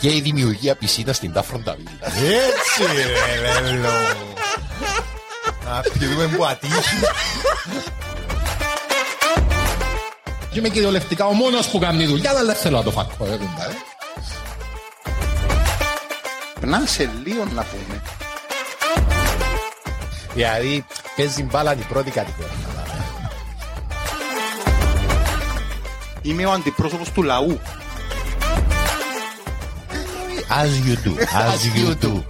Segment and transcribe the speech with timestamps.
[0.00, 2.12] και η δημιουργία πισίνας στην Τάφροντα Βίλα.
[2.24, 3.88] Έτσι ρε λέλο.
[5.64, 6.96] Να πιούμε που ατύχει.
[10.52, 13.26] είμαι κυριολεκτικά ο μόνος που κάνει δουλειά, αλλά δεν θέλω να το φακώ.
[16.60, 18.02] Ε, Να σε λίγο να πούμε.
[20.34, 20.84] Δηλαδή
[21.16, 22.54] παίζει μπάλα η πρώτη κατηγορία.
[26.22, 27.60] Είμαι ο αντιπρόσωπος του λαού.
[30.50, 31.16] As you do.
[31.32, 32.24] As you do.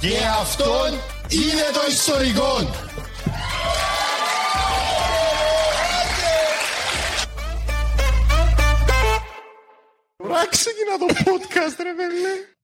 [0.00, 0.92] Και αυτόν
[1.28, 2.70] είναι το ιστορικό.
[10.16, 12.56] Რა ξεκινά το podcast ρε παιδί.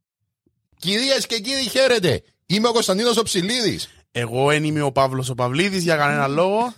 [0.79, 2.23] Κυρίες και κύριοι χαίρετε.
[2.47, 3.89] Είμαι ο Κωνσταντίνος ο Ψηλίδης.
[4.17, 6.75] Εγώ δεν είμαι ο Παύλος ο Παυλίδης για κανένα λόγο.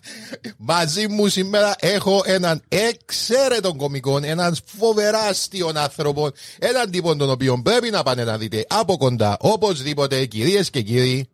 [0.56, 7.60] Μαζί μου σήμερα έχω έναν εξαίρετο κομικό, έναν φοβερά αστείο άνθρωπο, έναν τύπο τον οποίο
[7.62, 11.28] πρέπει να πάνε να δείτε από κοντά, οπωσδήποτε, κυρίες και κύριοι,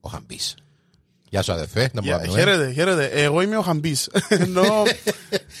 [0.00, 0.54] ο Χαμπής.
[1.30, 3.06] Γεια σου αδερφέ, να yeah, Χαίρετε, χαίρετε.
[3.06, 4.08] Εγώ είμαι ο Χαμπής.
[4.28, 4.82] Ενώ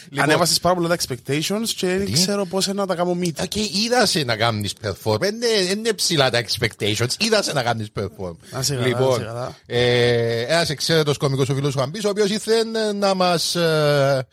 [0.08, 3.48] λοιπόν, ανέβασες πάρα πολλά τα expectations και δεν ξέρω πώς να τα κάνω meet.
[3.48, 5.18] Και είδα σε να κάνεις perform.
[5.18, 5.34] Δεν
[5.78, 7.08] είναι ψηλά τα expectations.
[7.18, 8.34] Είδα σε να κάνεις perform.
[8.84, 9.26] Λοιπόν,
[9.66, 14.26] ε, ένας εξαίρετος κωμικό ο φίλος Χαμπής, ο οποίος ήθελε να μας ε,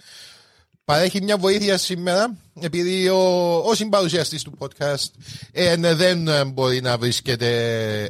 [0.85, 5.09] παρέχει μια βοήθεια σήμερα, επειδή ο, ο συμπαρουσιαστής του podcast
[5.51, 7.49] ε, δεν μπορεί να βρίσκεται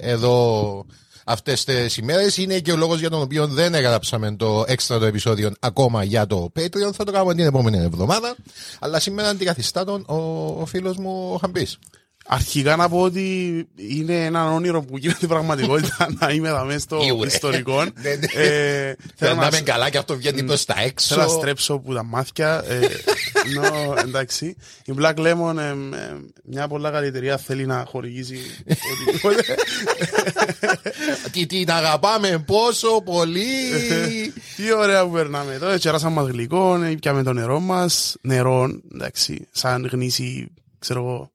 [0.01, 0.85] εδώ
[1.25, 2.37] αυτές τις ημέρες.
[2.37, 6.27] Είναι και ο λόγος για τον οποίο δεν έγραψαμε το έξτρα το επεισόδιο ακόμα για
[6.27, 6.93] το Patreon.
[6.93, 8.35] Θα το κάνουμε την επόμενη εβδομάδα.
[8.79, 10.15] Αλλά σήμερα αντικαθιστά τον ο,
[10.61, 11.79] ο φίλος μου ο Χαμπής.
[12.27, 16.99] Αρχικά να πω ότι είναι ένα όνειρο που γίνεται πραγματικότητα να είμαι εδώ μέσα στο
[17.25, 17.73] ιστορικό.
[18.01, 18.43] Ναι, ναι.
[18.43, 21.07] ε, θέλω να είμαι καλά και αυτό βγαίνει προς τα έξω.
[21.07, 22.63] Θέλω να στρέψω που τα μάτια.
[22.67, 22.79] Ε,
[24.07, 24.55] εντάξει.
[24.85, 25.73] Η Black Lemon, ε,
[26.43, 29.55] μια πολλά καλή εταιρεία θέλει να χορηγήσει οτιδήποτε.
[31.31, 33.43] Τι την αγαπάμε πόσο πολύ.
[34.55, 35.57] Τι ωραία που περνάμε.
[35.59, 38.15] Τώρα τσεράσαμε μας γλυκό, πιάμε το νερό μας.
[38.21, 41.31] Νερό, εντάξει, σαν γνήσι, ξέρω εγώ,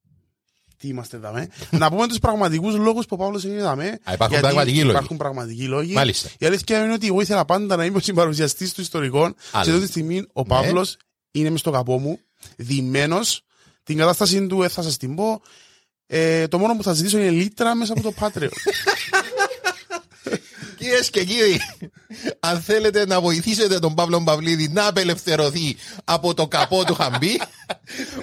[0.80, 1.46] τι είμαστε εδώ.
[1.70, 3.76] να πούμε τους πραγματικούς λόγους που ο Παύλος είναι εδώ.
[4.12, 4.90] Υπάρχουν πραγματικοί λόγοι.
[4.90, 5.92] Υπάρχουν πραγματικοί λόγοι.
[5.92, 6.28] Μάλιστα.
[6.38, 9.34] Η αλήθεια είναι ότι εγώ ήθελα πάντα να είμαι ο συμπαρουσιαστής του ιστορικών.
[9.50, 11.40] Σε αυτή τη στιγμή ο Παύλος ναι.
[11.40, 12.18] είναι μες στο καπό μου,
[12.56, 13.18] διμένο.
[13.82, 15.42] Την κατάσταση του ε, θα σα την πω.
[16.06, 18.48] Ε, το μόνο που θα ζητήσω είναι λίτρα μέσα από το Patreon.
[20.80, 21.60] Κυρίες και κύριοι,
[22.40, 27.40] αν θέλετε να βοηθήσετε τον Παύλο Παυλίδη να απελευθερωθεί από το καπό του χαμπή,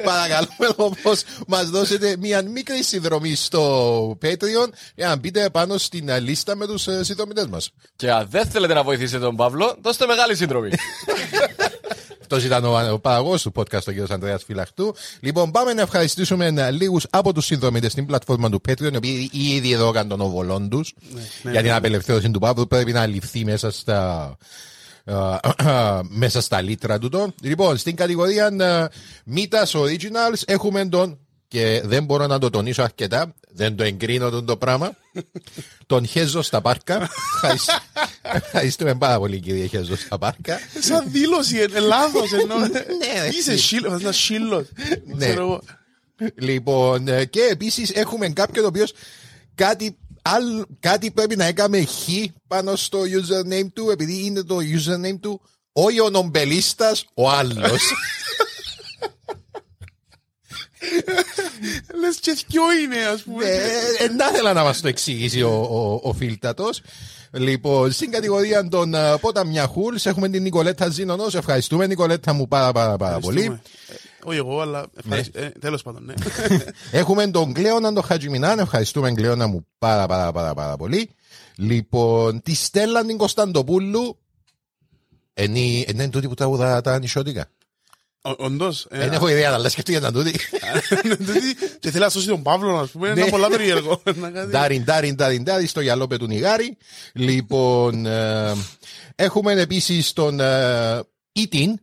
[0.03, 6.56] παρακαλούμε όμω μας δώσετε μια μικρή συνδρομή στο Patreon για να μπείτε πάνω στην λίστα
[6.56, 7.72] με τους ε, συνδρομητέ μας.
[7.95, 10.69] Και αν δεν θέλετε να βοηθήσετε τον Παύλο, δώστε μεγάλη συνδρομή.
[12.30, 14.12] Αυτός ήταν ο, ο παραγωγός του podcast, ο κ.
[14.12, 14.96] Ανδρέας Φυλαχτού.
[15.20, 19.72] Λοιπόν, πάμε να ευχαριστήσουμε λίγους από τους συνδρομητές στην πλατφόρμα του Patreon, οι οποίοι ήδη
[19.72, 21.75] εδώ έκαναν τον οβολόν τους ναι, ναι, για την ναι.
[21.75, 22.68] απελευθέρωση του Παύλου.
[22.68, 24.38] Πρέπει να ληφθεί μέσα στα.
[26.10, 27.34] μέσα στα λίτρα του.
[27.42, 28.50] Λοιπόν, στην κατηγορία
[29.36, 34.46] Mitas Originals έχουμε τον και δεν μπορώ να το τονίσω αρκετά, δεν το εγκρίνω τον
[34.46, 34.96] το πράγμα.
[35.88, 37.10] τον Χέζο στα πάρκα.
[38.22, 40.60] Ευχαριστούμε πάρα πολύ κύριε Χέζο στα πάρκα.
[40.80, 42.58] Σαν δήλωση, είναι λάθος ενώ.
[42.58, 44.66] Ναι, Είσαι σύλλο, ένας σύλλο.
[45.06, 45.36] Ναι.
[46.36, 48.94] Λοιπόν, ε, και επίσης έχουμε κάποιον ο οποίος
[49.56, 49.98] κάτι,
[50.80, 52.08] κάτι πρέπει να έκαμε χ
[52.48, 55.42] πάνω στο username του, επειδή είναι το username του
[55.80, 57.82] όχι ο νομπελίστα, ο άλλος.
[62.00, 63.45] Λες και δυο είναι, ας πούμε.
[64.00, 66.81] Ε, Να ήθελα να μας το εξηγήσει ο, ο, ο Φίλτατος.
[67.31, 71.35] Λοιπόν, στην κατηγορία των uh, Ποταμιά Χούλς έχουμε την Νικολέτα Ζήνονος.
[71.35, 73.39] Ευχαριστούμε Νικολέτα μου πάρα πάρα, πάρα πολύ.
[73.39, 73.62] Ευχαριστούμε.
[74.24, 75.39] Ε, Όχι εγώ, αλλά ευχαριστώ.
[75.39, 76.13] Ε, Τέλος πάντων, ναι.
[77.00, 78.59] Έχουμε τον Κλέωνα τον Χατζημινάν.
[78.59, 81.09] Ευχαριστούμε Κλέωνα μου πάρα πάρα πάρα, πάρα πολύ.
[81.56, 84.18] Λοιπόν, τη Στέλλα την Κωνσταντοπούλου.
[85.39, 87.45] Είναι είναι τούτη που τραγουδά τα νησιώτικα.
[88.29, 88.88] Ο- Όντως.
[88.89, 90.35] ε, Δεν έχω ιδέα, αλλά σκεφτείτε να τούτη.
[91.01, 93.07] Δηλαδή, Και θέλει να σώσει τον Παύλο, ας πούμε.
[93.09, 93.29] Είναι Ναι.
[93.29, 94.01] πολλά περίεργο.
[94.21, 96.77] Να κάνει- Ντάριν, ντάριν, ντάριν, ντάριν, στο γυαλό πετουνιγάρι.
[97.13, 98.53] Λοιπόν, ε,
[99.15, 101.00] έχουμε επίσης τον ε,
[101.39, 101.74] Eating,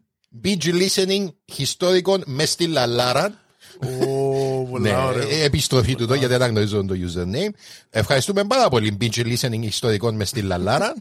[0.45, 1.27] Binge Listening
[1.59, 3.39] Historical με στη Λαλάρα.
[3.83, 5.29] Ω, Ναι, Πολλά ωραίο.
[5.29, 7.51] ε, επιστροφή του εδώ γιατί δεν αναγνωρίζω το username.
[7.91, 10.95] Ευχαριστούμε πάρα πολύ Binge Listening Ιστορικών με στη Λαλάρα.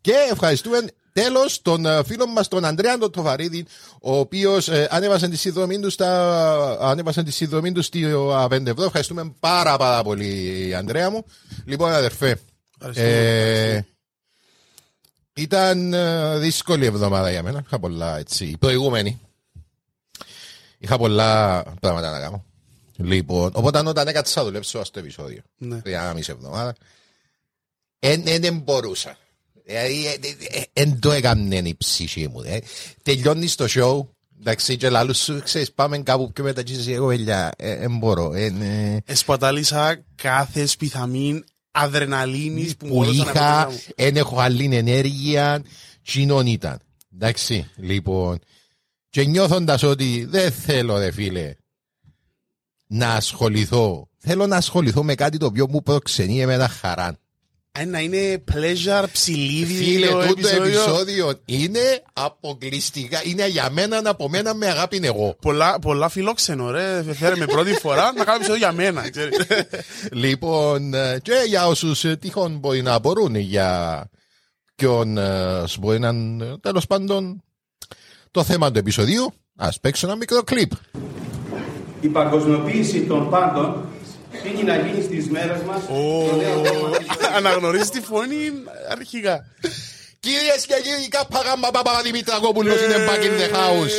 [0.00, 0.78] και ευχαριστούμε
[1.14, 3.66] τέλος τον ε, φίλο μας τον Ανδρέα τον Τοφαρίδη,
[4.00, 8.84] ο οποίος ανέβασε τη συνδρομή του στα, ανέβασε τη συνδρομή του στη 5 ευρώ.
[8.84, 11.24] Ευχαριστούμε πάρα πάρα πολύ, Ανδρέα μου.
[11.64, 12.40] Λοιπόν, αδερφέ.
[12.94, 13.80] Ε,
[15.34, 17.62] ήταν ε, δύσκολη εβδομάδα για μένα.
[17.66, 18.44] Είχα πολλά έτσι.
[18.44, 19.20] Η προηγούμενη.
[20.78, 22.44] Είχα πολλά πράγματα να κάνω.
[22.96, 25.80] Λοιπόν, οπότε όταν έκατσα να δουλέψω στο επεισόδιο, Ναι.
[25.84, 26.74] για ένα μισή εβδομάδα,
[28.38, 29.16] δεν μπορούσα.
[29.66, 30.06] Δηλαδή,
[30.72, 32.40] δεν το έκανε η ψυχή μου.
[32.42, 32.58] ε.
[33.02, 34.08] Τελειώνεις το show,
[34.40, 38.32] εντάξει, και λάλλους σου, ξέρεις, πάμε κάπου πιο μετά και εσύ, εγώ, ελιά, δεν μπορώ.
[38.34, 43.94] εν, ε, Εσπατάλησα κάθε σπιθαμίν αδρεναλίνης που που μπορούσα να είχα, έχω μέσα μου.
[43.96, 45.62] δεν έχω άλλη ενέργεια,
[46.02, 46.78] κοινών ήταν.
[47.14, 48.38] Εντάξει, λοιπόν.
[49.10, 51.54] Και νιώθοντας ότι δεν θέλω, ρε φίλε,
[52.86, 54.08] να ασχοληθώ.
[54.18, 57.18] Θέλω να ασχοληθώ με κάτι το οποίο μου προξενεί εμένα χαρά.
[57.78, 60.64] Ε, Να είναι pleasure, ψηλίδι Φίλε, το τούτο επεισόδιο.
[60.64, 63.20] επεισόδιο είναι αποκλειστικά.
[63.24, 65.36] Είναι για μένα από μένα με αγάπη εγώ.
[65.42, 67.02] Πολλά, πολλά φιλόξενο, ρε.
[67.12, 69.10] Φέρε πρώτη φορά να κάνω επεισόδιο για μένα.
[69.10, 69.36] ξέρεις.
[70.12, 74.04] Λοιπόν, ε, και για όσους τυχόν μπορεί να μπορούν για
[74.74, 76.12] ποιον ε, μπορεί να
[76.60, 77.42] τέλος πάντων
[78.30, 80.70] το θέμα του επεισοδίου, ας παίξω ένα μικρό κλιπ.
[82.00, 83.88] Η παγκοσμιοποίηση των πάντων
[84.44, 87.06] πήγε να γίνει στις μέρες μας το νέο θέμα της
[87.36, 88.52] Αναγνωρίζεις τη φωνή
[88.90, 89.46] αρχικά.
[90.20, 93.94] Κυρίες και κύριοι, κάπα γάμα παπα Δημητρακόπουλος είναι back in the house.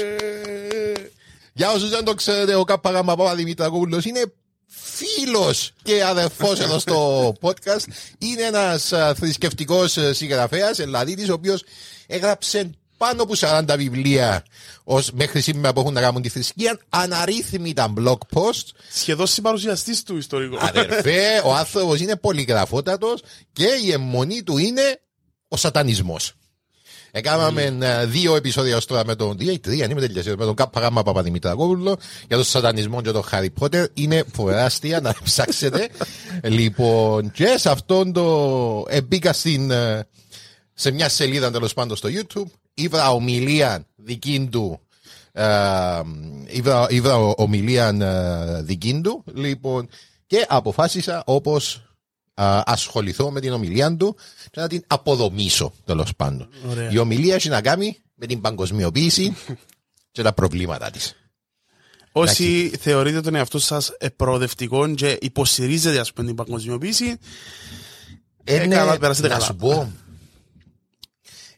[1.54, 4.34] Για όσους δεν το ξέρετε, ο κάπα γάμα παπα Δημητρακόπουλος είναι
[4.68, 7.86] φίλος και αδερφός εδώ στο podcast.
[8.18, 11.64] Είναι ένας θρησκευτικός συγγραφέας, Ελλαδίτης, ο οποίος
[12.08, 14.46] έγραψε πάνω από 40 βιβλία
[14.84, 20.18] ως μέχρι σήμερα που έχουν να κάνουν τη θρησκεία, αναρρύθμιτα blog posts Σχεδόν συμπαρουσιαστής του
[20.18, 20.58] ιστορικού.
[20.60, 23.22] Αδερφέ, ο άνθρωπος είναι πολυγραφότατος
[23.54, 25.00] και η αιμονή του είναι
[25.48, 26.34] ο σατανισμός.
[27.18, 29.38] Έκαναμε ε, δύο επεισόδια ως τώρα με τον.
[29.38, 30.30] Δύο ή τρία, αν είμαι τελειώσει.
[30.30, 31.98] Με τον Κάπα Γάμα Παπαδημητρακόπουλο
[32.28, 33.88] για τον σατανισμό και τον Χάρι Πότερ.
[33.94, 35.90] Είναι φοβεράστια να ψάξετε.
[36.44, 38.86] λοιπόν, και σε αυτόν το.
[38.90, 40.08] ε, μπήκα στην, ε,
[40.74, 42.50] σε μια σελίδα τέλος πάντων στο YouTube.
[42.78, 44.80] Ήβρα ομιλία δική του
[45.32, 45.44] ε,
[46.48, 49.88] είδα, είδα ο- ομιλία ε, δική του λοιπόν,
[50.28, 51.90] και αποφάσισα όπως
[52.34, 54.16] α, ασχοληθώ με την ομιλία του
[54.52, 56.50] και να την αποδομήσω τέλος πάντων.
[56.70, 56.92] Ωραία.
[56.92, 59.36] Η ομιλία έχει να κάνει με την παγκοσμιοποίηση
[60.12, 61.16] και τα προβλήματα της.
[62.12, 67.18] Όσοι θεωρείτε τον εαυτό σας προοδευτικό και υποστηρίζετε ας πούμε την παγκοσμιοποίηση,
[68.44, 69.46] Ε, καλά, περάσετε να καλά.
[69.46, 69.92] σου πω,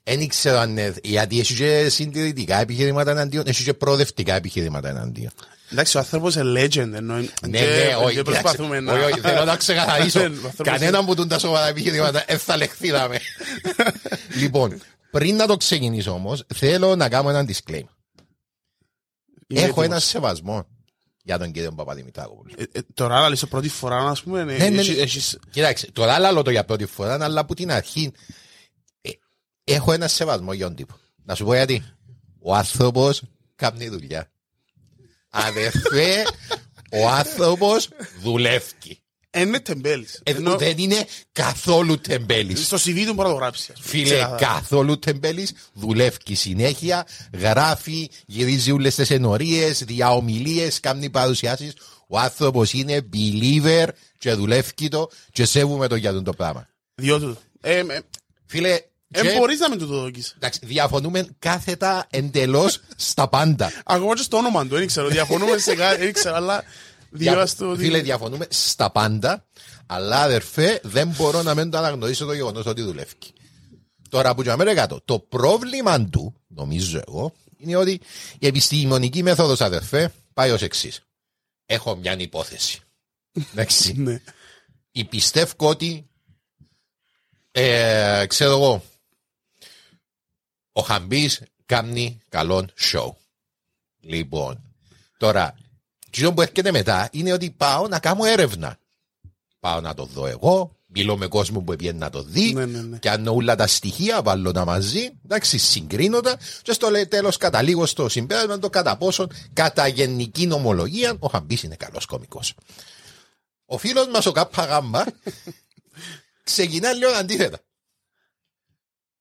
[0.08, 5.32] δεν ήξερα αν είναι- γιατί έχει και συντηρητικά επιχειρήματα εναντίον, έχει και προοδευτικά επιχειρήματα εναντίον.
[5.72, 9.06] εντάξει ο άνθρωπος είναι legend ενώ Ναι, και- ναι, και όχι, προσπαθούμε κοιτάξτε, να...
[9.06, 10.20] όχι, όχι, θέλω να ξεκαθαρίσω.
[10.20, 13.20] Δεν, ο άνθρωπος Κανέναν που τούν τα σοβαρά επιχειρήματα δεν θα λεχθήκαμε.
[14.42, 17.90] λοιπόν, πριν να το ξεκινήσω όμως, θέλω να κάνω έναν disclaimer.
[19.48, 19.86] είναι Έχω έτοιμος.
[19.86, 20.68] ένα σεβασμό
[21.24, 22.54] για τον κύριο Παπαδημητράκοπουλο.
[22.58, 25.02] Ε, ε, Τώρα αλλά λύσω πρώτη φορά ας πούμε ναι, Ναι, ναι, έχεις- ναι.
[25.02, 28.34] έχεις- Κοιτάξτε, τώρα λέω το για πρώτη φορά, αλλά από την αρχή ε,
[29.68, 30.96] έχω ένα σεβασμό για τον τύπο.
[31.24, 31.84] Να σου πω γιατί.
[32.40, 33.22] Ο άνθρωπος
[33.56, 34.32] κάνει δουλειά.
[35.30, 36.24] Αδερφέ,
[36.92, 37.90] ο άνθρωπος
[38.22, 39.00] δουλεύει.
[39.30, 42.66] Ε, είναι τεμπέλης Ε, Ενώ δεν είναι καθόλου τεμπέλης.
[42.66, 43.88] στο CV του μπορεί να το γράψεις ας πούμε.
[43.90, 44.38] Φίλε, Ξεκάθαρα.
[44.54, 51.74] καθόλου τεμπέλης, δουλεύει συνέχεια, γράφει, γυρίζει όλες τις ενορίες, διαομιλίες, κάνει παρουσιάσεις.
[52.08, 56.68] Ο άνθρωπος είναι believer και δουλεύει το και σέβουμε το για τον το πράγμα.
[56.96, 58.00] Διότι ε, ε,
[58.46, 58.80] Φίλε,
[59.12, 63.72] ε, και- μπορείς να με το δοκίσεις εντάξει, διαφωνούμε κάθετα εντελώς στα πάντα.
[63.86, 66.64] Ακόμα και στο όνομα του, δεν ξέρω, διαφωνούμε σε κάτι, δεν ξέρω, αλλά
[67.10, 67.80] Δια- διάβαστο ότι...
[67.84, 69.46] Φίλε, διαφωνούμε στα πάντα,
[69.86, 73.14] αλλά αδερφέ, δεν μπορώ να μην το αναγνωρίσω το γεγονός ότι δουλεύει.
[74.10, 78.00] Τώρα που για μένα κάτω, το πρόβλημα του, νομίζω εγώ, είναι ότι
[78.40, 81.02] η επιστημονική μέθοδος, αδερφέ, πάει ως εξής.
[81.66, 82.80] έχω μια υπόθεση.
[83.52, 83.94] Εντάξει.
[83.98, 84.22] Ναι.
[84.92, 86.10] Η πιστεύω ότι
[87.52, 88.84] ε, ξέρω εγώ
[90.78, 93.12] ο Χαμπής κάνει καλό show.
[94.00, 94.62] Λοιπόν,
[95.18, 95.56] τώρα,
[96.10, 98.78] το που έρχεται μετά είναι ότι πάω να κάνω έρευνα.
[99.60, 102.82] Πάω να το δω εγώ, μιλώ με κόσμο που πήγαινε να το δει Ναι, ναι,
[102.82, 102.98] ναι.
[102.98, 107.86] και αν όλα τα στοιχεία βάλω τα μαζί, εντάξει, συγκρίνω τα και στο τέλος καταλήγω
[107.86, 112.54] στο συμπέρασμα το κατά πόσο κατά γενική νομολογία ο Χαμπής είναι καλός κωμικός.
[113.66, 115.04] Ο φίλος μας ο Κάπα Γάμπα
[116.44, 117.60] ξεκινά λίγο αντίθετα.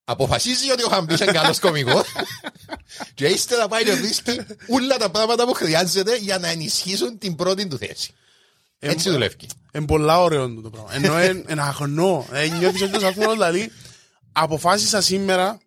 [0.08, 2.02] Αποφασίζει ότι ο Χαμπής είναι καλός κωμικός
[3.14, 7.66] και ύστερα πάει να βρίσκει όλα τα πράγματα που χρειάζεται για να ενισχύσουν την πρώτη
[7.66, 8.12] του θέση.
[8.78, 9.36] Έτσι δουλεύει.
[9.72, 10.94] Είναι πολλά ωραίο το πράγμα.
[10.94, 12.26] Ενώ είναι αγνό.
[12.32, 13.72] Ε, Νιώθεις ότι το άνθρωπος δηλαδή
[14.32, 15.58] αποφάσισα σήμερα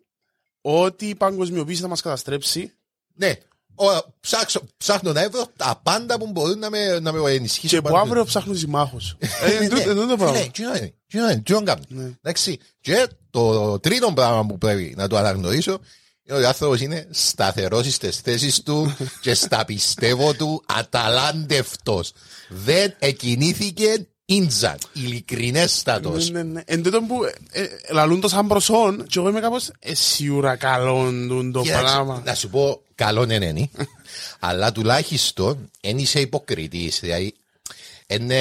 [0.60, 2.72] ότι η παγκοσμιοποίηση θα μας καταστρέψει
[3.14, 3.34] Ναι.
[3.74, 3.84] Ο,
[4.20, 7.68] ψάξω, ψάχνω να βρω τα πάντα που μπορούν να με, να με ενισχύσουν.
[7.68, 8.02] και που πάνω.
[8.02, 9.16] αύριο ψάχνουν συμμάχους.
[9.18, 10.38] Ε, Ναι, εν τούτο- εν τούτο το πράγμα.
[10.38, 12.18] Ναι, τι είναι, τι είναι, τι είναι κάνει.
[12.22, 12.58] Εντάξει.
[12.80, 15.80] Και το τρίτο πράγμα που πρέπει να το αναγνωρίσω
[16.22, 22.12] είναι ότι ο άνθρωπος είναι σταθερός στις θέσεις του και στα πιστεύω του αταλάντευτος.
[22.48, 24.78] Δεν εκινήθηκε ίντζαν.
[24.92, 26.10] Ειλικρινέστατο.
[26.10, 26.62] Ναι, ναι, ναι.
[26.64, 30.56] Εν τούτο που ε, ε, λαλούν το σαν προσόν και εγώ είμαι κάπως ε, σίγουρα
[30.56, 32.22] καλόν τούν το πράγμα.
[32.24, 33.70] Να σου πω, καλό είναι είναι,
[34.48, 37.00] αλλά τουλάχιστον δεν είσαι υποκριτής.
[37.00, 37.34] Δηλαδή,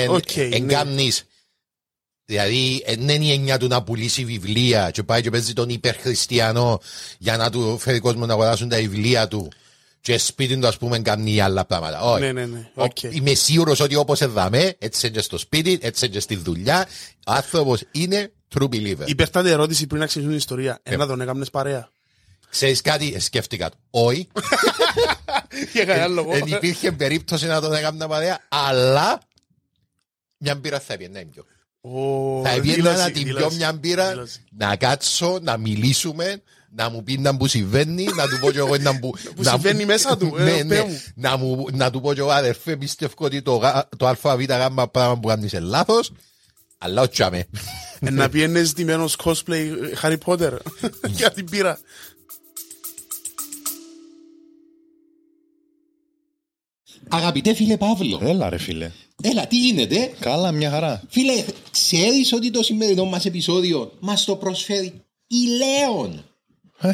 [0.10, 0.56] Οκ, ναι.
[0.56, 1.26] εν κάνεις
[2.30, 6.80] Δηλαδή, δεν είναι η έννοια του να πουλήσει βιβλία και πάει και παίζει τον υπερχριστιανό
[7.18, 9.52] για να του φέρει κόσμο να αγοράσουν τα βιβλία του
[10.02, 12.02] και σπίτι του, ας πούμε, κάνει άλλα πράγματα.
[12.02, 12.22] Όχι.
[12.22, 12.70] Ναι, ναι, ναι.
[12.74, 13.04] Ο- Οκ.
[13.04, 16.36] Είμαι σίγουρος ότι όπως εν δαμέ, έτσι είναι και στο σπίτι, έτσι είναι και στη
[16.36, 16.88] δουλειά,
[17.28, 19.06] ο άνθρωπος είναι true believer.
[19.06, 20.80] Υπέρτατη ερώτηση πριν να ξεκινούν την ιστορία.
[20.90, 20.94] Ναι.
[20.96, 21.90] Εν να τον έκαμνες παρέα;
[22.50, 23.78] Ξέρεις κάτι, ε, σκέφτηκα το.
[23.90, 24.28] Όχι,
[25.74, 26.32] Για κανένα λόγο.
[26.32, 29.22] δεν υπήρχε περίπτωση να τον έκανα παρέα, αλλά
[30.38, 31.46] μια μπύρα θα έπαιρνε πιο.
[31.82, 34.40] Ω, Θα έπαιρνα δήλωση, να την πιω δήλωση, μια μπύρα, δήλωση.
[34.58, 36.42] να κάτσω, να μιλήσουμε,
[36.76, 39.10] να μου πεις να που συμβαίνει, να του πω και εγώ να που...
[39.36, 41.02] Που να- συμβαίνει μέσα του, ε, Ναι, πέ ναι, μου.
[41.16, 44.88] να, μου, να του πω και εγώ αδερφέ, πιστεύω ότι το, γα- το ΑΒ γάμμα
[44.90, 46.12] πράγμα που κάνεις είναι λάθος,
[46.78, 47.46] αλλά όχι αμέ.
[48.00, 50.58] Ε, Να πιένες ντυμένος cosplay ε, Harry Potter
[51.18, 51.80] για την πύρα.
[57.10, 58.92] Αγαπητέ φίλε Παύλο, Έλα ρε φίλε.
[59.22, 61.02] Έλα τι γίνεται; Καλά, μια χαρά.
[61.10, 64.94] Φίλε, ξέρεις ότι το σημερινό μας επεισόδιο μας το προσφέρει
[65.28, 66.24] η Λέων;
[66.82, 66.92] Ε,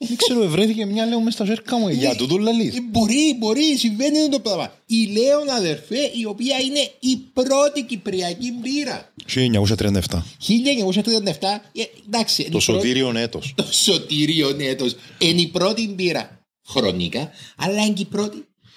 [0.00, 1.88] Δεν ξέρω, βρέθηκε μια λέω μες στα ζέρκα μου.
[1.88, 2.76] Για τούτο λαλείς.
[2.76, 4.72] Ε, Μπορεί, μπορεί, συμβαίνει αυτό το πράγμα.
[4.86, 9.12] Η Λέων αδερφέ, η οποία είναι η πρώτη κυπριακή μπύρα.
[9.26, 10.22] 1937.
[10.38, 12.42] 1937, ε, εντάξει.
[12.42, 13.52] είναι Το η πρώτη- σωτήριον έτος.
[13.56, 14.94] Το σωτήριο έτος.
[15.18, 18.44] Είναι η πρώτη μπύρα χρονικά, αλλά είναι και η πρώτη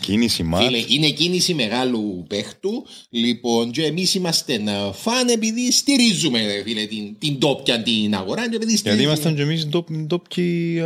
[0.00, 0.62] Κίνηση μάτ.
[0.62, 2.86] Φίλε, είναι κίνηση μεγάλου παίχτου.
[3.10, 8.48] Λοιπόν, και εμείς είμαστε ε, φαν επειδή στηρίζουμε ρε φίλε, την, την τόπια την αγορά.
[8.48, 9.66] Και επειδή Γιατί στηρίζουμε- ήμασταν και εμείς
[10.06, 10.80] ντόπιοι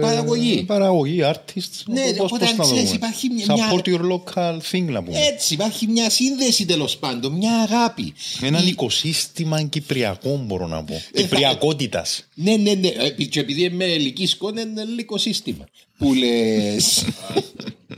[0.00, 0.62] Παραγωγή.
[0.66, 1.82] Παραγωγή, artists.
[1.86, 2.94] Ναι, Πώς- οπότε πώς αν να το ξέρεις, δούμε.
[2.94, 5.18] υπάρχει μια- Support your local thing να πούμε.
[5.18, 8.12] Έτσι, υπάρχει μια σύνδεση τέλος πάντων, μια αγάπη.
[8.42, 10.94] Έναν Η- οικοσύστημα κυπριακό μπορώ να πω.
[10.94, 12.28] θα- Κυπριακότητας.
[12.34, 12.88] Ναι, ναι, ναι.
[12.88, 15.64] Ε, Και επειδή είμαι ελική σκόνη, είναι ελληνικό σύστημα.
[15.98, 17.04] Που λες.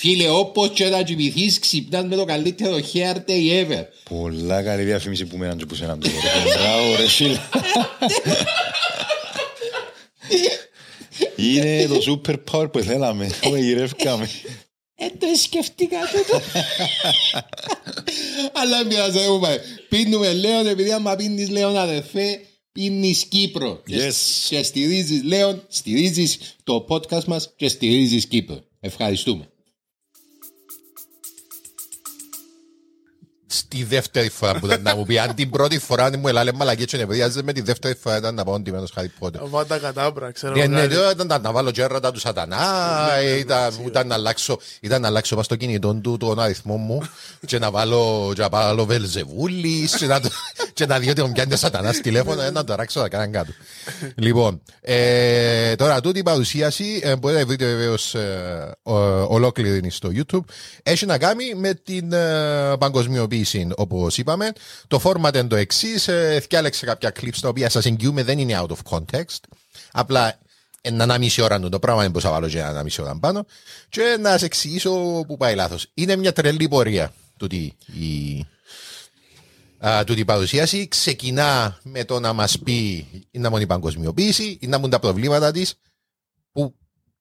[0.00, 3.84] Φίλε, όπως και να κοιμηθείς, ξυπνάς με το καλύτερο hair day ever.
[4.08, 6.14] Πολλά καλή διαφήμιση που μέναν και που σέναν τώρα.
[6.58, 7.38] Μπράβο ρε φίλε.
[11.36, 13.30] Είναι το super power που θέλαμε.
[13.40, 14.28] Που γυρεύκαμε.
[14.94, 16.40] Ε, το σκεφτήκα τούτο.
[18.52, 19.56] Αλλά πειράζει, δεν μου πάει.
[19.88, 22.40] Πίνουμε Λέον, επειδή άμα πίνεις Λέον αδερφέ,
[22.72, 23.82] πίνεις Κύπρο.
[23.86, 24.14] Και- Yes.
[24.48, 28.60] Και στηρίζεις Λέον, στηρίζεις το podcast μας και στηρίζεις Κύπρο.
[28.80, 29.48] Ευχαριστούμε.
[33.52, 35.18] Στη δεύτερη φορά που ήταν να μου πει.
[35.18, 38.44] Αν την πρώτη φορά μου έλαλε μαλακή και νευρίαζε με τη δεύτερη φορά ήταν να
[38.44, 39.40] πάω ντυμένος Χάρι Πότερ.
[39.44, 40.54] Βάτα κατάμπρα, ξέρω.
[40.54, 40.94] Ναι, ναι, κάτι.
[40.94, 42.58] ναι, ήταν να βάλω τζέρατα του σατανά,
[43.38, 47.00] ήταν, ήταν να αλλάξω, ήταν να αλλάξω πας στο κινητό του τον αριθμό μου
[47.46, 50.28] και να βάλω, και να βάλω βελζεβούλης και να, το-
[50.72, 53.30] και να δει ότι μου πιάνει ο σατανάς τηλέφωνο, ε, να το ράξω να κάνω
[53.30, 53.52] κάτω.
[54.14, 60.10] Λοιπόν, ε, τώρα τούτη η παρουσίαση ε, μπορείτε να βρείτε βεβαίως ε, ο- ολόκληρη στο
[60.14, 60.44] YouTube.
[60.82, 62.76] Έχει να κάνει με την ε,
[63.40, 64.52] παγκοσμιοποίηση, όπως είπαμε.
[64.86, 66.08] Το format είναι το εξής.
[66.08, 69.40] Ε, Θυκιάλεξε κάποια clips τα οποία σας εγγυούμε δεν είναι out of context.
[69.92, 70.38] Απλά
[70.80, 73.46] ένα ένα μισή ώρα το πράγμα δεν μπορούσα να βάλω και ένα μισή ώρα πάνω
[73.88, 75.86] και να σε εξηγήσω που πάει λάθος.
[75.94, 78.46] Είναι μια τρελή πορεία τούτη η,
[79.78, 80.88] α, τούτη η παρουσίαση.
[80.88, 85.52] Ξεκινά με το να μας πει είναι μόνο η παγκοσμιοποίηση, είναι να μπουν τα προβλήματα
[85.52, 85.74] της
[86.52, 86.74] που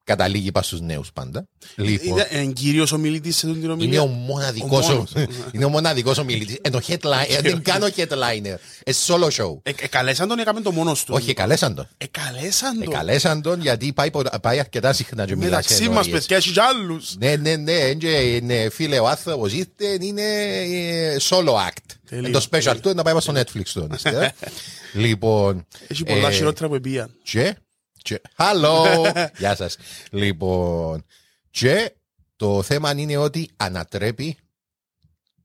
[0.10, 1.46] καταλήγει πας στους νέους πάντα.
[1.76, 4.02] Λοιπόν, Ήταν ε, κύριος ομιλητής σε τούτη την είναι ομιλία.
[4.02, 5.12] ο μοναδικός, Ο ο, μόνος.
[5.54, 6.58] είναι ο μοναδικός ομιλητής.
[6.62, 8.56] Ενώ headline, ε, δεν κάνω headliner.
[8.84, 9.58] Ε, solo show.
[9.64, 11.88] Ε, Εκαλέσαν τον ή έκαμε το μόνος του; Όχι, καλέσαν τον.
[11.98, 12.92] Εκαλέσαν τον.
[12.94, 16.12] Εκαλέσαν τον γιατί πάει, πο- πάει αρκετά συχνά και μιλά σε Μεταξύ μας ενορίες.
[16.12, 17.16] παιδιά έχεις κι άλλους.
[17.20, 21.86] Ναι, ναι, ναι, είναι, είναι, φίλε, ο άνθρωπος ήρθε, είναι ε, solo act.
[22.10, 23.88] Τελείως, Είναι το special του, να πάει στο Netflix του.
[23.96, 24.48] είστε, ε.
[24.94, 27.12] Λοιπόν, Έχει πολλά ε, χειρότερα που επίαν.
[27.24, 27.56] και,
[28.02, 29.78] και, hello, γεια σας.
[30.12, 31.06] Λοιπόν,
[31.50, 31.94] και
[32.36, 34.38] το θέμα είναι ότι ανατρέπει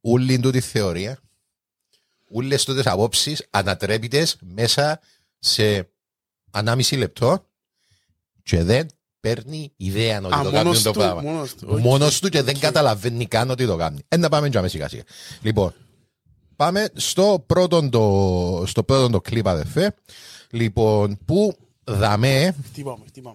[0.01, 1.19] όλη του τη θεωρία,
[2.29, 5.01] όλες του τις απόψεις ανατρέπει τες μέσα
[5.39, 5.89] σε
[6.51, 7.47] ενάμιση λεπτό
[8.43, 8.87] και δεν
[9.21, 11.21] παίρνει ιδέα ότι Α, το κάνει μόνος το του, πράγμα.
[11.23, 11.79] μόνος του, οκ.
[11.79, 14.03] Μόνος του και δεν καταλαβαίνει καν ότι το κάνει.
[14.09, 15.03] Ε, να πάμε και σιγά σιγά.
[15.43, 15.75] Λοιπόν,
[16.57, 19.95] πάμε στο πρώτο το, στο πρώτο το κλιπ αδερφέ.
[20.51, 23.35] Λοιπόν, που δαμέ, Χτύπαμε, χτύπαμε.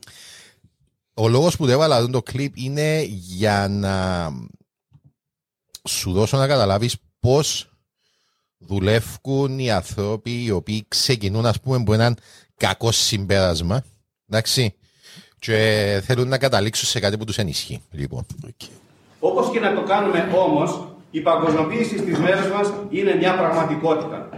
[1.13, 4.29] ο λόγος που το έβαλα αυτό το κλιπ είναι για να
[5.87, 7.69] σου δώσω να καταλάβεις πώς
[8.57, 12.17] δουλεύουν οι άνθρωποι οι οποίοι ξεκινούν ας πούμε από έναν
[12.57, 13.83] κακό συμπέρασμα
[14.29, 14.73] εντάξει
[15.39, 18.25] και θέλουν να καταλήξουν σε κάτι που τους ενισχύει λοιπόν.
[19.19, 24.29] Όπως και να το κάνουμε όμως, η παγκοσμιοποίηση στις μέρες μας είναι μια πραγματικότητα.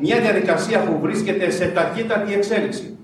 [0.00, 2.96] Μια διαδικασία που βρίσκεται σε ταχύτατη εξέλιξη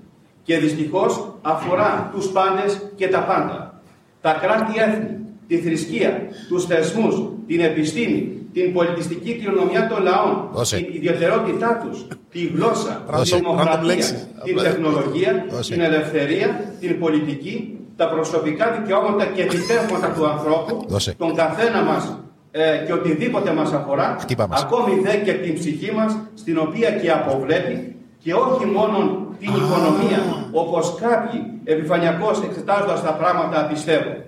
[0.49, 3.81] και δυστυχώς αφορά τους πάντες και τα πάντα.
[4.21, 7.15] Τα κράτη-έθνη, τη θρησκεία, τους θεσμούς,
[7.47, 8.21] την επιστήμη,
[8.53, 10.75] την πολιτιστική κληρονομιά των λαών, Δώσε.
[10.77, 13.35] την ιδιαιτερότητά τους, τη γλώσσα, Δώσε.
[13.35, 14.27] τη δημοκρατία, λέξη.
[14.43, 15.73] την τεχνολογία, Δώσε.
[15.73, 21.13] την ελευθερία, την πολιτική, τα προσωπικά δικαιώματα και επιτεύγματα του ανθρώπου, Δώσε.
[21.17, 22.19] τον καθένα μας
[22.51, 24.61] ε, και οτιδήποτε μας αφορά, Χτύπα μας.
[24.63, 30.49] ακόμη δε και την ψυχή μας, στην οποία και αποβλέπει, και όχι μόνο την οικονομία,
[30.53, 34.23] όπως κάποιοι επιφανειακώς εξετάζοντας τα πράγματα πιστεύουν.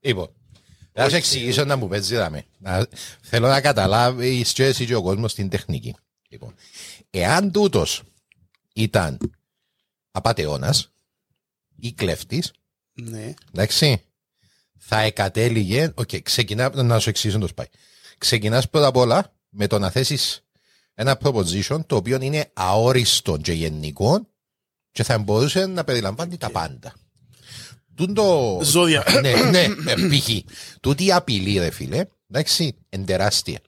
[0.00, 0.28] Λοιπόν,
[0.92, 2.44] θα σου εξηγήσω ίνταμπου παίζει δαμέ.
[2.58, 2.86] Να-
[3.22, 5.94] Θέλω να καταλάβει και εσύ και ο κόσμος την τεχνική.
[6.28, 6.54] Λοιπόν,
[7.10, 8.02] εάν τούτος
[8.74, 9.18] ήταν
[10.10, 10.92] απατεώνας
[11.76, 12.52] ή κλέφτης,
[12.92, 13.34] Ναι.
[13.52, 14.02] εντάξει,
[14.78, 17.66] θα εκατέληγε, οκ, ξεκινά, να σου εξηγήσω πώς πάει.
[18.18, 20.43] Ξεκινάς πρώτα απ' όλα με το να θέσεις
[20.94, 24.28] ένα proposition το οποίο είναι αόριστο και γενικό
[24.90, 26.94] και θα μπορούσε να περιλαμβάνει τα πάντα.
[27.94, 28.58] Τούτο...
[28.62, 29.04] Ζώδια.
[29.22, 30.28] ναι, ναι, ε, π.χ.
[30.80, 33.60] Τούτη η απειλή, ρε φίλε, εντάξει, είναι τεράστια.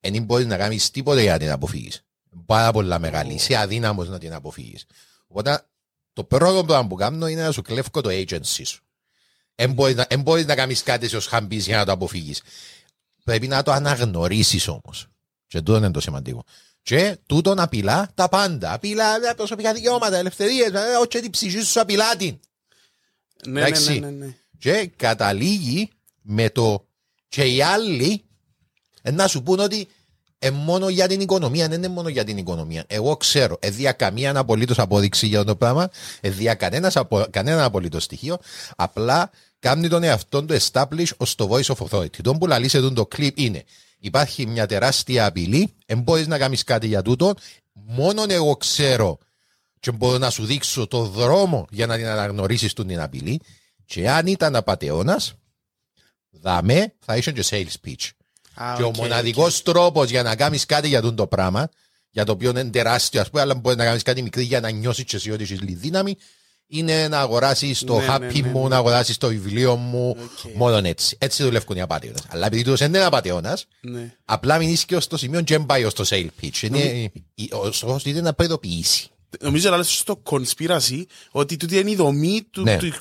[0.00, 1.90] Δεν μπορείς να κάνεις τίποτα για να την αποφύγει.
[2.46, 3.34] Πάρα πολλά μεγάλη.
[3.34, 4.78] Είσαι αδύναμος να την αποφύγει.
[5.26, 5.66] Οπότε
[6.12, 8.82] το πρώτο πράγμα που κάνω είναι να σου κλέφω το agency σου.
[9.54, 12.42] Δεν μπορείς να, εν μπορείς να κάνεις κάτι ως χαμπής για να το αποφύγεις.
[13.24, 15.11] Πρέπει να το αναγνωρίσεις όμως.
[15.52, 16.44] Και τούτο είναι το σημαντικό.
[16.82, 18.72] Και τούτον απειλά τα πάντα.
[18.72, 22.38] Απειλά τα προσωπικά δικαιώματα, ελευθερίες, όχι την ψυχή σου απειλά την.
[23.46, 23.98] Ναι, ναι, Εντάξει.
[23.98, 24.34] ναι, ναι, ναι.
[24.58, 25.90] Και καταλήγει
[26.22, 26.86] με το
[27.28, 28.24] και οι άλλοι
[29.02, 29.88] ε, να σου πούν ότι
[30.38, 32.84] ε, μόνο για την οικονομία, δεν είναι μόνο για την οικονομία.
[32.86, 38.38] Εγώ ξέρω, εδία καμία απολύτως απόδειξη για το πράγμα, εδία κανένας, απο, κανένα απολύτως στοιχείο,
[38.76, 42.20] απλά κάνει τον εαυτό του establish ως το voice of authority.
[42.22, 43.64] Το που λαλείς σε τούτο το κλιπ είναι
[44.04, 47.34] υπάρχει μια τεράστια απειλή, δεν μπορείς να κάνεις κάτι για τούτο,
[47.72, 49.18] μόνο εγώ ξέρω
[49.80, 53.40] και μπορώ να σου δείξω το δρόμο για να την αναγνωρίσεις την απειλή.
[53.84, 55.20] Και αν ήταν απατεώνας,
[56.30, 58.10] δαμέ θα είσιεν sales pitch.
[58.54, 61.68] Α, και ο οκ, μοναδικός τρόπος για να κάνεις κάτι για τον το πράγμα,
[62.10, 64.70] για το οποίο είναι τεράστιο, ας πούμε, αλλά μπορείς να κάνεις κάτι μικρή για να
[64.70, 66.16] νιώσεις και εσύ ότι έχεις λίγη δύναμη,
[66.74, 68.68] είναι να αγοράσεις το Ναι, ναι, happy ναι, μου, ναι.
[68.68, 70.08] να αγοράσεις το βιβλίο μου.
[70.08, 70.54] Οκ.
[70.54, 71.16] Μόνο έτσι.
[71.20, 72.20] Έτσι δουλεύουν οι απατεώνες.
[72.28, 74.14] Αλλά επειδή του δεν είναι απατεώνας, Ναι.
[74.24, 76.62] απλά μην είσαι και ως το σημείο και δεν πάει ως το sale pitch.
[76.62, 77.10] Είναι,
[77.50, 79.06] ο στόχο είναι να προειδοποιήσει.
[79.40, 82.76] Νομίζω να λες στο conspiracy ότι τούτη είναι η δομή του, Ναι.
[82.76, 82.92] του,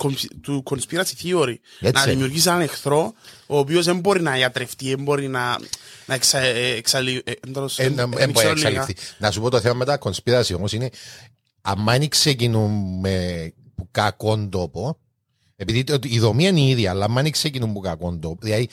[0.41, 1.55] του conspiracy theory.
[1.79, 1.91] Έτσι.
[1.93, 3.13] Να δημιουργήσει έναν εχθρό
[3.47, 5.57] ο οποίος δεν μπορεί να ιατρευτεί, δεν μπορεί να,
[6.05, 8.69] να εξα, ε, εξαλει, ε, τέλος, Εν- ε, εν- δεν εν μπορεί να ξέρω λίγα.
[8.69, 8.95] εξαλειφθεί.
[9.17, 10.89] Να σου πω το θέμα με τα conspiracy όμως είναι
[11.61, 14.97] αν δεν ξεκινούμε που κακόν τόπο
[15.55, 18.69] επειδή το- η δομή είναι η ίδια αλλά αν δεν ξεκινούμε που κακόν τόπο δηλαδή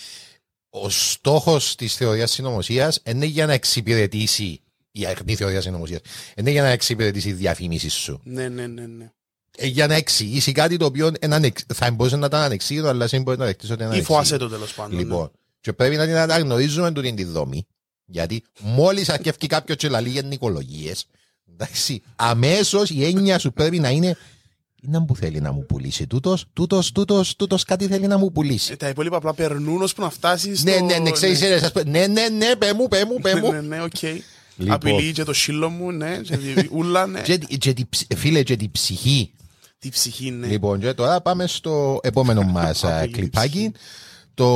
[0.70, 6.00] ο στόχος της θεωρίας συνωμοσίας είναι για να εξυπηρετήσει η αχνή θεωρίας συνωμοσίας
[6.36, 9.10] είναι για να εξυπηρετήσει η διαφήμιση σου Ναι, ναι, ναι, ναι.
[9.56, 13.04] Ε, για να εξηγήσει κάτι το οποίο είναι ανεξ- θα μπορούσε να ήταν ανεξήγητο αλλά
[13.04, 14.44] εσύ μπορείς να δεχτείς ότι είναι Ή φοάσαι ανεξήγητο.
[14.48, 14.98] το τέλος πάντων.
[14.98, 17.66] Λοιπόν, και πρέπει να την αναγνωρίζουμε τούτη τη δομή.
[18.04, 20.92] Γιατί μόλις αρκεύει κάποιος και λαλεί για νοικολογίε,
[21.52, 24.16] εντάξει, αμέσως η έννοια σου πρέπει να είναι.
[24.82, 26.06] Είναι που θέλει να μου πουλήσει.
[26.06, 28.76] Τούτος, τούτος, τούτος, τούτος κάτι θέλει να μου Ε, πουλήσει.
[28.76, 30.70] τα υπόλοιπα απλά περνούν ώσπου να φτάσει στο...
[30.70, 31.40] Ναι, ναι, ναι, ξέρεις,
[31.86, 33.68] ναι, ναι, ναι, πε μου, πε μου, πε Ναι, ναι, μου.
[33.68, 34.02] ναι, οκ.
[34.56, 34.74] Λοιπόν.
[34.74, 37.20] Απειλεί και το σύλλο μου, ναι, και τη ούλα, ναι.
[37.20, 39.32] Και, και, τη ψ- φίλε, και την ψυχή.
[39.78, 40.46] Τη ψυχή, ναι.
[40.46, 43.48] Λοιπόν, και τώρα πάμε στο επόμενο μας Απειλή κλιπάκι.
[43.50, 43.72] ψυχή.
[44.34, 44.46] Το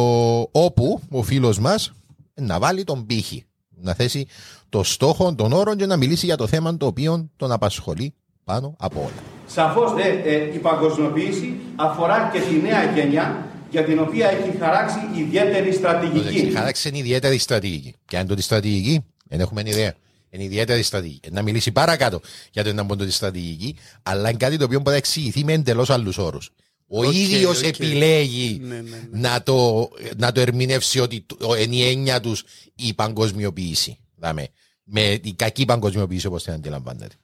[0.53, 1.93] όπου ο φίλος μας
[2.35, 3.45] να βάλει τον πύχη.
[3.81, 4.27] Να θέσει
[4.69, 8.75] το στόχο των όρων και να μιλήσει για το θέμα το οποίο τον απασχολεί πάνω
[8.79, 9.32] από όλα.
[9.47, 14.99] Σαφώς δε, ε, η παγκοσμιοποίηση αφορά και τη νέα γενιά για την οποία έχει χαράξει
[15.19, 16.51] ιδιαίτερη στρατηγική.
[16.55, 17.95] Χάραξε είναι ιδιαίτερη στρατηγική.
[18.05, 19.95] Και αν το τη στρατηγική, δεν έχουμε ιδέα.
[20.31, 21.31] Είναι ιδιαίτερη στρατηγική.
[21.31, 22.21] Να μιλήσει παρακάτω
[22.53, 25.45] για το να πω το τη στρατηγική, αλλά είναι κάτι το οποίο μπορεί να εξηγηθεί
[25.45, 26.51] με εντελώς άλλους όρους.
[26.87, 27.67] Ο Οκ, ίδιος οκ.
[27.67, 29.21] επιλέγει Ναι, ναι, ναι.
[29.29, 33.99] να, το, να το ερμηνεύσει ότι το- είναι η έννοια τους η παγκοσμιοποίηση.
[34.17, 34.47] Δάμε.
[34.85, 37.15] Με η κακή παγκοσμιοποίηση όπως την αντιλαμβάνεται.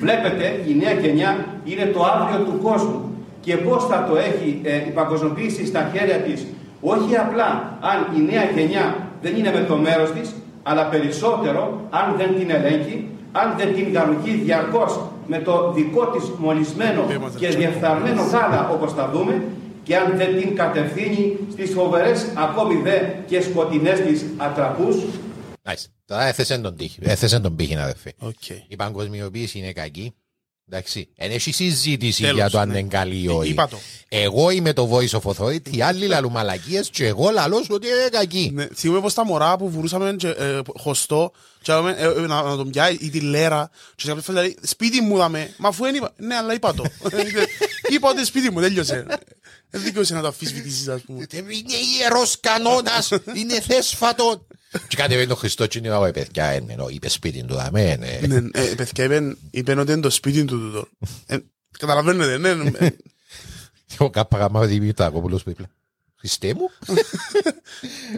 [0.00, 3.00] Βλέπετε, η νέα γενιά είναι το αύριο του κόσμου.
[3.40, 6.46] Και πώς θα το έχει ε, η παγκοσμιοποίηση στα χέρια της,
[6.80, 12.14] όχι απλά αν η νέα γενιά δεν είναι με το μέρος της, αλλά περισσότερο αν
[12.16, 17.02] δεν την ελέγχει, αν δεν την γαλουχεί διαρκώς με το δικό της μολυσμένο
[17.38, 19.42] και διεφθαρμένο γάλα όπως θα δούμε
[19.82, 24.96] και αν δεν την κατευθύνει στις φοβερές ακόμη δε και σκοτεινές της ατραπούς
[25.66, 25.93] Nice.
[26.06, 26.98] Τώρα έθεσε τον πήχη.
[27.02, 28.12] Έθεσε τον πήχη, αδερφέ.
[28.18, 28.48] Οκ.
[28.68, 30.14] Η παγκοσμιοποίηση είναι κακή.
[30.68, 31.08] Εντάξει.
[31.16, 32.78] Δεν έχει συζήτηση Τέλος, για το αν ναι.
[32.78, 33.50] είναι καλή ή Ε, όχι.
[33.50, 33.78] είπα το.
[34.08, 37.86] Εγώ είμαι το voice of authority, οι άλλοι λαλούν μαλακίες και εγώ λαλώ σου ότι
[37.86, 38.50] είναι κακή.
[38.54, 42.42] Ναι, θυμούμαι πως τα μωρά που βουρούσαμε και, ε, χωστό και λέμε, ε, ε, να,
[42.42, 45.68] να τον πιάει ή τη λέρα και σε κάποια φάση λέει σπίτι μου δαμε, μα
[45.68, 46.84] αφού δεν είπα, ναι αλλά είπα το.
[47.94, 49.06] είπα ότι σπίτι μου, τέλειωσε.
[49.70, 51.26] Δεν δικαιούσε να το αφισβητήσεις ας πούμε.
[51.30, 54.46] Ε, Είναι ιερός κανόνας, είναι θέσφατο.
[54.88, 57.96] Και κατεβαίνει το Χριστό και είναι εγώ, «Ε, παιδιά, ε, ναι, είπε σπίτι του, δαμέ,
[57.96, 58.26] ναι.
[58.26, 60.88] Ναι, ε, παιδιά είπαν, είπαν ότι είναι το σπίτι του τούτο.
[61.26, 61.36] Ε,
[61.78, 62.70] Καταλαβαίνετε, ναι, ναι.
[62.78, 62.88] ε,
[63.98, 65.62] Ο κάπα γαμάω Δημητρακόπουλος που είπε.
[66.16, 66.70] Χριστέ μου.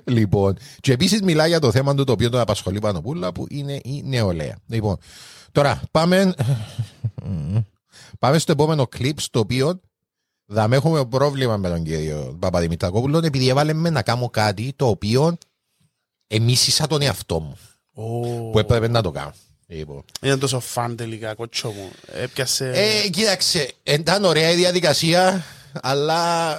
[0.04, 3.46] λοιπόν, και επίσης μιλάει για το θέμα του το οποίο τον απασχολεί πάνω πουλα που
[3.50, 4.58] είναι η νεολαία.
[4.66, 4.96] Λοιπόν,
[5.52, 6.34] τώρα πάμε,
[8.18, 9.80] πάμε στο επόμενο κλιπ στο οποίο
[10.52, 14.86] θα με έχουμε πρόβλημα με τον κύριο Παπαδημητρακόπουλο επειδή έβαλε με να κάνω κάτι το
[14.88, 15.38] οποίο
[16.26, 17.56] εμίσησα τον εαυτό μου
[17.94, 19.32] Ω, που έπρεπε να το κάνω.
[19.66, 20.04] Λοιπόν.
[20.22, 21.90] Είναι τόσο φαν τελικά, κότσο μου.
[22.22, 22.70] Έπιασε...
[22.74, 25.44] Ε, κοίταξε, ήταν ωραία η διαδικασία,
[25.82, 26.52] αλλά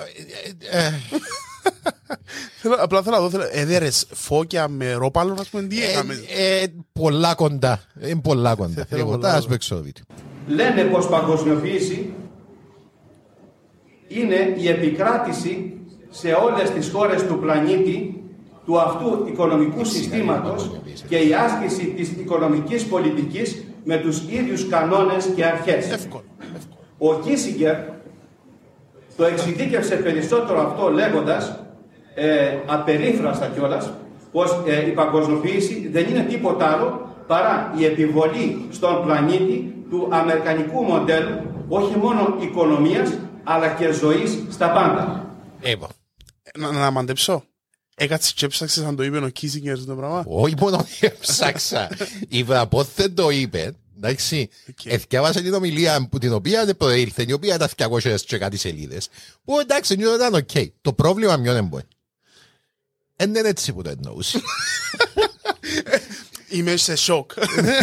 [0.71, 0.93] ε, ε,
[2.61, 6.13] Θέλω- Απλά θέλω να δω, θέλω- έδερες φώκια με ρόπαλο, ας πούμε, τι έκαμε.
[6.37, 7.81] Ε, ε, πολλά κοντά.
[7.99, 8.85] Ε, πολλά κοντά.
[8.85, 9.41] Θέλω Λοιπόν, πολλά θα κοντά.
[9.41, 10.03] σου παίξω το βίντεο.
[10.47, 12.13] λένε πως παγκοσμιοποίηση
[14.07, 15.73] είναι η επικράτηση
[16.09, 18.16] σε όλες τις χώρες του πλανήτη
[18.67, 20.71] του αυτού οικονομικού συστήματος
[21.07, 25.91] και η άσκηση της οικονομικής πολιτικής με τους ίδιους κανόνες και αρχές.
[25.91, 26.23] Εύκολο.
[26.97, 27.75] Ο Κίσιγκερ
[29.17, 31.59] το εξειδίκευσε περισσότερο αυτό λέγοντας,
[32.15, 33.93] ε, απερίφραστα κιόλας,
[34.31, 40.83] πως ε, η παγκοσμιοποίηση δεν είναι τίποτα άλλο παρά η επιβολή στον πλανήτη του αμερικανικού
[40.83, 45.25] μοντέλου όχι μόνο οικονομίας αλλά και ζωής στα πάντα.
[45.61, 45.89] Λοιπόν,
[46.57, 47.43] Να, να μαντέψω.
[47.99, 50.23] Έκατσε και έψαξες αν το είπε ο Κίσινγκερ το πράγμα.
[50.27, 50.87] όχι μόνο
[51.19, 51.89] ψάξα.
[52.27, 53.75] Ηύρα πόθεν το είπε.
[53.97, 54.85] Εντάξει, Οκ.
[54.85, 59.09] εθιάβασα την ομιλία που την οποία δεν προήλθε, η οποία ήταν 200 και κάτι σελίδες.
[59.43, 60.49] Που εντάξει, νιώθω ήταν οκ.
[60.81, 61.85] Το πρόβλημα μοιόν είναι
[63.15, 64.41] Εν είναι έτσι που το εννοούσε.
[66.49, 67.31] Είμαι σε σοκ.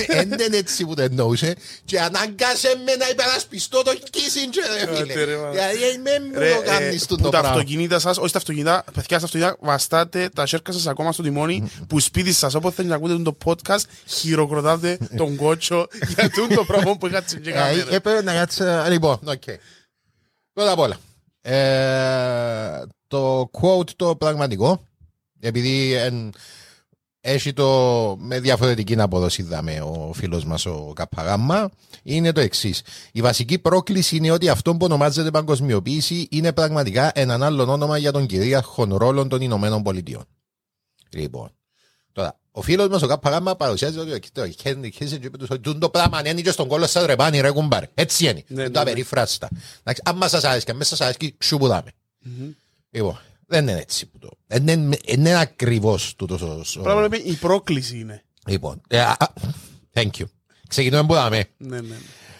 [0.07, 1.55] Εν είναι έτσι που το εννοούσε.
[1.85, 5.25] Και αναγκάσε με να υπερασπιστώ το Κίσιντζερ, ρε Άντε, φίλε.
[5.25, 5.51] ρε, μα.
[5.51, 7.49] Δηλαδή, με μου Ρε, το ε, κάνεις το που τα πράγμα.
[7.49, 11.71] αυτοκίνητα σας, όχι τα αυτοκίνητα, παιδιά στα αυτοκίνητα, βαστάτε τα σέρκα σας ακόμα στο τιμόνι,
[11.89, 16.65] που σπίτι σας, όποτε θέλετε να ακούτε το podcast, χειροκροτάτε τον κότσο για τούτο το
[16.65, 17.95] πράγμα που είχατε και Ε, κάμερα.
[17.95, 18.63] Έπρεπε να κάτσει.
[18.91, 19.43] Λοιπόν, οκ.
[20.53, 20.97] Πρώτα απ' όλα.
[21.41, 24.85] ε, το quote το πραγματικό,
[25.41, 26.33] επειδή εν,
[27.27, 31.71] έχει το με διαφορετική απόδοση δάμε ο φίλος μας ο Κάπα Γάμμα.
[32.03, 32.75] Είναι το εξής.
[33.13, 38.13] Η βασική πρόκληση είναι ότι αυτό που ονομάζεται παγκοσμιοποίηση είναι πραγματικά έναν άλλο όνομα για
[38.13, 40.25] τον κυρίαρχο ρόλο των Ηνωμένων Πολιτειών.
[41.11, 41.51] Λοιπόν,
[42.13, 45.89] τώρα, ο φίλος μας ο Κάπα Γάμμα παρουσιάζει ότι το Χένρι Κίσεντζερ είπε ότι το
[45.91, 47.85] πράγμα είναι και στον κώλο σας ρεπάνι ρε κουμπάρ.
[47.95, 48.33] Έτσι είναι.
[48.33, 48.91] Ναι, Δεν ναι, το ναι.
[48.91, 49.49] απερίφραστα.
[49.81, 51.91] Εντάξει, Αν μα σα άρεσε και αν μέσα σα άρεσε, σου που δάμε.
[52.91, 54.29] Λοιπόν, δεν είναι έτσι που το.
[54.47, 56.81] Δεν είναι, δεν είναι ακριβώς τούτος ο.
[56.83, 58.25] Πράγμα λέμε, η πρόκληση είναι.
[58.47, 59.27] Λοιπόν, ε, α, α,
[59.95, 60.25] thank you.
[60.69, 61.45] Ξεκινούμε που δάμε.
[61.57, 61.89] Ναι, ναι.
[61.89, 61.97] ναι.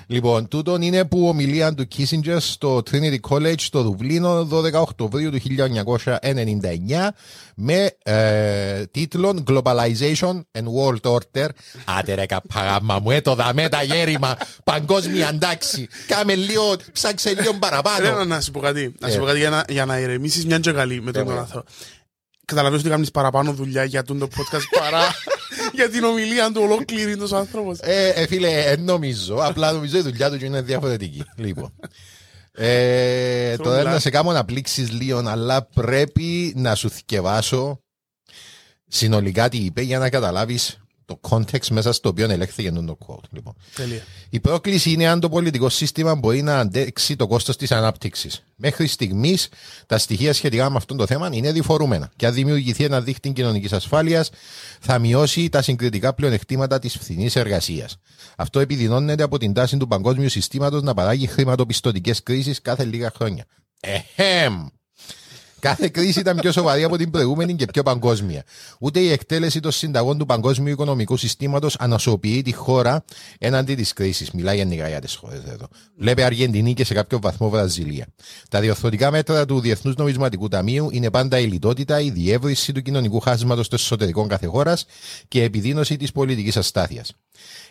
[0.07, 5.39] Λοιπόν, τούτον είναι που ομιλία του Kissinger στο Trinity College στο Δουβλίνο 12 Οκτωβρίου του
[5.57, 7.09] 1999
[7.57, 11.49] με ε, τίτλο Globalization and World Order.
[11.99, 15.89] Άντε ρε καπαγάμα μου, έτω δαμέ τα γέρημα, παγκόσμια αντάξη.
[16.07, 18.11] Κάμε λίγο, ψάξε λίγο Ρε, παραπάνω.
[18.11, 18.95] να- να σου πω κάτι.
[19.01, 19.19] Να σου Ε.
[19.19, 21.39] πω κάτι για να, για να ηρεμήσεις μια και καλή με τον Ε, τον ε.
[21.39, 21.69] άνθρωπο.
[22.45, 25.03] Καταλαβαίνεις ότι κάνεις παραπάνω δουλειά για τον το podcast παρά
[25.75, 27.79] για την ομιλία του ολόκληρη τους άνθρωπος.
[27.81, 29.35] Ε, ε, φίλε, ε, νομίζω.
[29.35, 31.25] Απλά νομίζω η δουλειά του είναι διαφορετική.
[31.37, 31.73] λοιπόν.
[32.53, 33.93] Ε, τώρα μιλάς.
[33.93, 37.79] να σε κάνω να πλήξεις λίγο, αλλά πρέπει να σου θυκευάσω
[38.87, 43.29] συνολικά τι είπε για να καταλάβεις το context μέσα στο οποίο ελέγχθηκε το quote.
[43.31, 43.55] Λοιπόν.
[43.75, 44.03] Τέλεια.
[44.31, 48.45] Η πρόκληση είναι αν το πολιτικό σύστημα μπορεί να αντέξει το κόστος της ανάπτυξης.
[48.57, 49.49] Μέχρι στιγμής,
[49.87, 52.11] τα στοιχεία σχετικά με αυτό το θέμα είναι διφορούμενα.
[52.17, 54.31] Και αν δημιουργηθεί ένα δίκτυο κοινωνικής ασφάλειας,
[54.81, 57.97] θα μειώσει τα συγκριτικά πλεονεκτήματα της φθηνής εργασίας.
[58.37, 63.45] Αυτό επιδεινώνεται από την τάση του παγκόσμιου συστήματος να παράγει χρηματοπιστωτικές κρίσεις κάθε λίγα χρόνια.
[63.81, 64.67] Εχέμ!
[65.65, 68.43] Κάθε κρίση ήταν πιο σοβαρή από την προηγούμενη και πιο παγκόσμια.
[68.79, 73.05] Ούτε η εκτέλεση των συνταγών του παγκόσμιου οικονομικού συστήματος ανασωποιεί τη χώρα
[73.39, 74.31] έναντι της κρίσης.
[74.31, 75.67] Μιλάει γενικά για τις χώρες εδώ.
[75.97, 78.07] Βλέπει Αργεντινή και σε κάποιο βαθμό Βραζιλία.
[78.51, 83.21] Τα διορθωτικά μέτρα του Διεθνούς Νομισματικού Ταμείου είναι πάντα η λιτότητα, η διεύρυνση του κοινωνικού
[83.21, 84.87] χάσματος στο εσωτερικό κάθε χώρας
[85.29, 87.13] και η επιδείνωση της πολιτικής αστάθειας.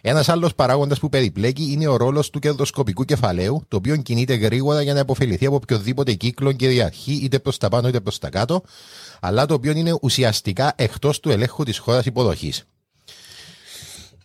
[0.02, 4.82] Ένας άλλος παράγοντας που περιπλέκει είναι ο ρόλος του κερδοσκοπικού κεφαλαίου, το οποίο κινείται γρήγορα
[4.82, 8.64] για να υποφεληθεί από οποιοδήποτε κύκλο κυριαρχεί είτε προς τα πάνω είτε προ τα κάτω,
[9.20, 12.64] αλλά το οποίο είναι ουσιαστικά εκτός του ελέγχου της χώρας υποδοχής.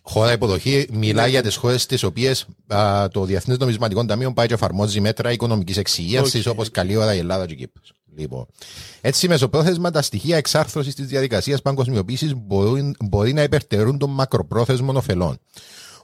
[0.01, 2.45] Χώρα υποδοχής μιλάει για τις χώρες τις οποίες
[3.11, 6.47] το Διεθνές Νομισματικό Ταμείο πάει και εφαρμόζει μέτρα οικονομικής εξυγίανση Οκ.
[6.47, 7.93] όπως καλή ώρα η Ελλάδα και η Κύπρος.
[8.15, 8.45] Λοιπόν.
[9.01, 15.39] Έτσι, μεσοπρόθεσμα, τα στοιχεία εξάρθρωσης της διαδικασίας παγκοσμιοποίησης μπορεί, μπορεί να υπερτερούν των μακροπρόθεσμων ωφελών.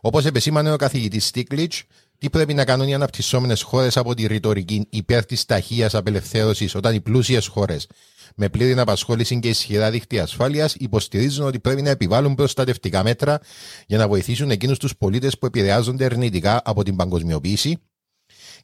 [0.02, 1.84] Όπως επεσήμανε ο καθηγητής Στίγκλιτς,
[2.18, 6.96] τι πρέπει να κάνουν οι αναπτυσσόμενες χώρες από τη ρητορική υπέρ της ταχείας απελευθέρωσης όταν
[6.96, 7.88] οι πλούσιες χώρες
[8.36, 13.40] με πλήρη απασχόληση και ισχυρά δίκτυα ασφάλειας υποστηρίζουν ότι πρέπει να επιβάλλουν προστατευτικά μέτρα
[13.88, 17.78] για να βοηθήσουν εκείνους τους πολίτες που επηρεάζονται αρνητικά από την παγκοσμιοποίηση;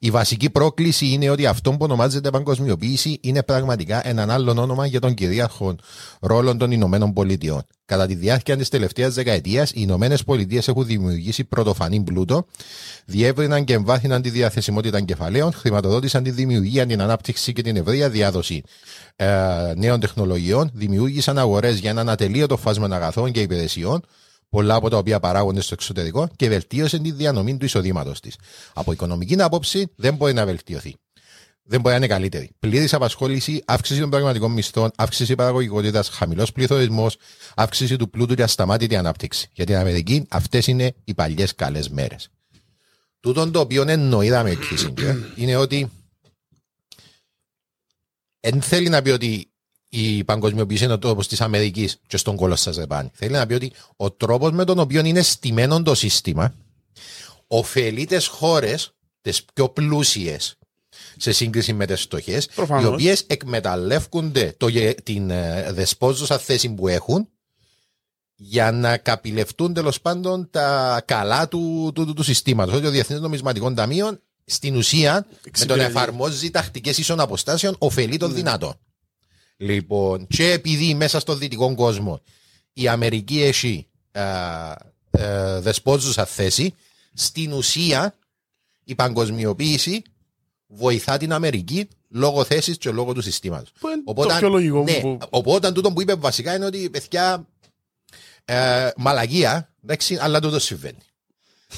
[0.04, 5.00] Η βασική πρόκληση είναι ότι αυτό που ονομάζεται παγκοσμιοποίηση είναι πραγματικά έναν άλλο όνομα για
[5.00, 5.76] τον κυρίαρχο
[6.22, 7.62] ρόλο των Ηνωμένων Πολιτειών.
[7.86, 12.46] Κατά τη διάρκεια της τελευταίας δεκαετίας, οι Ηνωμένες Πολιτείες έχουν δημιουργήσει πρωτοφανή πλούτο,
[13.06, 18.64] διεύρυναν και εμβάθυναν τη διαθεσιμότητα κεφαλαίων, χρηματοδότησαν τη δημιουργία, την ανάπτυξη και την ευρεία διάδοση
[19.16, 19.28] ε,
[19.76, 24.02] νέων τεχνολογιών, δημιούργησαν αγορές για έναν ατελείωτο φάσμα αγαθών και υπηρεσιών,
[24.52, 28.36] πολλά από τα οποία παράγονται στο εξωτερικό και βελτίωσε τη διανομή του εισοδήματος της.
[28.74, 30.96] Από οικονομική άποψη δεν μπορεί να βελτιωθεί.
[31.64, 32.50] Δεν μπορεί να είναι καλύτερη.
[32.60, 37.18] Πλήρης απασχόληση, αύξηση των πραγματικών μισθών, αύξηση παραγωγικότητας, χαμηλός πληθωρισμός,
[37.56, 39.50] αύξηση του πλούτου και ασταμάτητη ανάπτυξη.
[39.54, 42.30] Για την Αμερική αυτές είναι οι παλιές καλές μέρες.
[43.20, 45.92] Τούτον το οποίο εννοείδαμε ο Kissinger είναι ότι
[48.40, 49.51] δεν θέλει να πει ότι
[49.94, 53.10] η παγκοσμιοποίηση είναι ο τρόπος της Αμερικής και στον κόλλο σας ρεπάνει.
[53.14, 56.54] Θέλει να πει ότι ο τρόπος με τον οποίο είναι στημένο το σύστημα
[57.48, 60.56] ωφελεί τις χώρες, τις πιο πλούσιες
[61.18, 62.94] σε σύγκριση με τις φτωχές, οι Προφανώς.
[62.94, 67.28] οποίες εκμεταλλεύονται το, γε- την ε, δεσπόζουσα θέση που έχουν
[68.36, 72.74] για να καπηλευτούν τέλος πάντων τα καλά του, του, του, του συστήματος.
[72.74, 75.84] Ότι ο Διεθνέ Νομισματικό Ταμείο στην ουσία με τον Εξυπηρετεί.
[75.86, 78.76] εφαρμόζει τακτικές ίσων αποστάσεων ωφελεί τον δυνατό.
[79.62, 82.22] Λοιπόν, και επειδή μέσα στον δυτικό κόσμο
[82.74, 84.22] η Αμερική έχει α,
[85.12, 86.74] ε, δεσπόζουσα θέση,
[87.14, 88.16] στην ουσία
[88.84, 90.02] η παγκοσμιοποίηση
[90.68, 93.72] βοηθά την Αμερική λόγω θέσης και λόγω του συστήματος.
[93.80, 97.48] Που είναι το πιο λογικό ναι, που- οπότε τούτο που είπε βασικά είναι ότι παιδιά
[98.46, 100.98] ε, μαλαγία, εντάξει, αλλά τούτο συμβαίνει.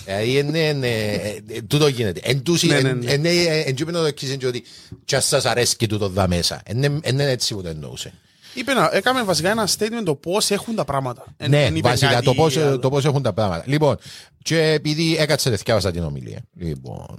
[0.06, 2.20] Δηλαδή, είναι, είναι, ε, τούτο γίνεται.
[2.24, 3.12] Εν τούση, Ναι, ναι, εν- ναι.
[3.12, 4.64] εν- εν- εν τούτο το Kissinger ότι
[5.06, 6.62] «Κι ας σας αρέσκει τούτο δα μέσα.
[6.66, 8.14] Εν- εν- εν είναι έτσι που το εννοούσε.
[8.54, 11.26] Είπε να, έκαμε βασικά ένα statement το πώς έχουν τα πράγματα.
[11.38, 12.80] Εν- Ναι, εν είπε βασικά κάτι το πώς, άλλο.
[12.80, 13.64] το πώς έχουν τα πράγματα.
[13.68, 13.98] Λοιπόν,
[14.42, 16.40] και επειδή έκατσε να θυκιάβασα την ομιλία.
[16.58, 17.18] Λοιπόν,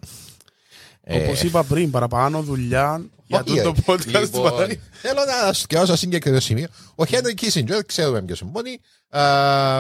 [1.05, 4.21] Ε, Όπως είπα πριν, παραπάνω δουλειά για όχι, το ε, podcast.
[4.21, 4.79] λοιπόν, πάει.
[4.93, 6.67] Θέλω να σκεφτώ σε συγκεκριμένο σημείο.
[6.95, 9.21] Ο Χένρι Κίσιντζερ, ξέρουμε ποιος συμφωνεί, α,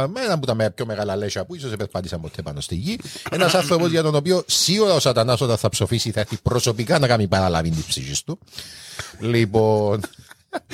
[0.08, 2.98] με έναν από τα με- πιο μεγάλα λέσια που ίσως επερπάτησαν ποτέ πάνω στη γη.
[3.30, 7.06] Ένας άνθρωπος για τον οποίο σίγουρα ο Σατανάς όταν θα ψοφήσει θα έρθει προσωπικά να
[7.06, 8.38] κάνει παραλαβή της ψυχής του.
[9.20, 10.00] Λοιπόν,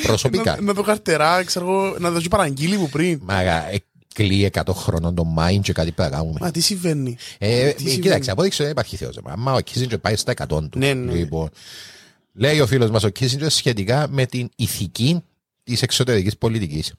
[0.03, 0.55] προσωπικά.
[0.55, 3.21] Να, να το καρτερά, ξέρω εγώ, να δώσει παραγγείλει μου πριν.
[3.23, 3.65] Μάγα,
[4.16, 6.38] ε, κλείει 100 χρόνων το Μάιν και κάτι πρέπει να κάνουμε.
[6.40, 9.18] Μα τι συμβαίνει; Ε, τι συμβαίνει; κοίταξε, απόδειξε δεν υπάρχει Θεός.
[9.37, 10.79] Μα ο Κίσιντζερ πάει στα 100 του.
[10.79, 11.12] Ναι, ναι.
[11.12, 11.49] Λοιπόν,
[12.33, 15.23] λέει ο φίλος μας ο Κίσιντζερ σχετικά με την ηθική
[15.62, 16.92] της εξωτερικής πολιτικής.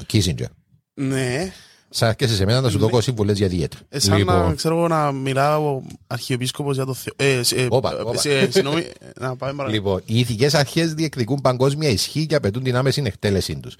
[0.00, 0.48] Ο Κίσιντζερ.
[0.94, 1.52] Ναι.
[1.90, 3.76] Σαν και σε μένα να σου δω συμβουλές για δίαιτα.
[3.88, 7.12] Ε, σαν να, Λοιπόν, ξέρω εγώ, να μιλάω ο αρχιεπίσκοπος για το Θεό.
[7.16, 8.16] Ε, σε- ε, Όπα, ε, όπα.
[8.18, 8.86] σε- Συγγνώμη,
[9.20, 9.70] να πάμε παρακάτω.
[9.70, 13.74] Λοιπόν, οι ηθικές αρχές διεκδικούν παγκόσμια ισχύ και απαιτούν την άμεση εκτέλεσή τους.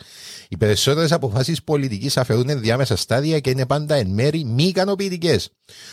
[0.48, 5.50] Οι περισσότερες αποφάσεις πολιτικής αφαιρούν ενδιάμεσα στάδια και είναι πάντα εν μέρη μη ικανοποιητικές.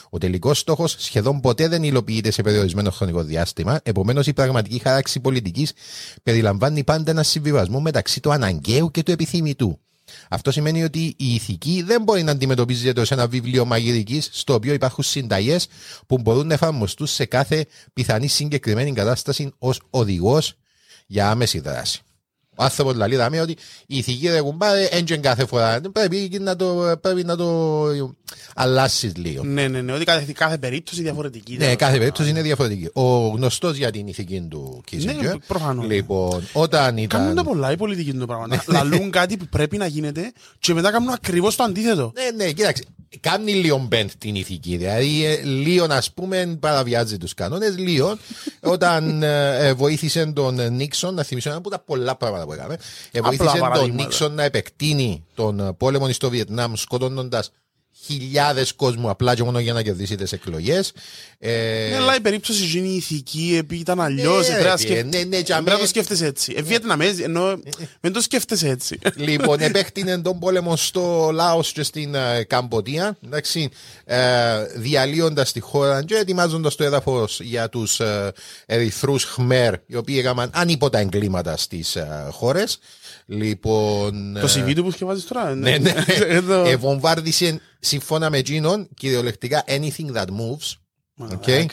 [0.09, 5.19] Ο τελικός στόχος σχεδόν ποτέ δεν υλοποιείται σε περιορισμένο χρονικό διάστημα, επομένως η πραγματική χάραξη
[5.19, 5.71] πολιτικής
[6.23, 9.79] περιλαμβάνει πάντα ένα συμβιβασμό μεταξύ του αναγκαίου και του επιθυμητού.
[10.29, 14.73] Αυτό σημαίνει ότι η ηθική δεν μπορεί να αντιμετωπίζεται ως ένα βιβλίο μαγειρικής στο οποίο
[14.73, 15.67] υπάρχουν συνταγές
[16.07, 20.53] που μπορούν να εφαρμοστούν σε κάθε πιθανή συγκεκριμένη κατάσταση ως οδηγός
[21.07, 22.04] για άμεση δράση.
[22.55, 23.51] Ο άνθρωπο δηλαδή δάμε ότι
[23.85, 25.81] η ηθική ρε κουμπάρε έντζεν κάθε φορά.
[25.91, 27.87] Πρέπει να το, πρέπει να το
[28.55, 29.43] αλλάσει λίγο.
[29.43, 31.57] Ναι, ναι, ναι, ότι κάθε, κάθε περίπτωση διαφορετική.
[31.57, 32.89] Ναι, κάθε περίπτωση είναι διαφορετική.
[32.93, 35.23] Ο γνωστό για την ηθική του Κίσιντζερ.
[35.23, 35.85] Ναι, προφανώς.
[35.85, 37.45] Λοιπόν, όταν Κάνουν τα ήταν.
[37.45, 38.63] πολλά οι πολιτικοί του πράγματα.
[38.67, 42.13] Λαλούν κάτι που πρέπει να γίνεται και μετά κάνουν ακριβώ το αντίθετο.
[42.15, 42.83] Ναι, ναι, κοίταξε.
[43.19, 44.77] Κάνει λίγο μπεντ την ηθική.
[44.77, 47.69] Δηλαδή, ε, λίγο, α πούμε, παραβιάζει του κανόνε.
[47.69, 48.17] Λίγο,
[48.59, 52.77] όταν ε, ε, βοήθησε τον Νίξον, να θυμίσω ένα από τα πολλά πράγματα που έκαμε.
[53.11, 54.03] Ε, βοήθησε τον παραδείγματα.
[54.03, 57.51] Νίξον να επεκτείνει τον ε, πόλεμο στο Βιετνάμ, σκοτώνοντας
[58.05, 60.91] χιλιάδες κόσμου απλά και μόνο για να κερδίσει τις εκλογές.
[61.39, 64.47] Ε, Ναι, αλλά η περίπτωση γίνει ηθική, επειδή ήταν αλλιώς.
[64.47, 66.53] Ναι, πρέπει να ρε, σκεφ- ναι, ναι, και πρέπει να αμέ- το σκέφτεσαι έτσι.
[66.57, 67.59] Ε, Βιετναμέζοι, ενώ
[68.01, 68.99] δεν το σκέφτεσαι έτσι.
[69.15, 73.69] Λοιπόν, επέκτηνε τον πόλεμο στο Λάος και στην ε, Καμποτία, εντάξει,
[74.05, 74.17] ε,
[74.75, 78.31] διαλύοντας τη χώρα και ετοιμάζοντας το έδαφος για τους ε,
[78.65, 82.79] ερυθρούς Χμέρ, οι οποίοι έκαναν ανίποτα εγκλήματα στις ε, χώρες.
[83.39, 84.37] Λοιπόν.
[84.41, 85.55] Το ε, CV του που σκεφάζεις τώρα.
[85.55, 85.93] ναι, ναι.
[86.27, 86.65] Εδώ.
[86.65, 90.73] Ε, βομβάρδισε σύμφωνα με εκείνον κυριολεκτικά anything that moves.
[91.31, 91.65] Okay;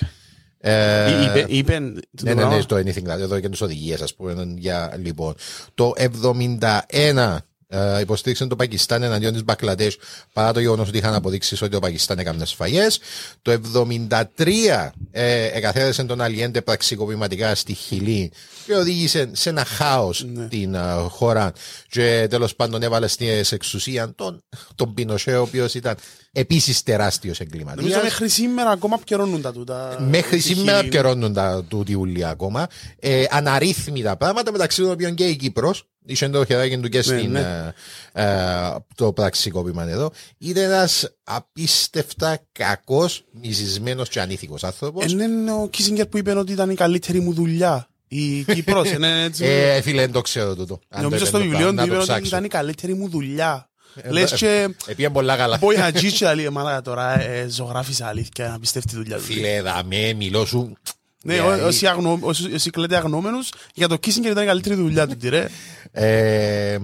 [0.65, 1.73] Ε, Εί- είπε- Είπε.
[1.73, 2.55] το ναι, ναι, πράγμα.
[2.55, 4.55] ναι, στο anything that, εδώ και τις οδηγίες, ας πούμε.
[4.59, 5.35] Για, λοιπόν,
[5.75, 7.37] το 71
[7.75, 9.99] ε, υποστήριξαν το Πακιστάν εναντίον της Μπαγκλαντές
[10.33, 13.01] παρά το γεγονός ότι είχαν αποδείξεις ότι ο Πακιστάν έκανε σφαγές.
[13.43, 13.61] Το
[13.99, 18.33] 73 ε, εκαθαίρεσε τον Αλιέντε πραξικοπηματικά στη Χιλή
[18.67, 20.47] και οδήγησε σε ένα χάος Ναι.
[20.49, 21.53] την ε, χώρα.
[21.89, 24.43] Και τέλος πάντων έβαλε στην εξουσία τον,
[24.75, 25.97] τον Πινοσέ, ο οποίος ήταν
[26.33, 27.83] επίσης τεράστιος εγκληματία.
[27.83, 30.07] Νομίζω μέχρι σήμερα ακόμα πιερώνουν τα τούτα.
[30.11, 30.91] Μέχρι στη σήμερα Χιλή.
[30.91, 32.67] πιερώνουν τα του Ιουλία ακόμα.
[32.99, 35.87] Ε, αναρρύθμιτα πράγματα μεταξύ των οποίων και η Κύπρος.
[36.07, 37.73] Είχε το χεράκι του και στην, ναι.
[38.13, 40.11] ε, ε, το πραξικόπημα εδώ.
[40.39, 45.05] Είναι ένας απίστευτα κακός, μυζισμένος και ανήθικος άνθρωπος.
[45.05, 47.87] Ε, ναι, είναι ο Κίσιγκερ που είπε ότι ήταν η καλύτερη μου δουλειά.
[48.09, 49.45] Η Κύπρος, είναι έτσι.
[49.45, 50.81] Ε, φίλε, δεν το ξέρω τούτο.
[50.89, 52.27] Αν Νομίζω το στο είπε, βιβλίο να του το είπε ότι ψάξω.
[52.27, 53.71] ήταν η καλύτερη μου δουλειά.
[53.95, 55.57] Ε, Λες ε, και Επίε πολλά καλά.
[55.57, 59.23] Μπορεί να τζίτσε άλλη εμάνα τώρα ε, ζωγράφισα αλήθεια να πιστεύει τη δουλειά του.
[59.23, 60.77] Φίλε, δαμέ, μιλώ σου.
[61.25, 64.75] Ναι, Δηλαδή, ό- όσοι αγνώ- όσοι- όσοι κλαίτε αγνώμενους για το Κίσιγκερ ήταν η καλύτερη
[64.75, 65.49] δουλειά του, τι ρε.
[65.93, 66.79] Ε,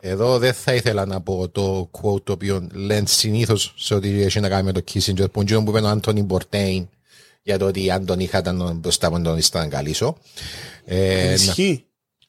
[0.00, 4.40] εδώ δεν θα ήθελα να πω το quote το οποίο λένε συνήθως σε ό,τι έχει
[4.40, 6.88] να κάνει με το Kissinger που είναι που είπε ο Άντωνι Μπορτέιν
[7.42, 10.16] για το ότι αν τον είχα ήταν μπροστά μου τον ήταν καλήσω.
[10.84, 11.85] Ε, να- Ισχύει.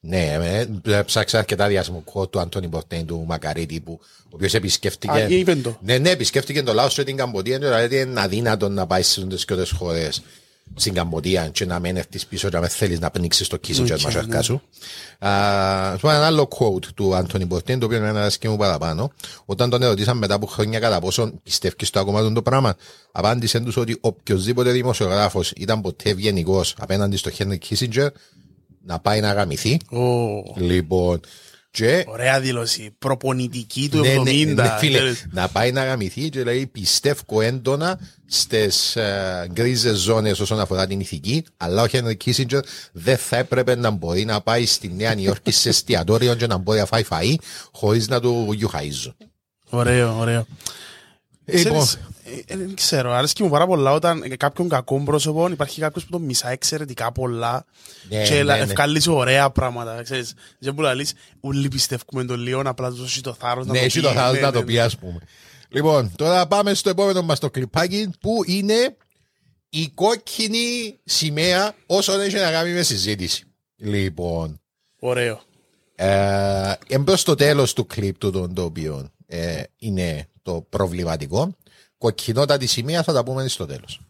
[0.08, 0.38] Ναι,
[0.84, 5.28] ε, ψάξα αρκετά διάσημο quote του Άντωνι Μπορτέιν του Μακαρίτη που ο οποίος επισκέφτηκε Α,
[5.28, 5.78] είπε το.
[5.82, 9.24] ναι, ναι, επισκέφτηκε το Λάος και την Καμποτία και δηλαδή είναι αδύνατο να πάει στις
[9.24, 10.22] δυσκότερες χώρες
[10.76, 13.92] στην Καμποτία και να μην έρθεις πίσω και να μην θέλεις να πνίξεις το Kissinger
[13.92, 14.42] Οκ, μασαρκά ναι.
[14.42, 14.62] σου.
[15.20, 15.32] Α,
[15.94, 19.12] σου πω ένα άλλο quote του Άντωνι Μπορτέν, το οποίο είναι ένα αρέσκει μου παραπάνω.
[19.46, 22.76] Όταν τον ερωτήσαν μετά από χρόνια κατά πόσο πιστεύει στο ακόμα του το πράγμα,
[23.12, 28.10] απάντησε τους ότι οποιοδήποτε δημοσιογράφος ήταν ποτέ ευγενικός απέναντι στο Χένρι Κίσιντζερ
[28.88, 29.78] να πάει να γαμηθεί.
[29.90, 31.20] Ω, Λοιπόν,
[31.72, 32.96] και Ωραία δήλωση.
[33.00, 34.24] Προπονητική του ναι, 70.
[34.24, 35.26] ναι, ναι, φίλε, ξέρεις.
[35.32, 41.00] να πάει να γαμηθεί και λέει πιστεύω έντονα στις ε, γκρίζες ζώνες όσον αφορά την
[41.00, 45.52] ηθική, αλλά ο Χένρι Κίσιντζερ δεν θα έπρεπε να μπορεί να πάει στη Νέα Νιόρκη
[45.52, 47.36] σε εστιατόριο και να μπορεί να φάει φαΐ
[47.72, 49.16] χωρίς να του γιουχαΐζουν.
[49.70, 50.46] Ωραίο, ωραίο.
[51.50, 51.94] Λοιπόν, Ξέρεις,
[52.48, 56.04] ε, ε, Δεν ξέρω, αρέσκει μου πάρα πολλά όταν ε, κάποιον κακό πρόσωπο υπάρχει κάποιος
[56.06, 57.66] που τον μισά εξαιρετικά πολλά
[58.10, 58.62] Ναι, και ναι, λα- ναι.
[58.64, 60.34] ευκάλεις ωραία πράγματα, ξέρεις.
[60.60, 63.86] Δεν που λαλείς, ούλοι πιστεύουμε τον λίγο, απλά τους έχει το θάρρος να ναι, το
[63.86, 64.06] έχει πει.
[64.06, 64.66] το θάρρος Ναι, να ναι, το ναι.
[64.66, 65.20] πει, ας πούμε.
[65.70, 68.96] Λοιπόν, τώρα πάμε στο επόμενο μας το κλιπάκι που είναι
[69.70, 73.44] η κόκκινη σημαία όσο έχει να κάνει με συζήτηση.
[73.76, 74.62] Λοιπόν,
[75.00, 75.42] Ωραίο.
[75.96, 81.42] ε, εμπρός στο τέλος του κλιπ του το, το οποίο ε, είναι το προβληματικό.
[81.98, 84.02] Κοκκινότατη σημαία θα τα πούμε στο τέλος.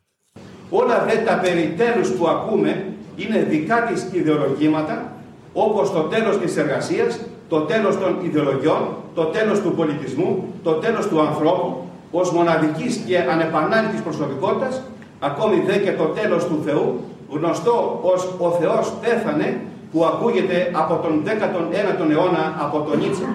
[0.70, 2.86] Όλα δε τα περί τέλους που ακούμε
[3.16, 5.12] είναι δικά της ιδεολογήματα,
[5.54, 7.20] όπως το τέλος της εργασίας,
[7.50, 8.82] το τέλος των ιδεολογιών,
[9.16, 10.30] το τέλος του πολιτισμού,
[10.64, 14.82] το τέλος του ανθρώπου, ως μοναδικής και ανεπανάληπτης προσωπικότητας,
[15.20, 19.62] ακόμη δε και το τέλος του Θεού, γνωστό ως «Ο Θεός πέθανε»,
[19.92, 23.28] που ακούγεται από τον 19ο αιώνα από τον Νίτσε.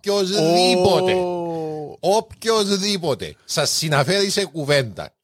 [0.00, 5.14] Οποιοςδήποτε, Ω, οποιοςδήποτε σας συναφέρει σε κουβέντα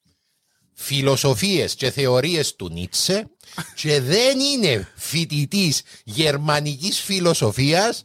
[0.74, 3.30] φιλοσοφίες και θεωρίες του Νίτσε
[3.74, 8.02] και δεν είναι φοιτητής γερμανικής φιλοσοφίας,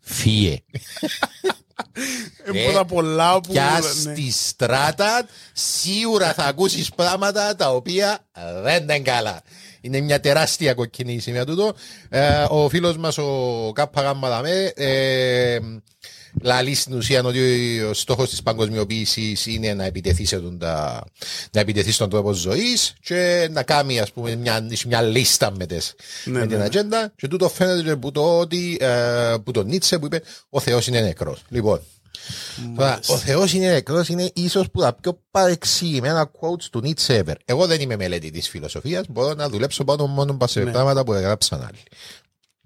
[0.00, 0.58] φύε.
[2.52, 3.52] Είναι πολλά πολλά που...
[3.52, 3.88] Πια ναι.
[3.88, 8.28] στη στράτα σίγουρα θα ακούσεις πράγματα τα οποία
[8.62, 9.42] δεν είναι καλά.
[9.84, 11.72] Είναι μια τεράστια κοκκινή σημεία τούτο.
[12.08, 15.58] Ε, ο φίλος μας ο Κάπα Γάμμα Δαμέ ε,
[16.42, 21.04] λαλεί στην ουσία ότι ο στόχος της παγκοσμιοποίησης είναι να επιτεθεί, σε τον τα,
[21.50, 25.94] να επιτεθεί στον τρόπο ζωής και να κάνει ας πούμε μια, μια λίστα με, τις,
[26.24, 26.64] Ναι, με την ναι.
[26.64, 30.60] ατζέντα και τούτο φαίνεται και που το ότι ε, που τον Νίτσε που είπε ο
[30.60, 31.42] Θεός είναι νεκρός.
[31.48, 31.80] Λοιπόν,
[32.76, 37.34] Τώρα, ο Θεός είναι νεκρός, είναι ίσως που τα πιο παρεξηγημένα quotes του Nietzsche ever.
[37.44, 40.70] Εγώ δεν είμαι μελέτη της φιλοσοφίας, μπορώ να δουλέψω πάνω μόνο σε Ναι.
[40.70, 41.82] πράγματα που έγραψαν άλλοι.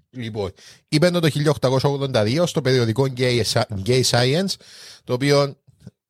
[0.09, 0.51] Λοιπόν,
[0.89, 3.41] είπε το 1882 στο περιοδικό Gay,
[3.85, 4.53] Gay Science,
[5.03, 5.55] το οποίο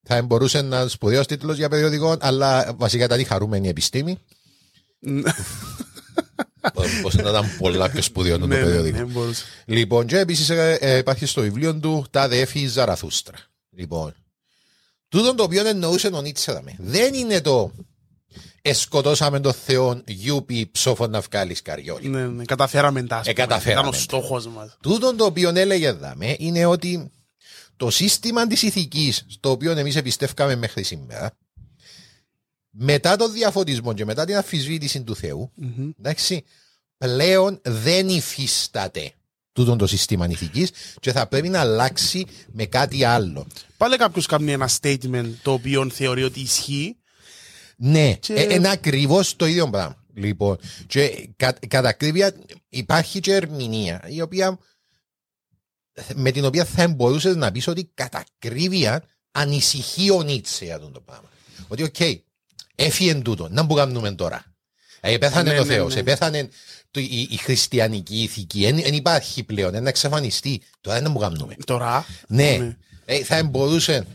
[0.03, 4.19] θα μπορούσε να είναι σπουδαίο τίτλος για περιοδικό, αλλά βασικά ήταν η χαρούμενη επιστήμη.
[7.01, 8.97] Πώς να ήταν πολλά πιο σπουδαίο το Ναι, ναι, περιοδικό.
[8.97, 9.43] ναι, μπορούσε.
[9.65, 10.51] Λοιπόν, και επίσης
[10.99, 13.37] υπάρχει στο βιβλίο του Τα Δέφη Ζαραθούστρα.
[13.69, 14.13] Λοιπόν,
[15.09, 16.75] τούτο το οποίο εννοούσε ο Νίτσε δαμε.
[16.77, 17.71] Δεν είναι το
[18.61, 22.07] εσκοτώσαμε τον Θεό γιούπι ψόφων να βγάλει καριόλι.
[22.07, 23.15] Ναι, ναι, καταφέραμε τα.
[23.17, 23.45] ας Ε, πούμε.
[23.45, 23.97] καταφέραμε Ήταν ο τα.
[23.97, 24.77] στόχος μας.
[24.81, 27.11] Τούτο το οποίο έλεγε δαμε είναι ότι
[27.77, 31.31] το σύστημα της ηθικής στο οποίο εμείς εμπιστεύκαμε μέχρι σήμερα
[32.69, 35.51] μετά τον διαφωτισμό και μετά την αφισβήτηση του Θεού
[35.99, 36.43] εντάξει,
[36.97, 39.11] πλέον δεν υφίσταται
[39.51, 43.47] τούτο το σύστημα ηθικής και θα πρέπει να αλλάξει με κάτι άλλο.
[43.77, 46.97] Πάλι κάποιος κάνει ένα statement το οποίο θεωρεί ότι ισχύει.
[47.77, 50.03] Ναι, Και- ε, είναι ακριβώς το ίδιο πράγμα.
[50.13, 50.57] Λοιπόν,
[50.87, 52.35] και κα, κατά ακρίβεια
[52.69, 54.59] υπάρχει και ερμηνεία η οποία,
[56.15, 60.89] με την οποία θα μπορούσες να πεις ότι κατά ακρίβεια ανησυχεί ο Νίτσε για αυτό
[60.89, 61.29] το πράγμα.
[61.67, 61.95] Ότι, οκ,
[62.85, 64.43] έφυγε τούτο, να που κάνουμε τώρα.
[65.01, 66.03] Ε, πέθανε Ναι, το ναι, Θεός, ναι.
[66.03, 66.49] πέθανε
[66.91, 70.61] το, η, η χριστιανική ηθική, δεν υπάρχει πλέον, είναι να εξαφανιστεί.
[70.81, 71.55] Τώρα δεν που κάνουμε.
[71.65, 72.05] Τώρα.
[72.27, 72.75] Ναι, Ναι.
[73.05, 74.05] Ε, θα μπορούσε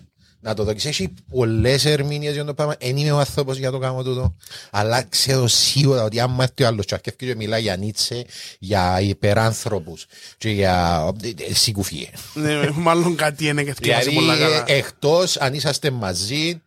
[0.41, 0.89] να το δοκίσει.
[0.89, 2.75] Έχει πολλές ερμηνείες για το πράγμα.
[2.81, 4.37] Δεν είμαι ο άνθρωπος για το κάνω τούτο.
[4.71, 8.25] Αλλά ξέρω σίγουρα ότι άμα έρθει ο άλλος τσακεύει και μιλάει για Νίτσε,
[8.59, 10.07] για υπεράνθρωπους
[10.39, 11.05] και για.
[11.49, 12.09] ε, Σιγουφίε.
[12.35, 14.65] Ναι, μάλλον κάτι είναι και θυκεύασε Δηλαδή, πολλά καλά.
[14.67, 16.63] εκτός αν είσαστε μαζί,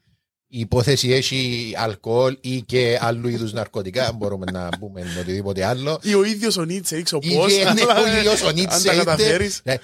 [0.50, 4.12] η υπόθεση έχει αλκοόλ ή και άλλου είδους ναρκωτικά.
[4.14, 6.00] Μπορούμε να πούμε οτιδήποτε άλλο.
[6.04, 7.54] Ή ο ίδιος ο Νίτσε ήξε Ή πώς.
[7.54, 9.62] και ναι, αλλά, ο ίδιος ο Αν Νίτσε τα είτε, καταφέρεις.
[9.64, 9.76] ναι,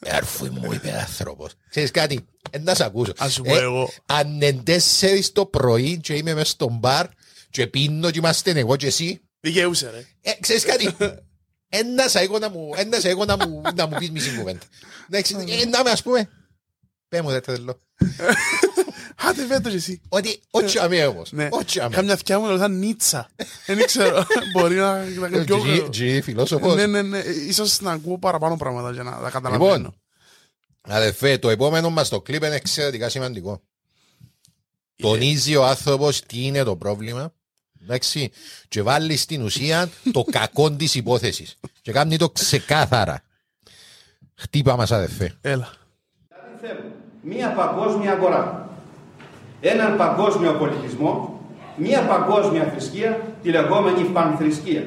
[0.00, 1.52] Έρφου μου υπεράνθρωπος.
[1.70, 3.12] Ξέρεις κάτι, ε, να σ' ακούσω.
[3.18, 3.90] Ας σου πω εγώ.
[4.06, 7.06] Αν είναι τέσσερις το πρωί και είμαι μες στο μπαρ
[7.50, 10.04] και πίνω και είμαστε εγώ και εσύ, Δικαιούσε ρε.
[10.30, 10.96] ε, ξέρεις κάτι,
[11.68, 14.64] ένα σε εγώ να μου, ένα σε εγώ να μου, να μου πεις μισή κουβέντα.
[15.10, 16.28] Εντάξει, ε, να με ας πούμε,
[17.08, 17.80] πέ μου δεν θέλω.
[19.20, 20.00] Άντε φέτος εσύ.
[20.08, 21.48] Ότι, όχι αμέ όμως, Ναι.
[21.50, 21.94] όχι αμέ.
[21.94, 23.28] Κάμια αυτιά μου λέω Νίτσα.
[23.66, 24.26] Δεν ξέρω.
[24.52, 25.62] Μπορεί να να είναι πιο...
[25.66, 26.74] G- G, φιλόσοφος.
[26.74, 27.18] Ναι, ναι, ναι.
[27.18, 29.74] Ίσως να ακούω παραπάνω πράγματα για να τα καταλαβαίνω.
[29.74, 29.94] Λοιπόν,
[30.80, 33.62] αδερφέ, το επόμενο μας το κλίπ είναι εξαιρετικά σημαντικό.
[34.96, 37.32] Τονίζει ο άνθρωπος τι είναι το πρόβλημα.
[37.82, 38.30] Εντάξει,
[38.68, 41.56] και βάλει στην ουσία το κακό της υπόθεσης.
[41.82, 43.22] Και κάνει το ξεκάθαρα.
[44.34, 45.38] Χτύπα μας, αδερφέ.
[45.40, 45.72] Έλα.
[46.28, 46.92] Τι θέλουμε.
[47.22, 48.67] Μία παγκόσμια αγορά.
[49.60, 51.40] Έναν παγκόσμιο πολιτισμό.
[51.76, 54.86] Μία παγκόσμια θρησκεία, τη λεγόμενη πανθρησκεία.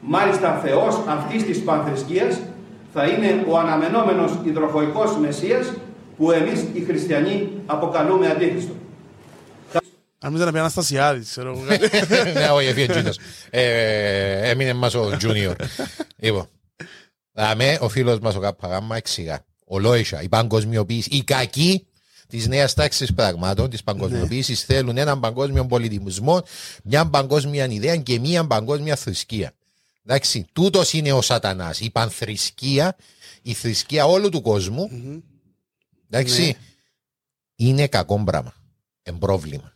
[0.00, 2.40] Μάλιστα Θεός αυτής της πανθρησκείας
[2.92, 5.72] θα είναι ο αναμενόμενος υδροχοϊκός Μεσσίας
[6.16, 8.72] που εμείς οι χριστιανοί αποκαλούμε Αντίχριστο.
[10.22, 11.60] Αν μην ήταν πει Αναστασιάδης, ξέρω εγώ.
[12.40, 13.18] Ναι, όχι, έφυγε τζίνος.
[13.50, 15.54] Ε, Έμεινε μας ο Junior.
[16.16, 16.46] Λοιπόν,
[17.32, 19.44] δαμε ο φίλος μας ο Καπαγάμμα εξηγά.
[19.66, 21.86] Ο Λόισα, η παγκοσμιοποίηση, οι κακοί
[22.30, 26.42] της νέας τάξης πραγμάτων, της παγκοσμιοποίησης, θέλουν έναν παγκόσμιο πολιτισμό,
[26.84, 29.52] μια παγκόσμια ιδέα και μια παγκόσμια θρησκεία.
[30.06, 31.80] Εντάξει, τούτος είναι ο Σατανάς.
[31.80, 32.96] Η πανθρησκεία,
[33.42, 34.90] η θρησκεία όλου του κόσμου,
[36.10, 36.56] εντάξει,
[37.56, 38.54] είναι κακό πράγμα.
[39.02, 39.72] Εν πρόβλημα.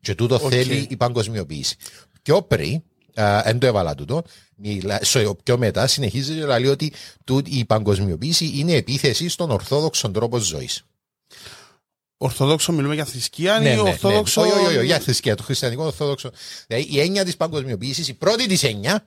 [0.00, 0.40] Και τούτο Οκ.
[0.48, 1.76] θέλει η παγκοσμιοποίηση.
[2.22, 2.82] Πιο πριν,
[3.44, 4.22] δεν το έβαλα τούτο,
[4.56, 6.92] μιλά- στο- πιο μετά συνεχίζει και λέει ότι
[7.24, 10.84] τούτη η παγκοσμιοποίηση είναι επίθεση στον ορθόδοξο τρόπο ζωής.
[12.16, 14.40] Ορθόδοξο μιλούμε για θρησκεία Ναι, ή ορθόδοξο.
[14.40, 16.30] Όχι, όχι, όχι, για θρησκεία, το χριστιανικό ορθόδοξο.
[16.66, 19.06] Δηλαδή η έννοια της παγκοσμιοποίησης, η πρώτη της έννοια,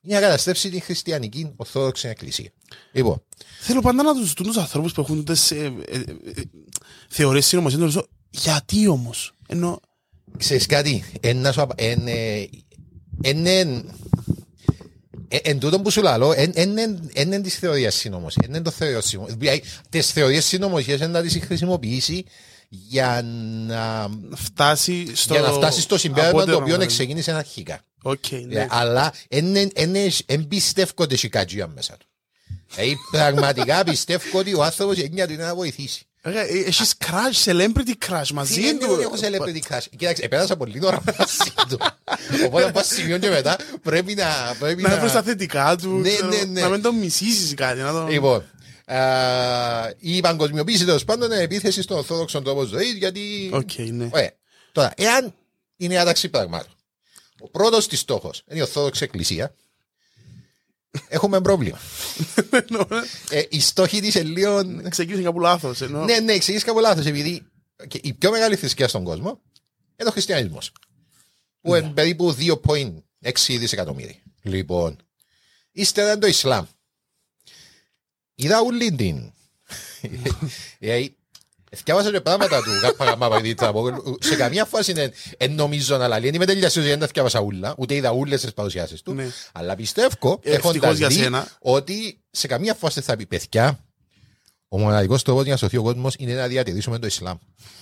[0.00, 2.50] είναι να καταστρέψει την χριστιανική ορθόδοξη εκκλησία.
[2.92, 3.22] Λοιπόν,
[3.60, 6.02] Θέλω πάντα να τους τους ανθρώπους που έχουν τούτες ε, ε, ε,
[7.08, 9.80] θεωρίες συνωμοσίας να τους ρωτήσω, Γιατί όμως; Ενώ.
[10.36, 11.74] ξέρεις κάτι, ένα σου απα-
[15.42, 17.42] εν, ε, εν, εν, ε, εν τούτο που σου λαλώ, εν, εν, εν, εν, εν
[17.42, 19.38] της θεωρίας συνωμοσίας, εν, εν το θεωρίας συνωμοσίας.
[19.38, 22.24] Δηλαδή, τις θεωρίες συνωμοσίας είναι να τις χρησιμοποιήσει
[22.68, 23.22] για
[23.66, 25.34] να, φτάσει στο.
[25.34, 26.86] για να φτάσει στο συμπέρασμα το απότερο, οποίο ναι.
[26.86, 27.80] ξεκίνησε αρχικά.
[28.02, 28.66] Οκ, Ε, ναι.
[28.70, 29.12] Αλλά
[30.26, 32.06] δεν πιστεύω ότι έχει κατζία μέσα του.
[32.74, 36.05] Δηλαδή πραγματικά πιστεύω ότι ο άνθρωπος έγινε του είναι να βοηθήσει.
[36.26, 38.98] Ρε, ε, Έχεις crush, celebrity crush μαζί Δεν του.
[39.00, 41.78] έχω celebrity crush; Κοίταξε, επέρασα πολύ ώρα μαζί του.
[42.46, 44.56] Οπότε πας σημείο και μετά πρέπει να...
[44.58, 45.96] πρέπει Να βρεις τα θετικά του.
[45.96, 46.60] Ναι, ξέρω, ναι, ναι.
[46.60, 47.80] Να μην τον μισήσεις κάτι.
[47.80, 48.08] Να τον...
[48.08, 48.44] Λοιπόν,
[48.86, 48.96] α,
[49.98, 53.50] η παγκοσμιοποίηση τέλος πάντων είναι επίθεση στον ορθόδοξο τρόπο ζωής γιατί.
[53.52, 54.08] Οκ, ναι.
[54.12, 54.30] Ωραία.
[54.72, 55.34] Τώρα, εάν
[55.76, 56.72] είναι η άταξη πραγμάτων,
[57.40, 59.54] ο πρώτος της στόχος είναι η Ορθόδοξη Εκκλησία,
[61.08, 61.78] έχουμε πρόβλημα.
[63.30, 64.62] ε, οι στόχοι της είναι λίγο.
[64.88, 65.80] Ξεκίνησε κάπου λάθος.
[65.80, 66.04] Ενώ...
[66.04, 67.06] ναι, ναι, εξηγήσει κάπου λάθος.
[67.06, 67.46] Επειδή
[67.88, 69.40] και η πιο μεγάλη θρησκεία στον κόσμο
[69.96, 70.72] είναι ο χριστιανισμός.
[71.60, 72.98] Που είναι περίπου 2,6
[73.46, 74.14] δισεκατομμύρια.
[74.42, 74.96] Λοιπόν,
[75.72, 76.66] ύστερα είναι το Ισλάμ.
[78.34, 79.32] Είδα ούλη την.
[81.70, 83.72] Ε, Θυκιάβασα και πράγματα του Καπαγαμαπαδίτσα.
[84.18, 86.24] Σε καμία φάση δεν εν νομίζω να λαλεί.
[86.24, 87.74] Δεν είμαι τελειασίος γιατί δεν τα θυκιάβασα ούλα.
[87.78, 89.14] Ούτε είδα ούλες τις παρουσιάσεις του.
[89.14, 89.26] Ναι.
[89.52, 91.48] Αλλά πιστεύω, Ε, ευτυχώς έχοντας για δει, σένα.
[91.60, 93.80] ότι σε καμία φάση δεν θα πει παιδιά.
[94.68, 97.36] Ο μοναδικός τρόπος για να σωθεί ο κόσμος είναι να διατηρήσουμε το Ισλάμ.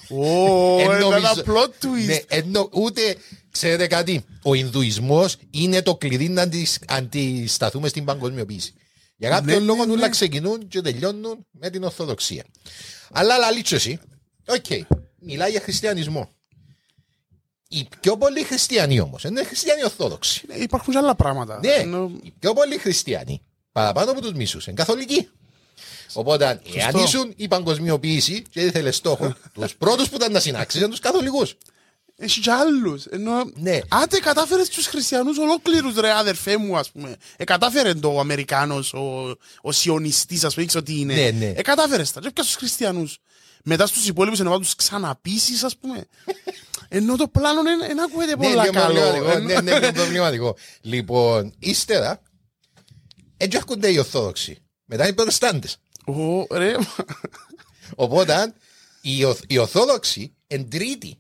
[0.09, 2.07] Ω, Εν ένα νομίζω- plot twist.
[2.07, 3.16] Ναι, ενώ ούτε,
[3.51, 8.72] ξέρετε κάτι, ο Ινδουισμός είναι το κλειδί να αντι- αντισταθούμε στην παγκοσμιοποίηση.
[9.16, 10.09] Για κάποιο Ναι, λόγο ναι, όλα ναι.
[10.09, 12.45] ξεκινούν και τελειώνουν με την Ορθοδοξία.
[13.14, 13.98] Αλλά λαλείς το εσύ,
[14.46, 14.86] οκ,
[15.18, 16.28] μιλάει για χριστιανισμό.
[17.68, 20.42] Οι πιο πολλοί χριστιανοί όμως, είναι χριστιανοί Ορθόδοξοι.
[20.48, 21.58] Ε, Υπάρχουν και άλλα πράγματα.
[21.58, 23.42] Ναι, Ενώ- οι πιο πολλοί χριστιανοί,
[23.72, 25.28] παραπάνω από τους μισούς, είναι καθολικοί.
[26.12, 26.44] Οπότε,
[26.74, 26.98] εάν Σωστό.
[26.98, 31.56] ήσουν η παγκοσμιοποίηση και ήθελες στόχο, τους πρώτους που ήταν να συνάξεις ήταν τους καθολικούς.
[32.16, 33.04] Έχει κι άλλους.
[33.04, 33.32] Ενώ...
[33.54, 33.78] Ναι.
[33.88, 37.16] Άντε κατάφερες τους χριστιανούς ολόκληρους ρε αδερφέ μου ας πούμε.
[37.36, 41.14] Ε, κατάφερε το ο Αμερικάνος, ο, ο σιωνιστής ας πούμε, ήξερε τι είναι.
[41.14, 41.46] Ναι, ναι.
[41.56, 42.20] Ε, κατάφερες τα.
[42.20, 43.18] Και έπιασες τους χριστιανούς.
[43.64, 46.04] Μετά στους υπόλοιπους ενώ να τους ξαναπείσεις ας πούμε.
[46.88, 49.00] Ενώ το πλάνο είναι, είναι ακούγεται Ναι, πολλά λίγο καλό.
[49.00, 49.30] προβληματικό.
[49.30, 50.56] Ε, Ναι, ναι, λίγο προβληματικό.
[50.80, 52.22] Λοιπόν, ύστερα,
[53.36, 54.58] έτσι έρχονται οι Ορθόδοξοι.
[54.84, 55.76] Μετά οι Προτεστάντες.
[56.06, 56.74] Ω, ρε,
[57.94, 58.54] Οπότε,
[59.00, 61.18] οι, Ορθ- οι Ορθόδοξοι εν τρίτη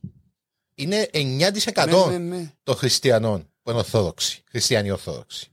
[0.74, 2.52] είναι 9% Ναι, ναι, ναι.
[2.62, 4.42] των χριστιανών που είναι Ορθόδοξοι.
[4.50, 5.48] Χριστιανοί Ορθόδοξοι.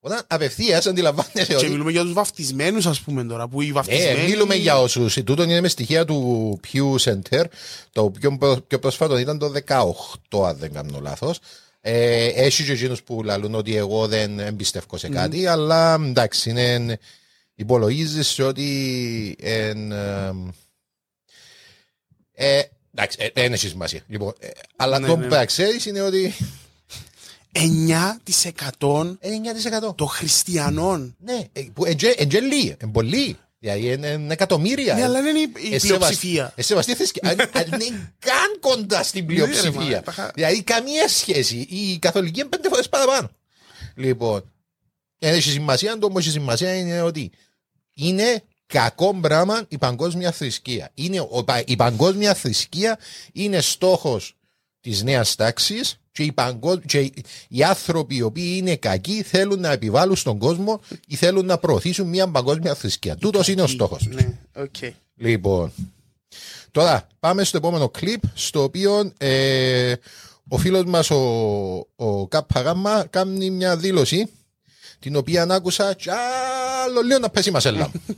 [0.00, 1.68] Όταν απευθείας αντιλαμβάνεσαι Και ότι.
[1.68, 3.48] μιλούμε για τους βαφτισμένους ας πούμε τώρα.
[3.48, 4.28] Που οι Ε, βαφτισμένοι...
[4.28, 5.14] μιλούμε για όσους.
[5.24, 7.44] Τούτο είναι με στοιχεία του Pew Center.
[7.92, 11.38] Το πιο, προ- πιο πρόσφατο ήταν το 18, αν δεν κάνω λάθος.
[11.80, 16.98] Ε, έχει και εκείνους που λαλούν ότι εγώ δεν εμπιστεύω σε κάτι, αλλά εντάξει, είναι,
[17.54, 19.36] υπολογίζεις ότι.
[19.40, 20.48] εν, εμ,
[22.32, 22.60] ε,
[22.96, 24.00] εντάξει, ε, δεν έχει σημασία.
[24.08, 25.22] Λοιπόν, ε, αλλά Ναι, το ναι.
[25.22, 26.34] που πρέπει να ξέρεις είναι ότι.
[27.52, 29.94] 9% 9%.
[29.96, 31.16] των χριστιανών.
[31.18, 33.36] Ναι, ε, που είναι λίγοι, είναι πολλοί.
[33.58, 34.94] Δηλαδή είναι είναι εκατομμύρια.
[34.94, 36.52] Ναι, αλλά είναι η, η Ε, σεβασ- πλειοψηφία.
[36.56, 37.30] ε, σεβαστή θρησκεία.
[37.30, 39.96] Αν- αν Δεν είναι καν κοντά στην Ναι, ρε, πλειοψηφία.
[39.96, 41.56] μα, τα χα- Δηλαδή καμία σχέση.
[41.56, 43.30] Η καθολική είναι πέντε φορές παραπάνω.
[43.94, 44.52] Λοιπόν,
[45.18, 45.98] δεν έχει σημασία.
[45.98, 47.30] Το όμω έχει σημασία είναι ότι
[47.94, 50.90] είναι κακό πράγμα η παγκόσμια θρησκεία.
[50.94, 52.98] Είναι, ο- η παγκόσμια θρησκεία
[53.32, 54.36] είναι στόχος
[54.80, 57.12] της νέας τάξης και, οι παγκο- και οι-
[57.48, 62.08] οι άνθρωποι οι οποίοι είναι κακοί θέλουν να επιβάλλουν στον κόσμο ή θέλουν να προωθήσουν
[62.08, 63.16] μια παγκόσμια θρησκεία.
[63.16, 64.06] Τούτος είναι ο στόχος.
[64.06, 64.74] Ναι, οκ.
[65.16, 65.72] Λοιπόν,
[66.70, 69.94] τώρα πάμε στο επόμενο κλιπ στο οποίο ε,
[70.48, 71.16] ο φίλος μας ο,
[71.96, 74.26] ο Καπαγάμα κάνει μια δήλωση
[74.98, 78.16] την οποία άκουσα κι άλλο λίγο να πέσει η μασέλα μου.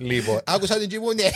[0.00, 1.28] λοιπόν, άκουσα την και μου, ναι,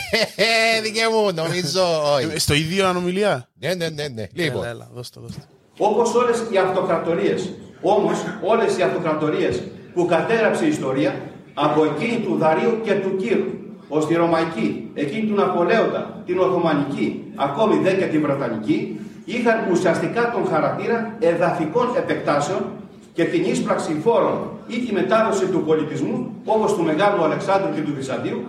[0.83, 1.81] δικέ μου, νομίζω,
[2.15, 2.27] όχι.
[2.35, 4.27] Ε, Στο ίδιο ανομιλία; Ναι, ναι, ναι, ναι.
[4.33, 5.85] Λοιπόν, Έλα, έλα, δώσ' το, δώσ' το.
[5.85, 7.49] όπως όλες οι αυτοκρατορίες.
[7.81, 9.61] Όμως όλες οι αυτοκρατορίες
[9.93, 11.21] που κατέγραψε η ιστορία
[11.53, 13.45] από εκείνη του Δαρίου και του Κύρου
[13.89, 20.31] ως τη Ρωμαϊκή, εκείνη του Ναπολέοντα, την Οθωμανική, ακόμη δε και την Βρετανική, είχαν ουσιαστικά
[20.31, 22.65] τον χαρακτήρα εδαφικών επεκτάσεων
[23.23, 27.93] και την ίσπραξη φόρων ή τη μετάδοση του πολιτισμού όπως του Μεγάλου Αλεξάνδρου και του
[27.95, 28.41] Βυσαντίου,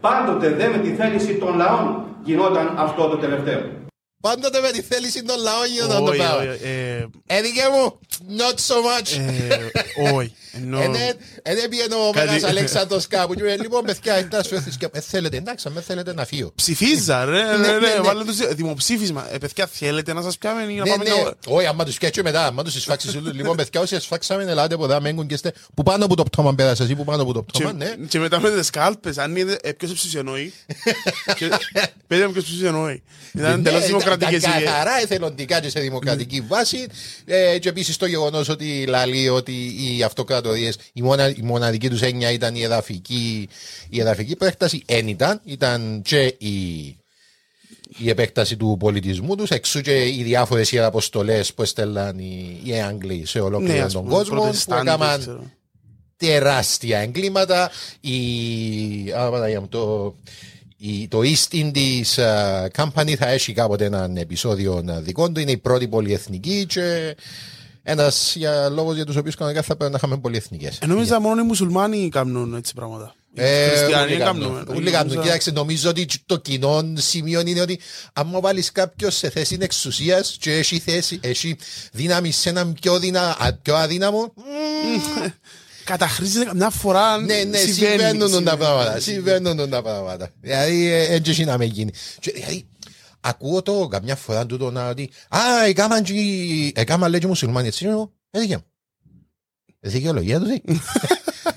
[0.00, 3.62] πάντοτε δε με τη θέληση των λαών γινόταν αυτό το τελευταίο.
[4.20, 6.36] Πάντοτε με τη θέληση των λαών γίνονταν το Όχι, πράγμα.
[6.52, 7.98] όχι, ε, Έδικε μου,
[8.38, 9.08] not so much.
[9.48, 10.34] ε, Όχι.
[10.52, 10.80] Ενώ-
[11.42, 14.50] Ενέ πήγαινε ο Κάτι- Μέγας Αλέξανδρος κάπου και μου λέει, λοιπόν παιδιά, εντάξει,
[14.92, 16.52] ε, θέλετε, εντάξει, αν δεν θέλετε να φύγω.
[16.54, 18.00] Ψηφίζα, ρε, Ναι, ναι, ναι, ναι, ναι.
[18.00, 19.26] βάλε τους δημοψήφισμα.
[19.34, 21.94] Ε, παιδιά, θέλετε να σας πιάμε ή να Ναι, πάμε ναι, να- όχι, άμα τους
[21.94, 23.32] σκέτσω μετά, άμα τους σφάξεις όλους.
[23.34, 26.54] Λοιπόν, παιδιά, όσοι σφάξαμε, ελάτε από εδώ, μέγκουν και είστε που πάνω από το πτώμα
[26.54, 27.84] πέρασες ή που πάνω από το πτώμα, ναι.
[27.84, 30.52] Και- Και μετά με τις κάλπες, αν είδε ε, ποιος ψηφιενόει.
[32.06, 33.02] Πείτε μου ποιος ψηφιενόει.
[33.34, 36.86] Ήταν Ναι, τελώς τα- δημοκρατικές τα οι- Καθαρά εθελοντικά και σε δημοκρατική βάση.
[37.24, 40.02] Ε, και επίσης το γεγονός ότι λαλεί ότι οι
[40.40, 43.48] αυτοκρατορίε, η, μονα, η μοναδική τους έννοια ήταν η εδαφική,
[43.88, 44.82] η εδαφική επέκταση.
[44.86, 46.54] Εν ήταν, ήταν και η,
[47.98, 53.26] η επέκταση του πολιτισμού τους, εξού και οι διάφορες ιεραποστολές που έστελναν οι, οι Άγγλοι
[53.26, 55.50] σε Ναι, ολόκληρο ας τον πούμε, κόσμο, που προτεστάντες, έκαναν ξέρω.
[56.16, 57.70] τεράστια εγκλήματα.
[58.00, 58.18] Η,
[59.12, 60.14] α, Παναγία μου, το,
[60.76, 65.40] η, το East Indies uh, Company θα έχει κάποτε έναν επεισόδιο uh, δικό του.
[65.40, 67.16] Είναι η πρώτη πολυεθνική και
[67.82, 70.70] ένας για λόγους για τους οποίους κανονικά θα πρέπει να είχαμε πολυεθνικέ.
[70.80, 73.14] Ε, Νόμιζα μόνο οι μουσουλμάνοι κάνουν έτσι πράγματα.
[73.34, 74.66] Οι χριστιανοί κάνουν.
[74.74, 75.20] Ούλοι κάνουν.
[75.22, 77.80] Κοίταξε, νομίζω ότι το κοινό σημείο είναι ότι
[78.12, 81.56] αν βάλεις κάποιος σε θέση εξουσίας και έχει, θέση, έχει
[81.92, 84.32] δύναμη σε έναν πιο, δυνα, α- πιο αδύναμο,
[85.84, 87.18] Καταχρήζεται μια φορά.
[87.18, 88.56] Ναι, ναι, συμβαίνει, συμβαίνουν τα συμβαίνει.
[88.56, 89.00] πράγματα.
[89.00, 90.30] Συμβαίνουν τα πράγματα.
[90.40, 91.92] Δηλαδή, ε, έτσι έχει να με γίνει.
[92.20, 92.66] Και, Δηλαδή,
[93.20, 96.12] ακούω το καμιά φορά τούτο να ότι Α, έκαναν και
[96.74, 97.86] έκαναν λέει και μουσουλμάνοι έτσι.
[97.86, 98.64] Εγώ, ε, δικιά μου.
[99.80, 100.60] Ε, Δικαιολογία του, τι.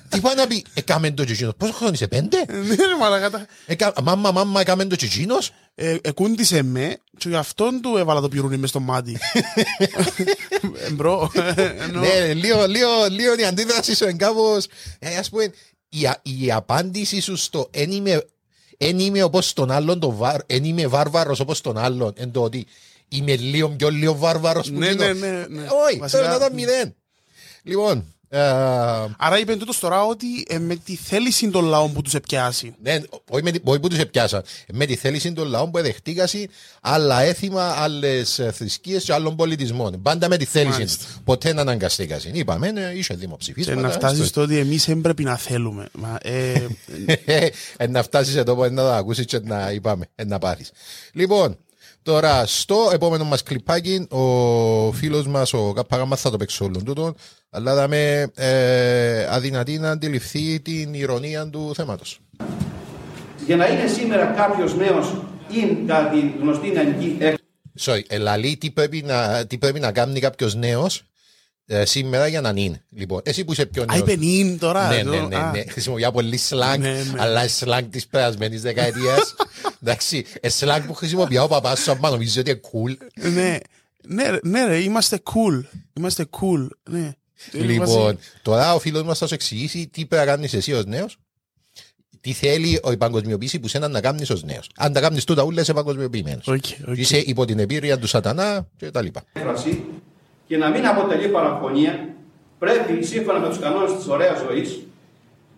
[0.10, 1.54] Τι πάει να πει, έκαμε το και εκείνος.
[1.58, 5.52] Πόσο χρόνο είσαι, πέντε; Ναι, ρε μαλάκα, τα- Έκα- Μάμα, μάμα, έκαμε το και εκείνος.
[5.76, 9.18] Ε, Εκούντισε με και γι' αυτόν του έβαλα το πυρούνι μες στο μάτι.
[10.88, 11.32] Ε, Μπρο.
[11.80, 14.68] εννοώ- Ναι, λίγο, λίγο, λίγο η αντίδραση σου είναι κάπως...
[15.00, 15.54] Ε, ας πούμε,
[15.90, 18.26] η, α- η απάντηση σου στο «εν είμαι,
[18.88, 22.44] εν είμαι όπως τον άλλον, το βάρ, εν είμαι βάρβαρος όπως τον άλλον», εν το
[22.44, 22.66] ότι
[23.10, 25.04] είμαι λίγο πιο λίγο βάρβαρος που Ναι, γίνω.
[25.06, 25.68] ναι, ναι, ναι.
[25.88, 26.96] Όχι, Βασικά- θέλω να ήταν μηδέν.
[27.64, 28.04] Λοιπόν, ε,
[29.18, 32.76] Άρα είπε τούτος τώρα ότι ε, με τη θέληση των λαών που τους επιάσει.
[32.84, 36.48] ναι, όχι, με, τη- όχι που τους επιάσαν, με τη θέληση των λαών που εδεχτήκασαν
[36.82, 40.02] άλλα έθιμα, άλλες ε, θρησκείες και άλλων πολιτισμών.
[40.02, 41.04] Πάντα με τη θέληση Μάλιστα.
[41.06, 41.18] τους.
[41.24, 42.32] Ποτέ να αναγκαστήκασαν.
[42.34, 43.82] Είπαμε, ναι, είσαι Και δημοψηφίσματα.
[43.82, 45.88] να φτάσεις στο- στο ότι εμείς δεν πρέπει να θέλουμε.
[45.94, 46.68] Μα, ε,
[47.78, 50.72] ε, να φτάσεις εδώ που να το ακούσεις και να είπαμε, ε, να πάρεις.
[51.14, 51.58] Λοιπόν,
[52.04, 57.16] τώρα στο επόμενο μας κλιπάκι, ο φίλος μας, ο Καπαγάμα, θα το παίξει όλον τούτο,
[57.56, 62.20] αλλά δαμε ε, αδυνατή να αντιληφθεί την ηρωνία του θέματος.
[63.46, 65.14] Για να είναι σήμερα κάποιος νέος
[65.50, 67.38] ή κατά τη γνωστή νεανική έκδοση
[67.80, 71.04] Sorry, ελαλή, τι πρέπει να, τι πρέπει να κάνει κάποιος νέος
[71.66, 72.84] ε, σήμερα για να είναι.
[72.90, 74.00] Λοιπόν, εσύ που είσαι πιο Α, νέος.
[74.00, 74.88] είπε νυν τώρα.
[74.88, 75.12] Ναι, εδώ.
[75.12, 75.64] ναι, ναι, Α, ναι.
[75.70, 77.04] Χρησιμοποιεί πολύ slang, Ναι, ναι.
[77.18, 79.36] αλλά slang της περασμένης δεκαετίας.
[79.84, 82.98] Εντάξει, ε, slang που χρησιμοποιεί ο παπάς σου, άμα νομίζεις ότι είναι cool.
[83.34, 83.58] Ναι,
[84.08, 85.62] ναι, ρε, ναι, ρε, είμαστε cool.
[85.94, 86.68] Είμαστε cool.
[86.90, 87.12] Ναι.
[87.52, 91.18] Λοιπόν, τώρα ο φίλος μας θα σου εξηγήσει τι πρέπει να κάνεις εσύ ως νέος,
[92.22, 94.70] τι θέλει η παγκοσμιοποίησης που σένα να κάνεις ως νέος.
[94.78, 96.42] Αν τα κάνεις τούτα ούλα, είσαι παγκοσμιοποιημένο.
[96.46, 96.98] Οκ, οκ.
[96.98, 99.24] Είσαι υπό την επήρεια του σατανά και τα λοιπά.
[99.34, 99.84] έκφραση
[100.48, 102.08] και να μην αποτελεί παραφωνία,
[102.60, 104.80] πρέπει σύμφωνα με τους κανόνες της ωραίας ζωής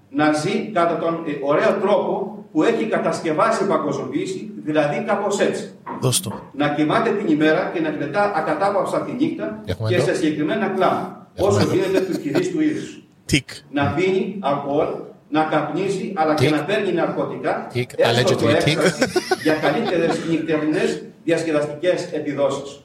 [0.10, 5.72] να ζει κατά τον ε, ωραίο τρόπο που έχει κατασκευάσει η παγκοσμιοποίηση, δηλαδή κάπως έτσι.
[6.02, 6.42] Δώσ' το.
[6.54, 10.06] Να κοιμάται την ημέρα και να γλεντά ακατάπαυστα τη νύχτα Έχουμε και εδώ.
[10.06, 11.74] σε συγκεκριμένα κλαμπ, Έχουμε όσο εδώ.
[11.74, 13.00] γίνεται του κυρίς του είδους.
[13.26, 13.50] Τικ.
[13.72, 14.88] Να πίνει αλκοόλ,
[15.30, 16.56] να καπνίζει, αλλά και Τικ.
[16.56, 17.90] να παίρνει ναρκωτικά, Τικ.
[17.96, 18.68] έστω Allegedly το τικ.
[18.68, 19.04] έκφραση
[19.44, 22.84] για καλύτερες νυχτερινές διασκεδαστικές επιδόσεις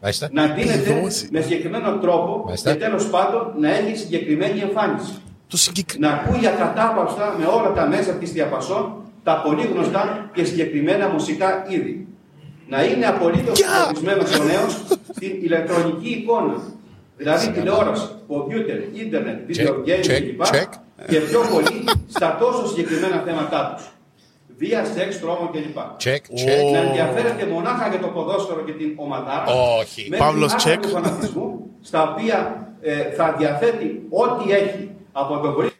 [0.00, 0.28] Μάλιστα.
[0.32, 1.28] να δίνεται Επιδόσεις.
[1.30, 2.72] με συγκεκριμένο τρόπο Μάλιστα.
[2.72, 5.12] και τέλος πάντων να έχει συγκεκριμένη εμφάνιση.
[5.48, 6.14] Το συγκεκριμένο.
[6.14, 8.92] Να ακούει ακατάπαυστα με όλα τα μέσα της διαπασών
[9.24, 12.06] τα πολύ γνωστά και συγκεκριμένα μουσικά είδη.
[12.68, 14.82] Να είναι απολύτως φωτισμένος ο νέος
[15.14, 16.54] στην ηλεκτρονική εικόνα.
[17.22, 20.42] Δηλαδή τηλεόραση, κομπιούτερ, ίντερνετ, βίντεο Check, games check, κλπ.
[20.42, 20.68] check.
[21.08, 23.86] Και πιο πολύ στα τόσο συγκεκριμένα θέματα τους.
[24.56, 25.76] Βία, σεξ, τρόμο κλπ.
[26.04, 26.72] Check, check.
[26.72, 29.44] Να ενδιαφέρεται μονάχα για το ποδόσφαιρο και την ομαδάρα.
[29.80, 30.06] Όχι.
[30.10, 30.78] Μέχρι Παύλος, άκρα check.
[30.82, 35.71] του φανατισμού, στα οποία ε, θα διαθέτει ό,τι έχει από τον πολύ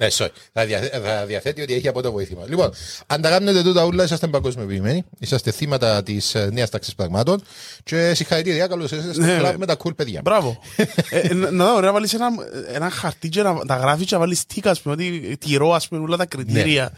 [0.00, 0.28] Ναι, sorry.
[0.52, 2.44] Θα, δια- θα διαθέτει ότι έχει από το βοήθημα.
[2.48, 2.70] Λοιπόν,
[3.06, 5.04] αν τα κάνετε τούτα ούλα, είσαστε παγκοσμιοποιημένοι.
[5.18, 7.42] Είσαστε θύματα της νέας τάξης πραγμάτων.
[7.82, 9.58] Και συγχαρητήρια, καλώς ήρθατε στο Ναι, κλαμπ ναι.
[9.58, 10.20] με τα cool παιδιά.
[10.24, 10.58] Μπράβο.
[11.10, 12.26] Ε, να να δω, ρε, να βάλεις ένα,
[12.72, 15.88] ένα χαρτί και να τα γράφεις και να βάλεις τίκα, ας πούμε, ότι τηρώ, ας
[15.88, 16.92] πούμε, όλα τα κριτήρια.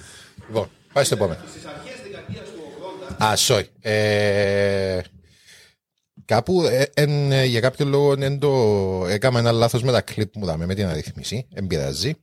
[0.47, 1.41] Λοιπόν, πάει στο επόμενο.
[3.25, 3.65] Α, sorry.
[3.81, 4.99] Ε,
[6.35, 8.51] κάπου ε, εν, ε, για κάποιο λόγο εν το,
[9.09, 11.47] έκανα ένα λάθος με τα κλιπ μου δάμε, με την αριθμίση.
[11.55, 12.15] Εν πειράζει.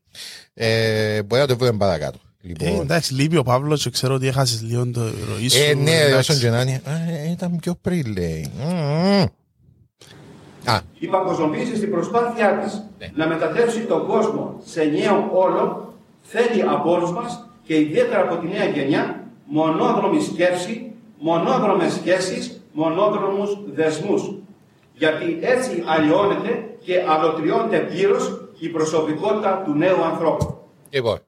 [0.54, 2.18] Ε, μπορεί να το βρούμε παρακάτω.
[2.44, 5.62] Ε, Λοιπόν, εντάξει, λείπει ο Παύλος και ξέρω ότι έχασες λίγο το ροή σου.
[5.70, 6.32] ε, ναι, εντάξει.
[6.32, 6.82] όσον και να είναι.
[7.26, 8.52] Ε, ήταν πιο πριν, λέει.
[8.60, 9.26] Μμμ.
[10.66, 13.12] Α, Η παγκοσμιοποίηση στην προσπάθειά της Ναι.
[13.16, 18.48] να μετατρέψει τον κόσμο σε νέο όλο θέλει από όλους μας και ιδιαίτερα από τη
[18.48, 24.22] νέα γενιά μονόδρομη σκέψη, μονόδρομες σχέσεις, μονόδρομους δεσμούς.
[24.94, 26.52] Γιατί έτσι αλλοιώνεται
[26.84, 30.58] και αλωτριώνεται πλήρως η προσωπικότητα του νέου ανθρώπου.
[30.90, 31.20] Λοιπόν,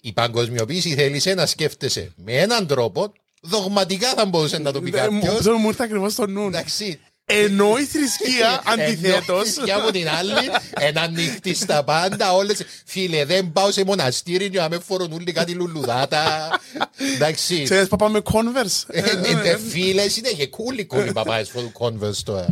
[0.00, 3.12] η παγκοσμιοποίηση θέλησε να σκέφτεσαι με έναν τρόπο,
[3.42, 5.38] δογματικά θα μπορούσε να το πει Ε, μου- κάποιος.
[5.38, 6.46] Αυτό μου ήρθε ακριβώς στο νου.
[6.46, 7.00] Εντάξει.
[7.24, 13.24] Ενώ η θρησκεία Ενώ αντιθέτως Και από την άλλη, ένα ανοιχτή στα πάντα, όλες, φίλε,
[13.24, 16.50] δεν πάω σε μοναστήρι για να με φορούν όλοι κάτι λουλουδάτα.
[17.14, 17.62] Εντάξει.
[17.62, 18.84] Ξέρεις παπά με Converse.
[18.86, 22.46] Ε, ε, ε, Φίλε, είναι και κούλοι κούλοι παπάες φορούν Converse τώρα.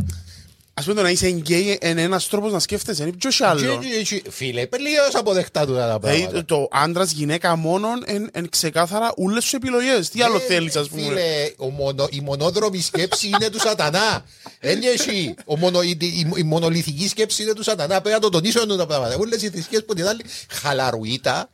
[0.73, 3.03] Ας πούμε το να είσαι γκέι είναι ένας τρόπος να σκέφτεσαι.
[3.03, 3.77] Είναι ποιος άλλο.
[3.81, 6.45] Και- και- και- Φίλε, τελείως αποδεκτά του τα Δηλαδή πράγματα.
[6.45, 10.09] το άντρας γυναίκα μόνον εν ξεκάθαρα όλες τις επιλογές.
[10.09, 14.25] Τι άλλο Ε, θέλεις ας πούμε; Φίλε, ο μονο, η μονόδρομη σκέψη είναι του σατανά.
[14.61, 15.33] Δεν έχει.
[15.45, 18.01] Ο μονο, η, η, η μονολυθική σκέψη είναι του σατανά.
[18.01, 19.15] Πρέπει να το τονίσω εδώ τα πράγματα.
[19.15, 21.49] Όλες οι θρησκείες που την άλλη χαλαρουίτα.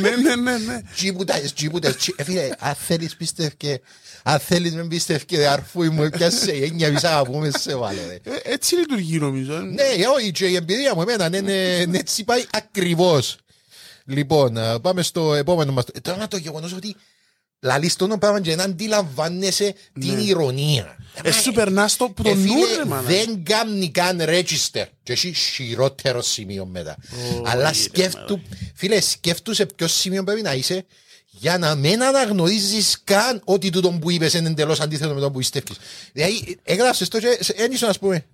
[0.00, 0.80] Ναι, ναι, ναι, ναι.
[0.94, 1.96] Τζίπουτες, τζίπουτες.
[1.96, 3.80] τσι- ε, Φίλε, αν θέλεις πίστευκε.
[4.22, 7.98] Αν θέλεις με πίστευκε, αρφούι μου, πιάσε γένια βυσά να πούμε σε βάλω.
[8.50, 8.52] Ρε.
[8.52, 9.54] Ε, Έτσι λειτουργεί νομίζω.
[9.54, 9.60] ε.
[9.60, 9.84] Ναι,
[10.16, 13.36] όχι, και η εμπειρία μου εμένα είναι, είναι έτσι πάει ακριβώς.
[14.04, 15.84] Λοιπόν, α, πάμε στο επόμενο μας.
[15.94, 16.96] Ε, Τώρα το γεγονός ότι
[17.60, 20.96] λαλείς το πράγμα και να αντιλαμβάνεσαι την ηρωνία.
[21.22, 23.02] Ε, σου περνάς το που Ε, το νου φίλε, ρε μάνα.
[23.02, 26.96] δεν κάνει καν register και έχει χειρότερο σημείο μετά.
[27.44, 28.40] Αλλά σκέφτου,
[28.74, 30.84] φίλε, σκέφτου σε ποιο σημείο πρέπει να είσαι
[31.30, 35.38] για να μην αναγνωρίζεις καν ότι τούτο που είπες είναι εντελώς αντίθετο με το που
[35.38, 35.76] πιστεύεις.
[36.12, 38.24] Δηλαδή, έγραψες το και σε- ένισο να πούμε.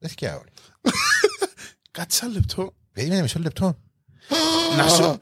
[0.00, 0.50] Δεν θυκιά όλοι.
[1.90, 2.74] Κάτσε ένα λεπτό.
[2.92, 3.76] Περίμενε μισό λεπτό.
[4.76, 5.18] Να σου,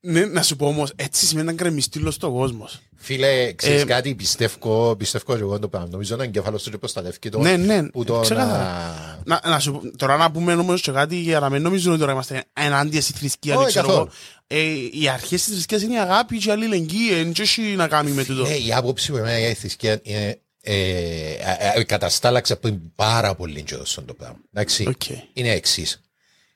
[0.00, 2.80] ναι, να σου πω όμως, έτσι σημαίνει να γκρεμιστήλω στον κόσμος.
[2.96, 5.88] Φίλε, ξέρεις Ε, κάτι, πιστεύω, πιστεύω και εγώ το πράγμα.
[5.90, 7.38] Νομίζω να εγκέφαλος του και προστατεύει το.
[7.40, 9.22] Ναι, ναι, που το ξεκάθαρα.
[9.24, 9.40] να...
[9.44, 12.00] Να, να σου, πω- τώρα να πούμε όμως και κάτι για να μην νομίζουν ότι
[12.00, 13.54] τώρα είμαστε ενάντια στη θρησκεία.
[13.54, 14.10] Όχι, δεν ξέρω καθόλου.
[14.48, 14.62] εγώ.
[14.62, 17.14] Ε, οι αρχές της θρησκείας είναι η αγάπη και η αλληλεγγύη.
[17.14, 18.42] Δεν έχει να κάνει με τούτο.
[18.42, 21.36] Ναι, η άποψη που εμένα για τη θρησκεία είναι ε, ε,
[21.74, 24.38] ε, καταστάλαξα πριν πάρα πολύ καιρό τούτον το πράγμα.
[24.52, 25.02] Εντάξει, Οκ.
[25.32, 26.00] είναι εξής.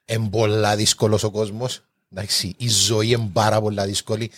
[0.04, 1.80] Είναι πολλά δύσκολος ο κόσμος.
[2.12, 4.30] Εντάξει, η ζωή είναι πάρα πολλά δύσκολη.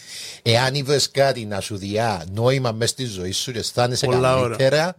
[0.43, 4.43] Εάν ήβρες κάτι να σου διά νόημα μέσα στη ζωή σου και αισθάνεσαι Πολλά ώρα.
[4.57, 4.97] καλύτερα,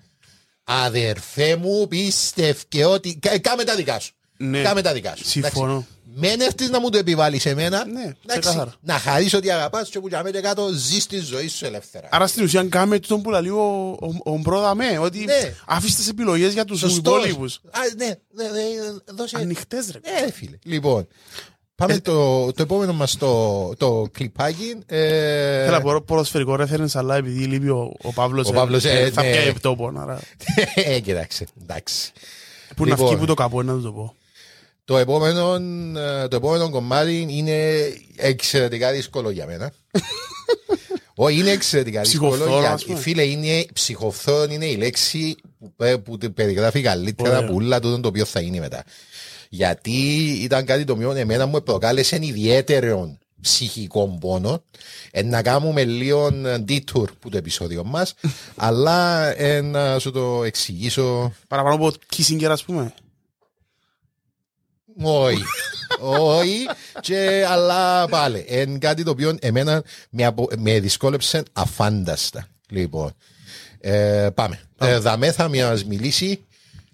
[0.64, 3.16] αδερφέ μου, πίστευκε ότι.
[3.16, 4.14] κα- Κάμε τα δικά σου.
[4.38, 4.62] Ναι.
[4.62, 5.26] Κάμε τα δικά σου.
[5.26, 5.86] Συμφωνώ.
[6.18, 6.38] Εντάξει.
[6.38, 7.86] Μεν έρθεις να μου το επιβάλλεις εμένα.
[7.86, 8.74] Ναι, εντάξει, ξεκάθαρα.
[8.82, 12.08] να χαρείς ότι αγαπάς και που για μένα κάτω ζεις τη ζωή σου ελεύθερα.
[12.12, 15.54] Άρα στην ουσία κάμε τούτο που λέει ο, ο, ο Μπρόδα με, ότι Ναι.
[15.68, 16.98] αφήστε τις επιλογές για τους Σωστός.
[17.18, 17.56] υπόλοιπους.
[17.56, 19.38] Α, ναι, ναι, ναι, δώσε.
[19.40, 20.00] Ανοιχτές ρε.
[20.22, 20.58] Ναι, φίλε.
[20.64, 21.08] Λοιπόν,
[21.76, 24.76] πάμε το, το επόμενο μας το, το κλιπάκι.
[24.86, 29.00] Ε, Θέλω να πω ποδοσφαιρικό reference, αλλά επειδή λείπει ο, ο Παύλος, Ο Παύλος, ε,
[29.00, 29.32] ε, θα ναι.
[29.32, 30.20] πιάει επτόπον, άρα
[30.76, 32.12] ε, κοίταξε, εντάξει.
[32.76, 33.08] που να Λοιπόν.
[33.08, 34.16] βγει που το καπό, να του το πω.
[34.88, 35.54] Το επόμενο,
[36.00, 37.74] ε, το επόμενο κομμάτι είναι
[38.16, 39.72] εξαιρετικά δύσκολο για μένα.
[41.16, 42.32] Όχι, είναι εξαιρετικά δύσκολο.
[42.32, 43.00] Ψυχοφθόρο, Για, ας πούμε.
[43.00, 47.50] φίλε, είναι, ψυχοφθόρο είναι η λέξη που, πε- που την περιγράφει καλύτερα Ωραία.
[47.50, 48.84] που όλα τούτο το οποίο θα γίνει μετά.
[49.50, 49.92] Γιατί
[50.42, 54.64] ήταν κάτι το οποίο εμένα μου προκάλεσε ιδιαίτερο ψυχικό πόνο.
[55.12, 56.28] Ε, να κάνουμε λίγο
[56.68, 58.14] detour που το επεισόδιο μας
[58.56, 62.94] αλλά ε, να σου το εξηγήσω Παραπάνω από Kissinger, ας πούμε.
[65.02, 65.44] Όχι.
[66.00, 66.66] Όχι.
[67.00, 68.46] Και, αλλά πάλι.
[68.50, 72.48] Είναι κάτι το οποίο εμένα με, απο, με δυσκόλεψε αφάνταστα.
[72.70, 73.12] Λοιπόν.
[73.80, 74.60] Ε, πάμε.
[74.80, 76.46] Ε, δαμέ θα μας μιλήσει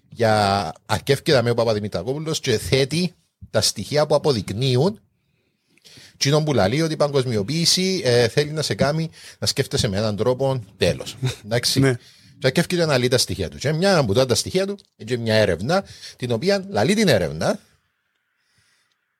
[0.08, 3.14] για αρκεύκε δαμέ ο Παπαδημητρακόπουλος και θέτει
[3.50, 4.98] τα στοιχεία που αποδεικνύουν
[6.16, 10.16] Τσίνο που λέει ότι η παγκοσμιοποίηση ε, θέλει να σε κάνει να σκέφτεσαι με έναν
[10.16, 11.16] τρόπο τέλος.
[11.44, 11.80] Εντάξει.
[11.80, 11.94] Ναι.
[12.38, 13.58] Και αρκεύκε να λέει τα στοιχεία του.
[13.58, 15.84] Και μια από τα στοιχεία του είναι μια έρευνα
[16.16, 17.58] την οποία λαλεί την έρευνα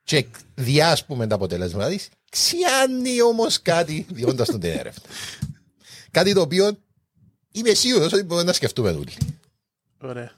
[0.05, 0.24] και
[0.55, 5.02] διάσπουμε τα αποτελέσματα της, ξιάνει όμως κάτι διόντας τον την έρευνα.
[6.11, 6.70] κάτι το οποίο
[7.52, 9.12] είμαι σίγουρος ότι μπορούμε να σκεφτούμε όλοι.
[10.02, 10.30] Ωραία.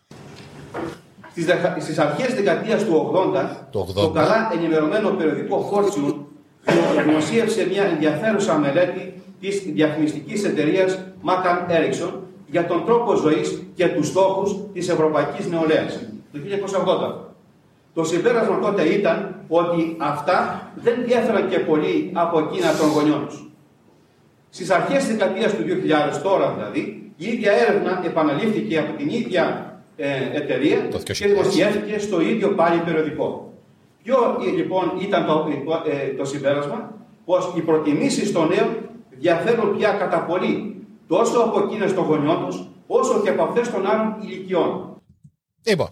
[1.30, 3.92] Στις, δεκα- στις αρχές δεκαετίας του 80, Το 80.
[3.94, 6.14] το καλά ενημερωμένο περιοδικό Fortune
[7.04, 12.12] δημοσίευσε μια ενδιαφέρουσα μελέτη της διαφημιστικής εταιρείας Macan Erickson
[12.50, 15.98] για τον τρόπο ζωής και τους στόχους της ευρωπαϊκής νεολαίας
[16.32, 17.25] το 1980.
[17.96, 23.50] Το συμπέρασμα τότε ήταν ότι αυτά δεν διέφεραν και πολύ από εκείνα των γονιών τους.
[24.48, 29.74] Στις αρχές της δεκαετίας του 2000, τώρα δηλαδή, η ίδια έρευνα επαναλήφθηκε από την ίδια
[29.96, 31.02] ε, εταιρεία Το 2000.
[31.12, 33.52] και δημοσιεύτηκε στο ίδιο πάλι περιοδικό.
[34.02, 34.16] Ποιο
[34.46, 35.46] ε, λοιπόν ήταν το,
[35.86, 36.92] ε, το συμπέρασμα,
[37.24, 38.68] πως οι προτιμήσεις των νέων
[39.10, 40.76] διαφέρουν πια κατά πολύ
[41.08, 45.00] τόσο από εκείνες των γονιών τους, όσο και από αυτές των άλλων ηλικιών.
[45.66, 45.88] Λοιπόν,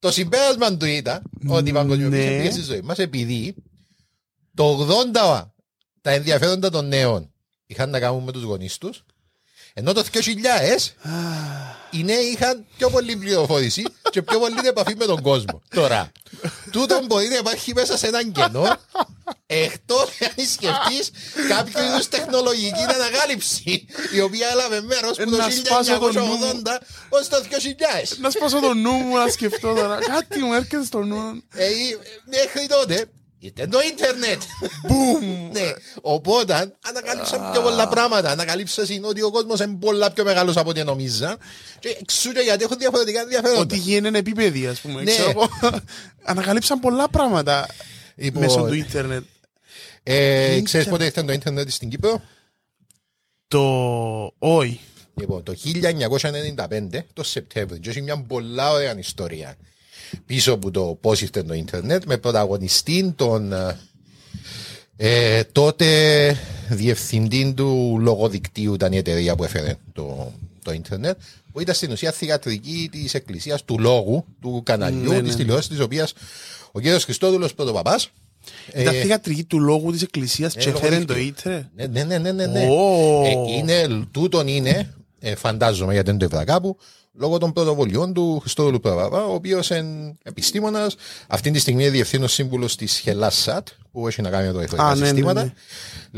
[0.00, 2.36] το συμπέρασμα του ήταν ότι η παγκοσμιοποίηση Ναι.
[2.36, 3.54] πήγε στη ζωή μας επειδή
[4.54, 5.52] το 80
[6.00, 7.32] τα ενδιαφέροντα των νέων
[7.66, 9.04] είχαν να κάνουν με τους γονείς τους,
[9.80, 10.18] ενώ το 2000
[11.90, 15.62] οι νέοι είχαν πιο πολύ πληροφόρηση και πιο πολύ επαφή με τον κόσμο.
[15.74, 16.12] Τώρα,
[16.70, 18.76] τούτο μπορεί να υπάρχει μέσα σε έναν κενό,
[19.46, 21.10] εκτός αν σκεφτείς
[21.48, 26.38] κάποιο είδους τεχνολογική ανακάλυψη, η οποία έλαβε μέρος από το Να σπάσω το νου.
[26.64, 28.18] 1980 ως το 2000.
[28.20, 29.98] Να σπάσω το νου μου να σκεφτώ τώρα.
[29.98, 31.42] Κάτι μου έρχεται στο νου.
[31.54, 33.04] Ε, ή- μέχρι τότε
[33.46, 34.42] ήταν το ίντερνετ.
[34.86, 35.50] Μπουμ!
[35.52, 35.72] ναι.
[36.00, 38.30] Οπότε ανακαλύψαν πιο πολλά πράγματα.
[38.30, 41.36] Ανακαλύψαν ότι ο κόσμος είναι πολλά πιο μεγάλος από ό,τι νομίζα.
[41.78, 43.60] Και εξού και γιατί έχουν διαφορετικά ενδιαφέροντα.
[43.60, 45.02] Ότι γίνεται επίπεδη, ας πούμε.
[45.02, 45.10] Ναι.
[45.10, 45.48] ξέρω εγώ.
[46.22, 47.66] Ανακαλύψαν πολλά πράγματα
[48.14, 49.24] Λοιπόν, μέσω του ίντερνετ.
[50.02, 50.64] ε, Ίντερνετ.
[50.64, 52.22] ξέρεις πότε ήρθε το ίντερνετ στην Κύπρο;
[53.48, 54.34] Το.
[54.38, 54.80] Όχι.
[55.14, 57.78] Λοιπόν, το 1995, το Σεπτέμβριο.
[57.80, 59.56] Και έχει μια πολλά ωραία ιστορία
[60.26, 63.78] πίσω από το πώς ήρθε το ίντερνετ με πρωταγωνιστή τον ε,
[64.96, 65.86] ε, τότε
[66.68, 70.32] διευθυντή του λογοδικτύου ήταν η εταιρεία που έφερε το,
[70.62, 71.18] το ίντερνετ
[71.52, 75.36] που ήταν στην ουσία θηγατρική της εκκλησίας του λόγου, του καναλιού, Ναι, ναι, της ναι.
[75.36, 76.12] τηλεόρασης της οποίας
[76.72, 78.10] ο κύριος Χριστόδουλος Πρωτοπαπάς
[78.74, 81.14] Ήταν ε, θηγατρική του λόγου της εκκλησίας και λόγω έφερε δικτύου.
[81.14, 81.64] το ίντερνετ.
[81.74, 82.66] ναι, ναι, ναι, ναι, ναι, ναι.
[82.70, 83.22] Ω.
[83.24, 86.78] Ε, είναι, τούτον είναι, ε, φαντάζομαι γιατί δεν το είδα κάπου,
[87.12, 90.96] λόγω των πρωτοβολιών του Χριστόδουλου Παπαπά, ο οποίος είναι επιστήμονας.
[91.28, 94.60] Αυτή τη στιγμή είναι διευθύνων σύμβουλος της Χελά ΣΑΤ, που έχει να κάνει με το
[94.60, 95.42] εθνικά Α, ναι, ναι, συστήματα.
[95.42, 95.52] ναι.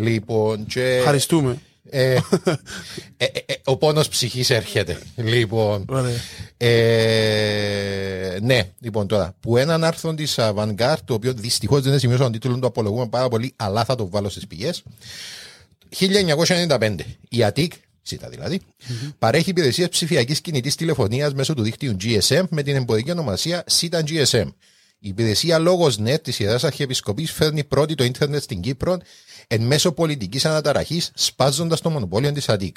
[0.02, 0.82] Λοιπόν, και.
[0.96, 1.58] Ευχαριστούμε.
[1.90, 2.12] Ε,
[3.16, 4.98] ε, ε, ε, ο πόνος ψυχής έρχεται.
[5.16, 6.12] Λοιπόν, Ωραία.
[6.56, 12.32] ε, ναι, λοιπόν τώρα, που έναν άρθρο της Vanguard, το οποίο δυστυχώς δεν σημειώσω τον
[12.32, 14.82] τίτλο του απολογούμε πάρα πολύ, αλλά θα το βάλω στις πηγές.
[15.88, 16.94] 1995.
[17.28, 17.72] Η ΑΤΙΚ,
[18.02, 18.60] ΣΥΤΑ δηλαδή,
[19.18, 24.52] παρέχει υπηρεσίες ψηφιακής κινητής τηλεφωνίας μέσω του δίκτυου GSM με την εμπορική ονομασία ΣΥΤΑ GSM.
[24.98, 28.98] Η υπηρεσία Λόγος Net της Ιεράς Αρχιεπισκοπής φέρνει πρώτη το ίντερνετ στην Κύπρο
[29.46, 32.76] εν μέσω πολιτικής αναταραχής, σπάζοντας το μονοπόλιο της ΑΤΙΚ.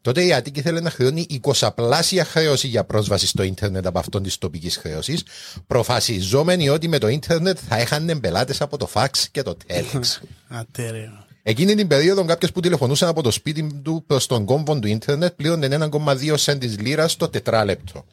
[0.00, 4.22] Τότε η Αττική ήθελε να χρεώνει 20 πλάσια χρέωση για πρόσβαση στο ίντερνετ από αυτόν
[4.22, 5.22] της τοπικής χρέωσης,
[5.66, 10.20] προφασιζόμενοι ότι με το ίντερνετ θα έχανε πελάτες από το φαξ και το τέλεξ.
[10.48, 11.27] Ατέρεο.
[11.48, 15.32] Εκείνη την περίοδο, κάποιος που τηλεφωνούσαν από το σπίτι του προς τον κόμβο του ίντερνετ
[15.32, 18.04] πλήρωνε 1,2 σεν της λίρας το τετράλεπτο.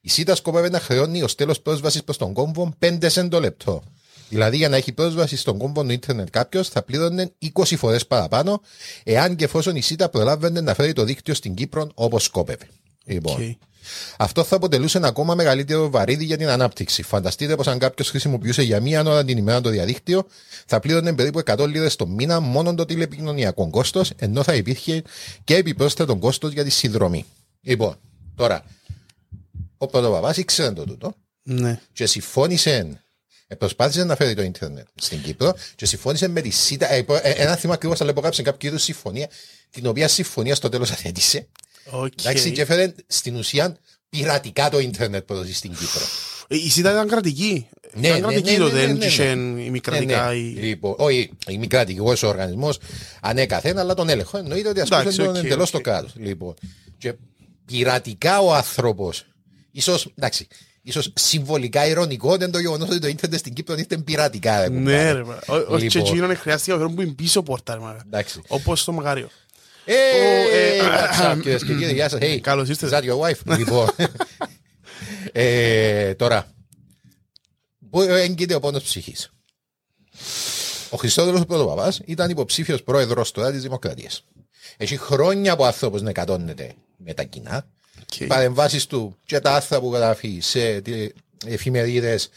[0.00, 3.82] Η ΣΥΤΑ σκοπεύει να χρεώνει ως τέλος πρόσβασης προς τον κόμβο 5 σεν το λεπτό.
[4.28, 8.60] Δηλαδή, για να έχει πρόσβαση στον κόμβο του ίντερνετ κάποιος, θα πλήρωνε 20 φορές παραπάνω,
[9.04, 12.68] εάν και εφόσον η CYTA προλάβαινε να φέρει το δίκτυο στην Κύπρο όπως σκόπευε.
[13.04, 13.56] Λοιπόν, Οκ.
[14.18, 17.02] Αυτό θα αποτελούσε ένα ακόμα μεγαλύτερο βαρύδι για την ανάπτυξη.
[17.02, 20.26] Φανταστείτε πως αν κάποιος χρησιμοποιούσε για μία ώρα την ημέρα το διαδίκτυο,
[20.66, 25.02] θα πλήρωνε περίπου 100 λίρες το μήνα μόνο το τηλεπικοινωνιακό κόστος, ενώ θα υπήρχε
[25.44, 27.24] και επιπρόσθετο κόστος για τη συνδρομή.
[27.60, 27.96] Λοιπόν,
[28.34, 28.64] τώρα,
[29.78, 31.80] ο πρωτοπαπάς ήξερε το τούτο Ναι.
[31.92, 33.00] και συμφώνησε.
[33.46, 36.92] ε, Προσπάθησε να φέρει το ίντερνετ στην Κύπρο και συμφώνησε με τη CYTA.
[36.92, 39.28] ε, υπό- ε, Εν θυμούμαι ακριβώς, αλλά υπογράψε κάποιο είδους συμφωνία,
[39.70, 41.48] την οποία συμφωνία στο τέλος αθέτησε.
[41.90, 42.12] Οκ.
[42.20, 43.76] Εντάξει, και έφερε στην ουσία
[44.08, 46.00] πειρατικά το ίντερνετ που έδωσε στην Κύπρο.
[46.48, 47.66] Ε, Η CYTA ήταν κρατική.
[48.00, 49.24] Ήταν κρατική τότε, δεν είχε
[49.64, 50.36] ημικρατικά Ναι, ναι.
[50.38, 50.42] ή...
[50.42, 52.78] Λοιπόν, όχι, ημικρατικός ο οργανισμός
[53.20, 54.38] ανέκαθεν, αλλά τον έλεγχο.
[54.38, 55.74] Εννοείται ότι ασκούσε Εντάξει, τον οκ, εντελώς οκ.
[55.74, 56.12] το κράτος.
[56.16, 56.54] Λοιπόν,
[56.98, 57.14] και
[57.66, 59.24] πειρατικά ο άνθρωπος,
[59.72, 60.46] ίσως εντάξει,
[60.82, 64.60] ίσως συμβολικά ηρωνικό ήταν το γεγονός ότι το ίντερνετ στην Κύπρο ήρθε πειρατικά.
[64.60, 65.12] ρε Ναι κουμπάρε.
[65.12, 65.38] ρε μα.
[65.46, 66.12] Ό- Όχι και Λοιπόν.
[66.12, 68.00] εκείνον χρειάστηκε να φέρουν που είναι πίσω πόρτα ρε μα.
[68.06, 68.40] Εντάξει.
[68.48, 69.28] Όπως στο Μαγάριο.
[69.84, 72.18] Ε, ε, what's up, κυρίες και κύριοι, γεια σας.
[72.22, 72.96] Hey, Καλώς ήρθατε.
[72.96, 73.56] is that your wife?
[73.58, 73.88] Λοιπόν,
[75.32, 76.54] ε, τώρα,
[77.90, 79.30] πού έγκυται ο πόνος ψυχής;
[80.90, 84.24] Ο Χριστόδουλος ο Πρωτοπαπάς ήταν υποψήφιος πρόεδρος τώρα της Δημοκρατίας.
[84.76, 87.66] Έχει χρόνια που άνθρωπος να εκατώνεται με τα κοινά.
[88.18, 91.08] Οι παρεμβάσεις του και τα άρθρα που γράφει σε τι-
[91.46, 92.28] εφημερίδες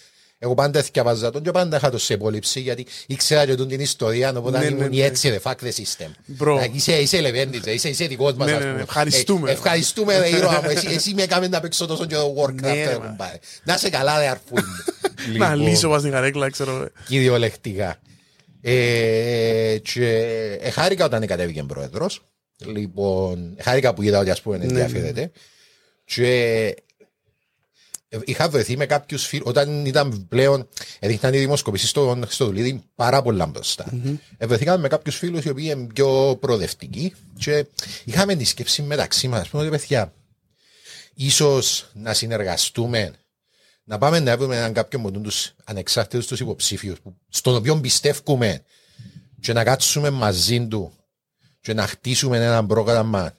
[0.43, 3.79] εγώ πάντα θυκιαβάζα τον και πάντα είχα το σε υπόλοιψη γιατί ήξερα και τον την
[3.79, 5.01] ιστορία οπότε Ναι, ήμουν ναι, ναι.
[5.03, 6.09] έτσι ρε fuck the system.
[6.25, 6.55] Μπρο.
[6.55, 8.81] Να, Είσαι, είσαι λεβέντης, ρε, είσαι, είσαι δικός μας Ναι, ας ναι, ναι, πούμε.
[8.83, 9.49] ευχαριστούμε.
[9.49, 12.61] Ε, ευχαριστούμε ρε ήρωα μου, εσύ, εσύ με έκαμε να παίξω τόσο και το Warcraft
[12.61, 13.39] Ναι, ρε, ρε, κουμπάρε.
[13.63, 14.93] Να σε καλά ρε αρφούι μου.
[15.37, 16.87] Να Λοιπόν, λύσω μας την καρέκλα ξέρω.
[17.07, 17.99] κυριολεκτικά.
[18.61, 20.07] Ε, και
[20.61, 22.21] ε, χάρηκα όταν κατέβηκε πρόεδρος.
[22.65, 25.31] Λοιπόν, χάρηκα που είδα ότι ας πούμε Ναι, ενδιαφέρεται.
[26.05, 26.25] Και
[26.67, 26.73] ε,
[28.25, 29.43] είχα βρεθεί με κάποιους φίλου.
[29.45, 30.67] Όταν ήταν πλέον,
[30.99, 33.85] έδειχναν οι δημοσκοπήσεις στον Χριστοδουλίδη πάρα πολλά μπροστά.
[34.37, 37.65] Ε, βρεθήκαμε με κάποιους φίλους οι οποίοι είναι πιο προοδευτικοί και
[38.03, 39.47] είχαμε τη σκέψη μεταξύ μας.
[39.49, 40.13] πούμε ότι παιδιά,
[41.13, 43.13] ίσως να συνεργαστούμε
[43.83, 46.97] να πάμε να βρούμε έναν κάποιον από τους ανεξάρτητους τους υποψήφιους,
[47.29, 48.63] στον οποίο πιστεύουμε
[49.39, 50.91] και να κάτσουμε μαζί του
[51.61, 53.33] και να χτίσουμε ένα πρόγραμμα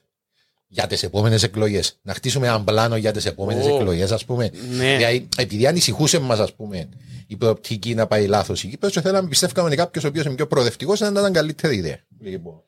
[0.75, 1.99] για τις επόμενες εκλογές.
[2.03, 3.77] Να χτίσουμε ένα πλάνο για τις επόμενες Ω.
[3.77, 4.51] εκλογές, ας πούμε.
[4.77, 4.97] Ναι.
[4.97, 6.89] Δηλαδή, επειδή ανησυχούσε μας, ας πούμε,
[7.27, 10.47] η προοπτική να πάει λάθος η Κύπρος και θέλαμε, πιστεύκαμε κάποιος ο οποίος είναι πιο
[10.47, 11.99] προοδευτικός να ήταν καλύτερη ιδέα.
[12.20, 12.62] Λοιπόν.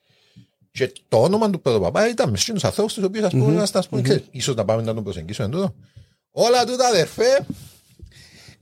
[0.70, 3.84] Και το όνομα του πρωτοπαπά ήταν μες στου ανθρώπου τους οποίους, ας πούμε, να στα
[3.90, 5.74] πούμε, ξέρεις, ίσως να πάμε να τον προσεγγίσουμε τούτο.
[6.30, 7.46] Όλα τούτα, αδερφέ,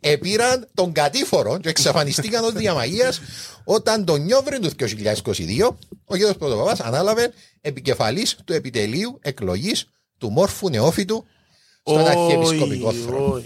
[0.07, 3.21] επήραν τον κατήφορο και εξαφανιστήκαν ως διαμαγείας
[3.65, 5.69] όταν τον Νιόβριν του 2022
[6.05, 6.35] ο κ.
[6.39, 9.89] Πρωτοπαπάς ανάλαβε επικεφαλής του επιτελείου εκλογής
[10.19, 11.25] του μόρφου νεόφυτου
[11.85, 13.43] στον αρχιεπισκοπικό θρόνο.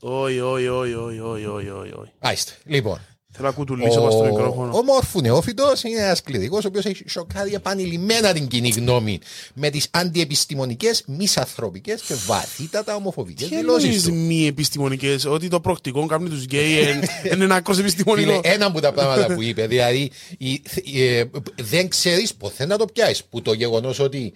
[0.00, 2.12] Όχι, όχι, όχι, όχι, όχι, όχι, όχι, όχι.
[2.18, 2.52] Άιστε.
[2.64, 3.00] Λοιπόν,
[3.32, 4.76] Θέλω να κουτουλήσω μας στο μικρόφωνο.
[4.78, 9.18] ο μόρφου νεόφυτο είναι ένας κλειδικός ο οποίος έχει σοκάρει επανειλημμένα την κοινή γνώμη
[9.54, 14.14] με τις αντιεπιστημονικές, μισανθρωπικέ και βαθύτατα ομοφοβικές Τι δηλώσεις εννοείς του.
[14.14, 17.00] μη επιστημονικές, ότι το προκτικό κάνει τους γκέι εν-
[17.34, 18.40] είναι ένα άκρος Φίλε, επιστημονικό.
[18.42, 20.62] ένα από τα πράγματα που είπε, δηλαδή η-
[21.00, 21.24] ε,
[21.62, 23.24] δεν ξέρεις ποθέ να το πιάσεις.
[23.24, 24.32] Που το γεγονός ότι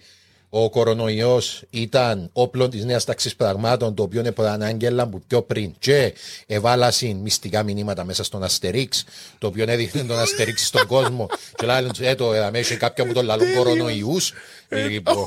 [0.57, 5.71] ο κορονοϊός ήταν όπλο της νέας τάξης πραγμάτων, το οποίο είναι προανάγγελα που πιο πριν
[5.79, 6.13] και
[6.45, 9.03] εβάλασαν μυστικά μηνύματα μέσα στον Αστερίξ,
[9.37, 11.29] το οποίο έδειχνε τον Αστερίξ στον κόσμο.
[11.57, 14.33] και λένε, ε, το εδώ μέσα κάποια που τον λαλούν κορονοϊούς.
[14.69, 15.25] Λοιπόν, Ω,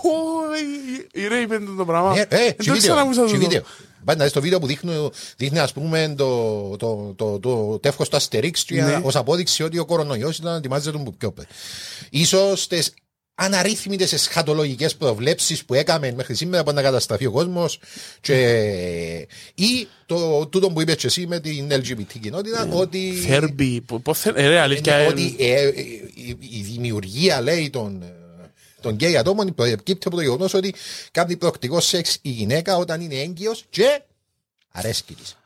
[1.12, 2.18] η- Η Ρέι είπε το πράγμα.
[2.18, 3.38] ε, ε, Δεν και το βίντεο, ξανακούσα και το.
[3.38, 3.62] βίντεο.
[4.04, 8.64] Πάντα στο βίντεο που δείχνει, δείχνει ας πούμε το, το, το, το τεύχος του Αστερίξ
[8.64, 9.00] και Ναι.
[9.02, 11.46] ως απόδειξη ότι ο κορονοϊός ήταν να ετοιμάζεται τον που πιο πριν.
[12.10, 12.66] Ίσως
[13.38, 17.78] τις αναρρύθμιτες εσχατολογικές προβλέψεις που έκαμε μέχρι σήμερα που να καταστραφεί ο κόσμος
[18.20, 18.36] και...
[19.54, 23.22] ή το, τούτο που είπες και εσύ με την LGBT κοινότητα ότι...
[23.26, 24.94] Φέρμπι, πο- πώς θε- ε, ρε, αλήθεια.
[24.98, 25.68] Είναι ε, ότι ε, ε,
[26.14, 28.12] η, η δημιουργία λέει των, ε,
[28.80, 30.74] των γκέι ατόμων προκύπτει από το γεγονός ότι
[31.10, 34.00] κάνει προκτικό σεξ η γυναίκα όταν είναι έγκυος και
[34.72, 35.36] αρέσκει της.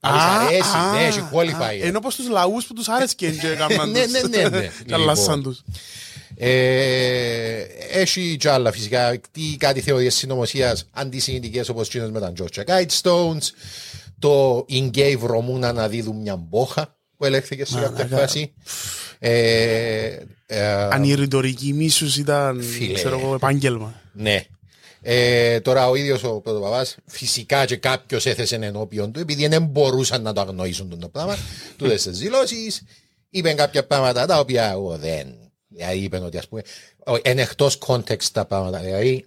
[0.00, 0.10] Α,
[0.46, 1.80] αρέσει, α, ναι, έχει α, qualify.
[1.82, 4.12] Ενώ πως τους λαούς που τους άρεσκε και έκαναν Ναι, τους.
[4.12, 4.70] ναι, ναι, ναι.
[4.86, 5.42] Και αλλάσαν Λοιπόν.
[5.42, 5.62] τους.
[6.40, 9.20] Ε, έχει κι άλλα φυσικά.
[9.30, 13.42] Τι, κάτι θεωρίες συνωμοσίας αντισημιτικέ όπως τσίνε με τα Georgia Guidestones.
[14.18, 18.16] Το in gay βρωμούν να αναδίδουν μια μπόχα που ελέγχθηκε σε κάποια Μαλάκα.
[18.16, 18.52] φάση.
[19.18, 20.16] Ε,
[20.46, 22.92] ε, Αν η ρητορική μίσους ήταν, Φίλε.
[22.94, 24.00] ξέρω εγώ, επάγγελμα.
[24.12, 24.44] Ναι.
[25.02, 30.22] Ε, τώρα ο ίδιος ο πρωτοπαπάς, φυσικά και κάποιος έθεσε ενώπιον του, επειδή δεν μπορούσαν
[30.22, 31.36] να το αγνοήσουν το πράγμα,
[31.76, 32.82] του έδωσε δηλώσεις,
[33.30, 35.47] είπε κάποια πράγματα τα οποία εγώ δεν.
[35.68, 36.62] Δηλαδή είπε ότι ας πούμε,
[37.24, 38.78] είναι εκτός context τα πράγματα.
[38.78, 39.24] Δηλαδή,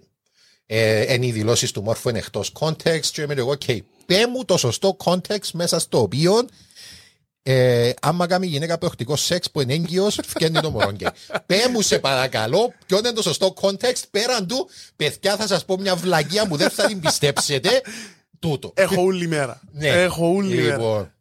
[0.66, 4.44] ε, είναι οι δηλώσεις του μόρφου είναι εκτός context, και είμαι εγώ, OK, πέ μου
[4.44, 6.46] το σωστό context μέσα στο οποίο
[7.42, 11.08] ε, άμα κάνει η γυναίκα προκτικό σεξ που είναι έγκυος, φτιάχνει το μωρό γκέι.
[11.46, 15.76] Πέ μου σε παρακαλώ, ποιο είναι το σωστό context πέραν του, παιδιά θα σας πω
[15.78, 17.80] μια βλαγία που δεν θα την πιστέψετε,
[18.38, 18.72] τούτο.
[18.74, 19.60] Έχω όλη μέρα.
[19.72, 19.88] Ναι.
[19.88, 21.14] Έχω όλη μέρα.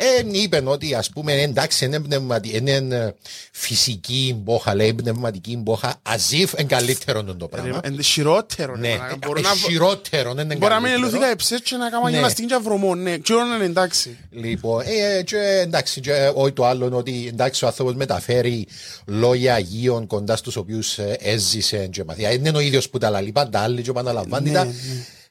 [0.00, 2.56] Λοιπόν, ε, είπαν ότι ας πούμε εντάξει είναι, πνευματι...
[2.56, 3.10] είναι ε,
[3.52, 7.80] φυσική μπόχα, λέει πνευματική μπόχα, αζίφ είναι καλύτερο το πράγμα.
[7.86, 8.76] Είναι χειρότερο.
[8.76, 11.06] Ναι, ρε, Μπορεί ε, να- χειρότερο, δεν είναι Μπορεί να μην καλύτερο.
[11.08, 12.10] ελούθηκα εψές και να κάνω Ναι.
[12.10, 12.94] γυμναστική και βρωμό.
[12.94, 14.16] Ναι, και όλα είναι εντάξει.
[14.30, 18.66] Λοιπόν, ε, και, εντάξει, και, όχι το άλλο είναι ότι εντάξει, ο άνθρωπος μεταφέρει
[19.06, 22.28] λόγια Αγίων κοντά στους οποίους έζησε και μαθία.
[22.28, 24.66] Δεν είναι ο ίδιος που τα λαλεί, πάντα άλλοι και επαναλαμβάνει τα.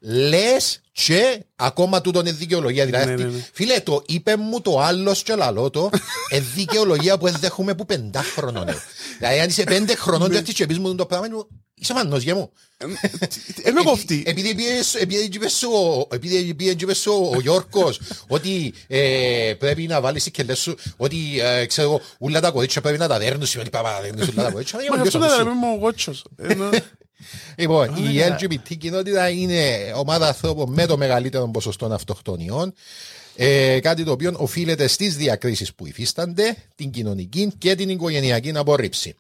[0.02, 2.86] Λες και ακόμα τούτο είναι δικαιολογία.
[2.86, 3.46] Δηλαδή, Ναι, αυτή- ναι, ναι.
[3.54, 5.90] φίλε, το είπε μου το άλλος και λαλό το,
[6.30, 8.64] ε, δικαιολογία που δεν δέχομαι που πεντάχρονο.
[8.64, 8.74] Ναι.
[9.18, 12.36] δηλαδή, αν είσαι πέντε χρονών, δεν και πεις μου το πράγμα, είναι- είσαι μannος για
[12.36, 12.52] μου.
[13.64, 14.24] Ε, με κοφτεί.
[14.26, 19.88] Επειδή πήγες- επειδή είπες ο- επειδή πήγε και είπες ο ο Γιώργος ότι ε, πρέπει
[19.88, 23.18] να βάλεις τις κελές σου ότι ε, ξέρω εγώ ούλα τα κορίτσια πρέπει να τα
[23.20, 25.44] δέρνουν σημαίνει πάμε να τα δέρνεις ούλα τα κορίτσια Μα Ε, αυτό ποιος δεν θα
[25.44, 26.24] λέμε μου ο κότσος.
[27.56, 32.74] Ενώ- Λοιπόν, η LGBT κοινότητα είναι ομάδα ανθρώπων με το μεγαλύτερο ποσοστό αυτοκτονιών.
[33.36, 39.16] Ε, κάτι το οποίο οφείλεται στις διακρίσεις που υφίστανται, την κοινωνική και την οικογενειακή απορρίψη.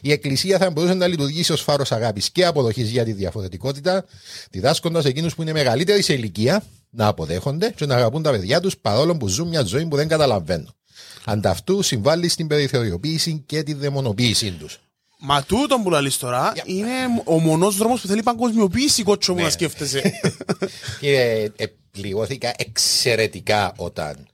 [0.00, 4.04] Η Εκκλησία θα μπορούσε να λειτουργήσει ως φάρος αγάπης και αποδοχής για τη διαφορετικότητα,
[4.50, 8.76] διδάσκοντας εκείνους που είναι μεγαλύτεροι σε ηλικία να αποδέχονται και να αγαπούν τα παιδιά τους
[8.78, 10.74] παρόλο που ζουν μια ζωή που δεν καταλαβαίνουν.
[11.24, 14.80] Ανταυτού συμβάλλει στην περιθωριοποίηση και τη δαιμονοποίησή τους.
[15.24, 16.90] Μα τούτο που λαλείς τώρα είναι
[17.24, 19.44] ο μονός δρόμος που θέλει παγκοσμιοποίηση κότσο μου Ναι.
[19.44, 20.12] να σκέφτεσαι.
[21.00, 24.24] Και ε, πληγώθηκα εξαιρετικά όταν ε,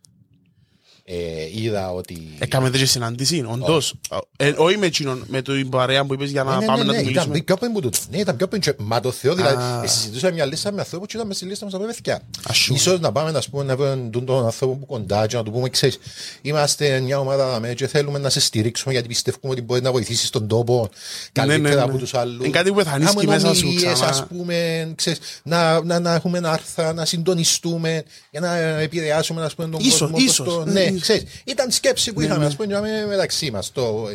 [1.54, 2.28] είδα ότι.
[2.38, 3.94] Έκαμε τέτοια συναντήση, όντως.
[4.36, 6.84] Ε, Όχι με εκείνον, με την παρέα που είπες για να Ναι, ναι, πάμε ναι,
[6.86, 7.40] να ναι, του ήταν μιλήσουμε.
[7.44, 7.98] πιο πριν που τούτο.
[8.10, 8.60] Ναι, ήταν πιο πριν.
[8.60, 9.34] και- Μα το Θεό, Α.
[9.34, 12.20] δηλαδή, ε, συζητούσα μια λίστα με ανθρώπους και ήταν μες στη λίστα μας από παιδιά.
[12.48, 12.74] Ας σου.
[12.74, 15.50] Ίσως να πάμε να πούμε να βρούμε τον τον άνθρωπο που κοντά και να του
[15.50, 15.98] πούμε, ξέρεις,
[16.42, 20.28] είμαστε μια ομάδα δαμέ και θέλουμε να σε στηρίξουμε γιατί πιστεύουμε ότι μπορεί να βοηθήσεις
[20.28, 20.88] στον τόπο
[21.32, 21.80] καλύτερα ναι, ναι.
[21.82, 22.38] από τους άλλους.
[22.44, 24.10] Είναι κάτι που εθανίσκει Κάνουμε μέσα σου ομιλίες, ξανά.
[24.10, 29.68] ας πούμε, ξέρεις, να, να, να έχουμε άρθρα, να συντονιστούμε για να επηρεάσουμε ας πούμε,
[29.68, 30.16] τον Ίσως, κόσμο.
[30.18, 30.97] ίσως, στο- ναι, ναι, ίσως.
[31.00, 33.72] Ξέρεις, ήταν σκέψη που είχαμε, ας πούμε, με- μεταξύ μας.
[33.72, 34.08] Το,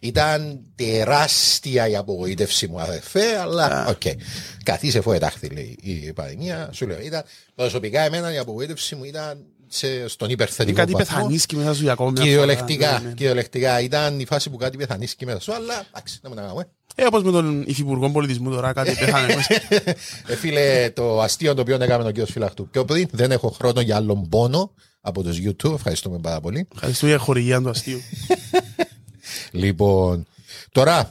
[0.00, 4.02] ήταν τεράστια η απογοήτευση μου, αδερφέ, αλλά οκ.
[4.62, 6.68] Καθίσε φόε τάχθη, λέει η πανδημία.
[6.72, 7.22] Σου λέω, ήταν,
[7.54, 11.16] προσωπικά εμένα η απογοήτευση μου ήταν σε, στον Είναι υπερθετικό κάτι βαθμό.
[11.16, 12.30] πεθανίσκει μέσα σου για ακόμη μια φορά.
[12.32, 13.14] Κυριολεκτικά, Ναι, ναι, ναι.
[13.14, 13.80] κυριολεκτικά.
[13.80, 16.68] Ήταν η φάση που κάτι πεθανίσκει μέσα σου, αλλά εντάξει, δεν μου να κάνουμε.
[16.96, 19.34] Ε, όπως με τον Υφυπουργό Πολιτισμού τώρα κάτι πέθανε.
[19.34, 19.54] μέσα.
[20.26, 22.26] Ε, φίλε, το αστείο το οποίο έκαμε ο κ.
[22.30, 22.68] Φυλαχτού.
[22.68, 24.72] Πιο πριν, δεν έχω χρόνο για άλλον πόνο
[25.06, 25.74] από τους YouTube.
[25.74, 26.68] Ευχαριστούμε πάρα πολύ.
[26.74, 28.00] Ευχαριστώ για χορηγία του αστείου.
[29.50, 30.26] Λοιπόν,
[30.72, 31.10] τώρα.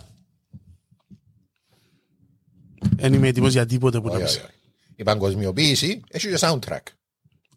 [2.96, 4.36] Δεν είμαι έτοιμος για τίποτε που να Ωραία, πεις.
[4.38, 4.50] ωραία.
[4.96, 6.82] Η παγκοσμιοποίηση έχει και soundtrack.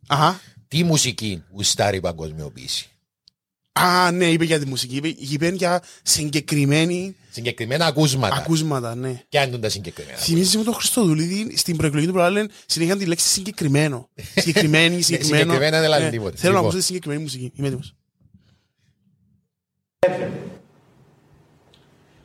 [0.07, 0.41] Αχα.
[0.69, 2.89] Τι μουσική γουστάρει η παγκοσμιοποίηση;
[3.81, 4.97] Α, ναι, είπε για τη μουσική.
[4.97, 8.35] Είπε, είπε για συγκεκριμένη Συγκεκριμένα ακούσματα.
[8.37, 9.23] ακούσματα, ναι.
[9.29, 10.17] Ποια είναι τα συγκεκριμένα.
[10.19, 14.09] Θυμίζει με τον Χριστοδουλίδη στην προεκλογή του προάλληλεν συνέχεια τη λέξη συγκεκριμένο.
[14.35, 15.43] Συγκεκριμένη, συγκεκριμένο.
[15.53, 16.11] συγκεκριμένα δεν λέει Ναι.
[16.11, 16.37] τίποτε.
[16.37, 16.65] Θέλω να Λοιπόν.
[16.65, 17.53] ακούσω τη συγκεκριμένη μουσική.
[17.57, 17.95] Είμαι έτοιμος.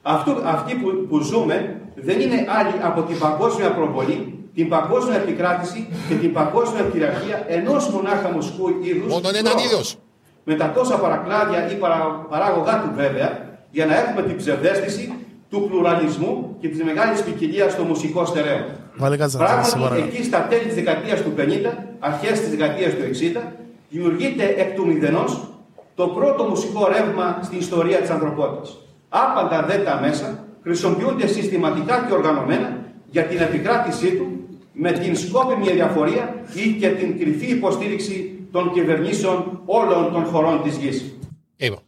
[0.02, 5.88] Αυτό, αυτοί που, που ζούμε δεν είναι άλλοι από την παγκόσμια προβολή, την παγκόσμια επικράτηση
[6.08, 9.08] και την παγκόσμια κυριαρχία ενός μονάχα μουσικού είδους.
[9.08, 9.86] Μόνο έναν ροκ.
[10.44, 10.50] Είδος.
[10.50, 13.30] Με τα τόσα παρακλάδια ή παρα, παράγωγά του βέβαια,
[13.72, 15.14] για να έχουμε την ψευδέστηση
[15.50, 18.66] του πλουραλισμού και της μεγάλης ποικιλίας στο μουσικό στερέο.
[18.96, 20.04] Βάλε κάτσα, σε Πράγματι, παρακαλώ.
[20.04, 21.42] εκεί στα τέλη της δεκαετίας του 50,
[22.00, 23.42] αρχές της δεκαετίας του 60,
[23.90, 25.48] δημιουργείται εκ του μηδενός
[25.96, 28.78] το πρώτο μουσικό ρεύμα στην ιστορία της ανθρωπότητας.
[29.10, 32.78] Άπαντα δε τα μέσα χρησιμοποιούνται συστηματικά και οργανωμένα
[33.10, 34.26] για την επικράτησή του
[34.74, 40.76] με την σκόπιμη διαφορία ή και την κρυφή υποστήριξη των κυβερνήσεων όλων των χωρών της
[40.76, 41.04] γης.
[41.58, 41.80] Λοιπόν,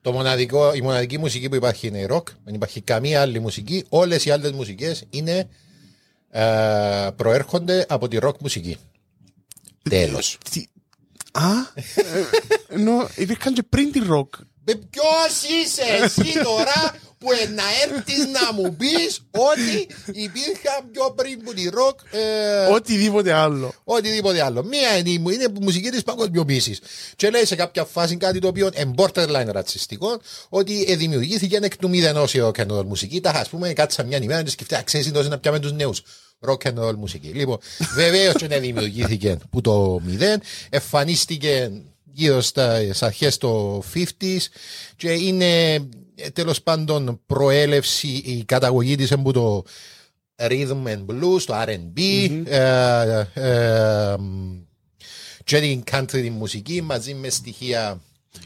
[0.00, 2.22] το μοναδικό, η μοναδική μουσική που υπάρχει είναι η rock.
[2.44, 3.84] Δεν υπάρχει καμία άλλη μουσική.
[3.88, 5.48] Όλες οι άλλες μουσικές είναι,
[6.30, 8.76] ε, προέρχονται από τη rock μουσική.
[9.90, 10.38] Τέλος.
[10.50, 10.64] Τι-
[11.32, 11.84] Α, ε,
[12.68, 14.34] ενώ υπήρχαν και πριν τη ροκ.
[14.64, 21.42] Ποιος είσαι εσύ τώρα; Που ε, να έρθει να μου πεις ότι υπήρχαν πιο πριν
[21.42, 21.98] που τη ροκ.
[22.10, 23.72] ε, Οτιδήποτε άλλο.
[23.84, 24.62] οτιδήποτε άλλο.
[24.64, 26.80] Μία είναι, η μου- είναι η μουσική τη παγκοσμιοποίησης.
[27.16, 31.76] Και λέει σε κάποια φάση κάτι το οποίο είναι borderline ρατσιστικό, ότι ε, δημιουργήθηκε εκ
[31.76, 33.20] του μηδενός η rock and roll μουσική.
[33.20, 36.02] Τα ας πούμε, κάτσα μια ημέρα και σκεφτεί, ξέρεις τόσο να πιάμε τους νέους.
[36.48, 37.28] Rock and roll μουσική.
[37.28, 37.58] Λοιπόν,
[37.94, 40.40] βεβαίως και να δημιουργήθηκε που το μηδέν,
[40.70, 41.70] εμφανίστηκε
[42.12, 44.38] γύρω στα αρχές το 50s
[44.96, 45.80] και είναι
[46.32, 49.64] τέλος πάντων προέλευση, η καταγωγή της από το
[50.36, 52.00] rhythm and blues, το R&B,
[52.44, 54.16] ε, ε,
[55.44, 58.00] και την country τη μουσική μαζί με στοιχεία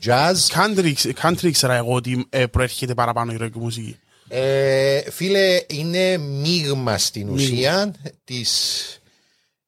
[0.05, 0.35] jazz.
[0.35, 3.97] Country, country ήξερα εγώ ότι ε, προέρχεται παραπάνω η ροκ μουσική.
[4.29, 7.95] Ε, φίλε, είναι μείγμα στην ουσία
[8.25, 9.00] της.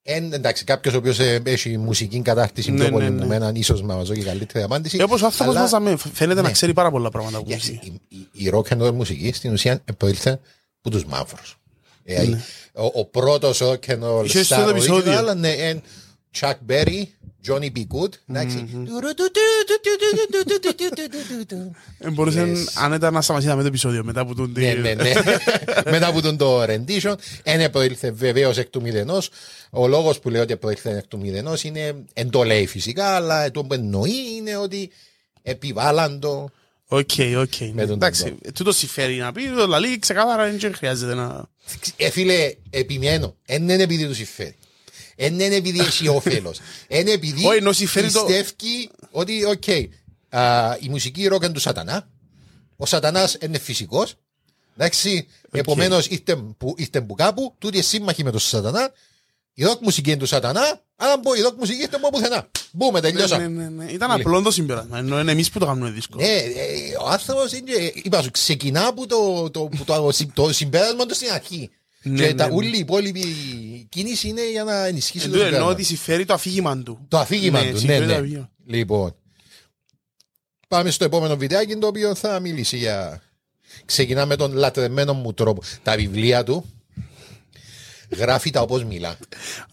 [0.05, 3.17] Εν, εντάξει, κάποιος ο οποίος έχει μουσική κατάρτιση Ναι, πιο ναι, πολύ ναι.
[3.19, 4.97] που εμένα, ίσως να μα δώσει καλύτερη απάντηση.
[5.01, 6.53] Ε, όπως ο άνθρωπος Αλλά- μας αμέ, φαίνεται να Ναι.
[6.53, 8.01] ξέρει πάρα πολλά πράγματα από Για- μουσική.
[8.09, 10.31] η, η, η rock and roll μουσική στην ουσία προήλθε
[10.79, 11.57] από τους μαύρους.
[12.05, 12.23] Ε,
[12.73, 14.25] ο, ο πρώτος rock and roll Ναι.
[14.25, 15.13] Είχε στο star επεισόδιο.
[15.31, 15.83] original, ναι, είναι
[16.41, 17.03] Chuck Berry,
[17.49, 17.79] Johnny B.
[17.79, 18.09] Good.
[18.29, 18.69] εντάξει.
[21.99, 22.83] Ε, μπορούσε, Yes.
[22.83, 25.13] αν ήταν να σταματήσει να με το επεισόδιο μετά από τον Ναι, ναι, ναι.
[25.91, 29.31] Μετά από τον το rendition, ένα προήλθε βεβαίως εκ του μηδενός.
[29.71, 33.51] Ο λόγος που λέω ότι προήλθε εκ του μηδενός είναι, εν το λέει φυσικά, αλλά
[33.51, 34.91] το που εννοεί είναι ότι
[35.43, 36.49] επιβάλλαν το.
[36.87, 37.53] Οκ, οκ.
[37.73, 41.45] Με τον Εντάξει, τούτος συμφέρει να πει, το λαλεί ξεκάθαρα δεν χρειάζεται να...
[41.97, 43.37] Ε, φίλε, επιμένω.
[43.47, 44.57] Δεν είναι επειδή του συμφέρει.
[45.29, 46.55] Δεν είναι επειδή έχει όφελο.
[46.89, 49.63] Είναι επειδή Όχι, ενώ συμφέρει το- πιστεύει ότι, οκ,
[50.39, 52.09] α, η μουσική ροκ είναι του σατανά.
[52.77, 54.07] Ο σατανά είναι φυσικό.
[54.77, 58.93] Εντάξει, επομένω ήρθε, που- ήρθε που κάπου, τούτη είναι σύμμαχοι με τον σατανά.
[59.55, 62.49] Η ροκ μουσική είναι του σατανά, αν πω η ροκ μουσική ήρθε από πουθενά.
[62.73, 63.49] Μπούμε, Ναι, τελειώσαμε.
[63.49, 63.93] ναι, ναι.
[63.93, 66.25] Ήταν απλό το συμπέρασμα, ενώ είναι εμείς που το κάνουμε δύσκολο.
[66.25, 67.93] Ναι, ε, ο άνθρωπο είναι.
[67.95, 71.71] Είπα σου, ξεκινά από το, το, που το, το συμπέρασμα του στην αρχή.
[72.03, 72.55] Ναι, και ναι, τα ναι.
[72.55, 73.23] όλη η υπόλοιπη
[73.89, 75.73] κίνηση είναι για να ενισχύσει το Εν τω εννοώ συμπέρασμα.
[75.73, 77.05] ότι συμφέρει το αφήγημα του.
[77.09, 78.15] Το αφήγημα του, ναι, συμφέρει το ναι.
[78.15, 78.51] αφήγημα.
[78.67, 79.15] Λοιπόν.
[80.69, 83.23] Πάμε στο επόμενο βιντεάκι το οποίο θα μιλήσει για.
[83.85, 85.63] Ξεκινά με τον λατρεμένο μου τρόπο.
[85.83, 86.65] Τα βιβλία του
[88.17, 89.09] γράφει τα όπως μιλά.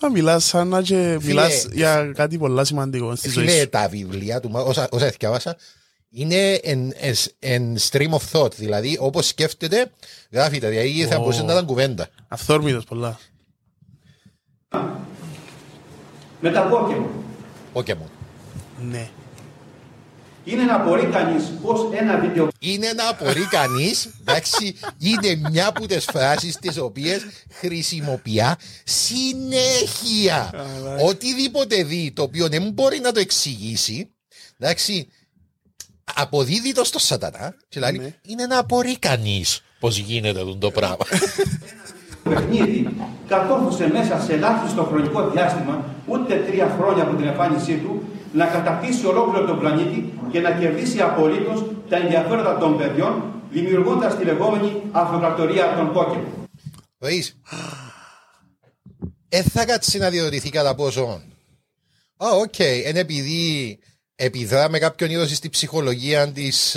[0.05, 3.69] Α, μιλάς σαν να και μιλάς για κάτι πολλά σημαντικό στη ζωή Φίλε, σου.
[3.69, 5.57] τα βιβλία του, όσα, όσα διάβασα,
[6.09, 8.53] είναι εν, εν- εν stream of thought.
[8.53, 9.91] Δηλαδή, όπως σκέφτεται,
[10.31, 10.69] γράφει τα.
[10.69, 11.19] Δηλαδή, θα Ω.
[11.19, 12.07] μπορούσε να ήταν κουβέντα.
[12.27, 13.19] Αυθόρμητος πολλά.
[16.41, 17.05] Με τα Pokemon.
[17.73, 18.09] Pokemon.
[18.81, 19.09] Ναι.
[20.43, 25.87] Είναι να μπορεί κανείς πως ένα βίντεο Είναι να απορεί κανείς, εντάξει, είναι μια από
[25.87, 27.21] τις φράσεις τις οποίες
[27.53, 28.41] χρησιμοποιεί
[28.83, 30.53] συνέχεια.
[31.05, 34.09] Οτιδήποτε δει το οποίο δεν μπορεί να το εξηγήσει,
[34.57, 35.07] Εντάξει,
[36.15, 38.13] αποδίδει το στο σατανά και λέει, Ναι.
[38.21, 41.05] είναι να απορεί κανείς πώς γίνεται αυτό το πράγμα.
[42.23, 42.89] παιχνίδι
[43.27, 48.03] κατόρθωσε μέσα σε ελάχιστο χρονικό διάστημα, ούτε τρία χρόνια από την εμφάνισή του,
[48.33, 54.23] να κατακτήσει ολόκληρο τον πλανήτη και να κερδίσει απολύτως τα ενδιαφέροντα των παιδιών, δημιουργώντας τη
[54.23, 56.47] λεγόμενη αυτοκρατορία των Pokémon.
[57.01, 57.37] Οείς,
[59.29, 61.21] ε, θα κάτσει να διορυθεί κατά πόσο.
[62.17, 63.79] Α, οκ, είναι επειδή
[64.21, 66.75] επιδρά με κάποιον είδος στη ψυχολογία της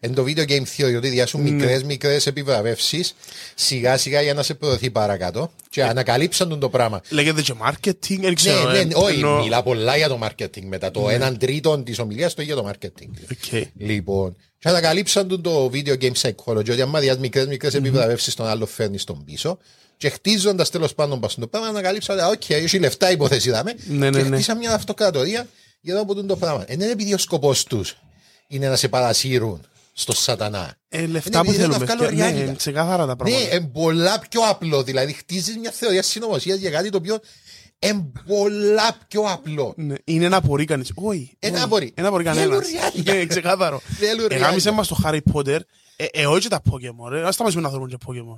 [0.00, 3.14] εν το video game theory, ότι διάσουν μικρές μικρές επιβραβεύσεις
[3.54, 5.52] σιγά σιγά για να σε προωθεί παρακάτω.
[5.70, 7.00] Και ανακαλύψαν τον το πράγμα.
[7.08, 8.70] Λέγεται και marketing, δεν Ναι, ξέρω.
[8.70, 10.62] ναι, ε, ναι, όχι, εννοώ- μιλά πολλά για το marketing.
[10.62, 13.08] Μετά το έναν τρίτο της ομιλίας το για το marketing.
[13.32, 13.62] Οκ.
[13.76, 18.46] Λοιπόν, και ανακαλύψαν τον το video game psychology, ότι άμα διάς μικρές μικρές επιβραβεύσεις στον
[18.46, 19.58] άλλο φέρνεις τον πίσω
[19.96, 24.10] και χτίζοντας τέλος πάντων πας στο πράγμα, ανακαλύψαν ότι οκ, έχει λεφτά υπόθεση δάμε Ναι,
[24.10, 24.34] ναι, και ναι.
[24.36, 25.46] χτίσαν μια αυτοκρατορία
[25.80, 26.64] για να αποτούν το πράγμα.
[26.64, 27.96] Δεν είναι επειδή ο σκοπός τους
[28.48, 29.60] είναι να σε παρασύρουν
[29.92, 30.74] στο σατανά.
[30.88, 31.94] Ε, λεφτά που επειδή θέλουν θέλουμε.
[31.94, 32.42] να βγάλουν Ναι, reality.
[32.48, 33.54] είναι ξεκάθαρα τα Ναι, πράγματα.
[33.56, 34.82] είναι πολλά πιο απλό.
[34.82, 37.18] Δηλαδή, χτίζεις μια θεωρία συνωμοσίας για κάτι το οποίο
[37.78, 39.72] είναι πολλά πιο απλό.
[39.76, 40.92] Ναι, Είναι ένα μπορεί κανείς.
[40.94, 41.36] Όχι.
[41.38, 41.66] Ένα όχι.
[41.66, 41.92] μπορεί.
[41.96, 42.66] Ένα μπορεί Θέλουν κανένας.
[42.94, 43.02] reality.
[43.14, 43.80] Ναι, ξεκάθαρο.
[43.98, 44.74] Θέλουν Εγάμησε reality.
[44.74, 45.58] μας το Harry Potter.
[45.96, 47.08] Ε, ε, όχι και τα Pokemon.
[47.10, 47.26] ρε.
[47.26, 48.36] Ας σταματήσουμε να θέλουμε και Pokemon.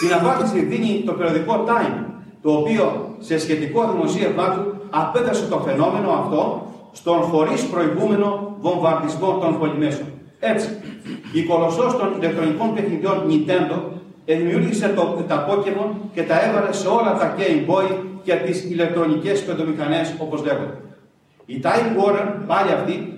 [0.00, 2.04] Την απάντηση δίνει το περιοδικό Time,
[2.42, 6.62] το οποίο σε σχετικό δημοσίευμά του απέδωσε το φαινόμενο αυτό
[6.92, 10.06] στον χωρίς προηγούμενο βομβαρδισμό των πολυμέσων.
[10.40, 10.68] Έτσι,
[11.32, 13.76] η κολοσσός των ηλεκτρονικών παιχνιδιών Nintendo
[14.24, 17.86] δημιούργησε το, τα Pokemon και τα έβαλε σε όλα τα Game Boy
[18.22, 20.76] και τις ηλεκτρονικές παιδομηχανές όπως λέγονται.
[21.46, 23.12] Η Time Warner, πάλι αυτή,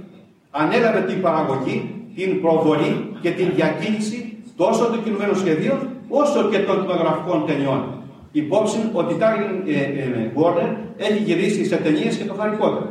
[0.50, 5.78] ανέλαβε την παραγωγή, την προβολή και την διακίνηση τόσο των κινουμένων σχεδίων
[6.08, 7.99] όσο και των κινηματογραφικών ταινιών.
[8.32, 12.82] Υπόψη ότι η Time ε, ε, Warner έχει γυρίσει σε ταινίες και το Harry Potter.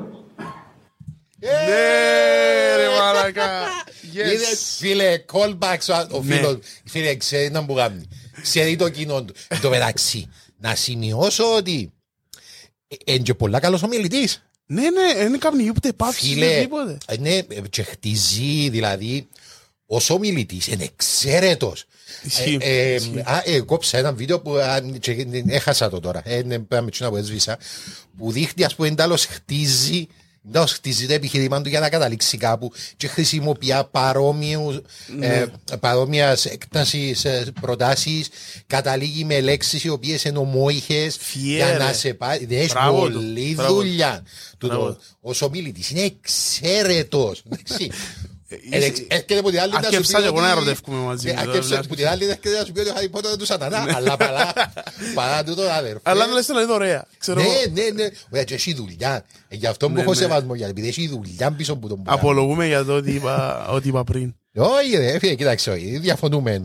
[1.39, 3.49] Ναι, ρε μαλακά.
[4.13, 6.35] Είδες, φίλε, callbacks ο Ναι.
[6.35, 8.07] φίλος, φίλε, ξέρει να μου κάνει.
[8.41, 9.33] Ξέρει το κοινό του.
[9.47, 11.91] Εν τω μεταξύ, να σημειώσω ότι
[13.05, 14.43] είναι και πολλά καλός ομιλητής.
[14.65, 16.97] Ναι, ναι, δεν κάνει ούτε πάυση, Φίλε, τίποτε.
[17.07, 19.27] ε, ναι, ε, και χτίζει, δηλαδή,
[19.85, 21.85] ως ομιλητής, είναι εξαίρετος.
[22.23, 23.19] Ισχύει, Ε, ε, ισχύει.
[23.25, 26.21] α, ε, κόψα ένα βίντεο που α, και, ε, έχασα το τώρα.
[26.25, 27.57] Ε, ναι, πρέπει να που έσβησα.
[28.17, 30.07] Που δείχνει, ας πούμε, εντάλλως χτίζει
[30.47, 34.81] εντάλλως χτίζει το επιχείρημα του για να καταλήξει κάπου και χρησιμοποιεί παρόμοιους,
[35.17, 35.25] Ναι.
[35.27, 35.45] ε,
[35.79, 38.29] παρόμοιας έκτασης ε, προτάσεις
[38.67, 41.77] καταλήγει με λέξεις οι οποίες είναι ομόηχες για Φιέρε.
[41.77, 42.45] να σε πάει.
[42.45, 43.75] Δεν έχει Μπράβο του, πολλή μπράβο του.
[43.79, 44.23] δουλειά.
[44.57, 45.01] Του Μπράβο το- του.
[45.21, 47.43] Ως ομιλητής είναι εξαίρετος.
[48.49, 48.67] Εντάξει.
[48.71, 50.55] Ε, είσαι- εξ- Έρχεται από την άλλη να σου Αρκεύσα πει και εγώ να ότι-
[50.57, 52.93] ερωτεύκουμε μαζί Ε, με το- αρκεύσα από την άλλη έρχεται να σου πει ότι ο
[52.93, 53.85] Χάρι Πότερ είναι του σατανά.
[53.95, 54.53] Αλλά παρά
[55.15, 55.99] παρά τούτο αδερφέ.
[56.03, 57.05] Αλλά να λες το είναι ωραία.
[57.17, 57.49] Ξέρω εγώ.
[57.51, 58.09] Ναι, ναι, ναι.
[58.31, 59.25] Ωραία, και έχει δουλειά.
[59.47, 60.15] Ε, Γι' αυτό που Ναι, έχω ναι.
[60.15, 62.21] σεβασμό, γιατί επειδή έχει δουλειά πίσω από τον πράγμα.
[62.21, 64.33] Απολογούμε για το ότι είπα, ότι είπα πριν.
[64.55, 66.61] Όχι ρε, φίλε, κοίταξε, όχι, διαφωνούμε.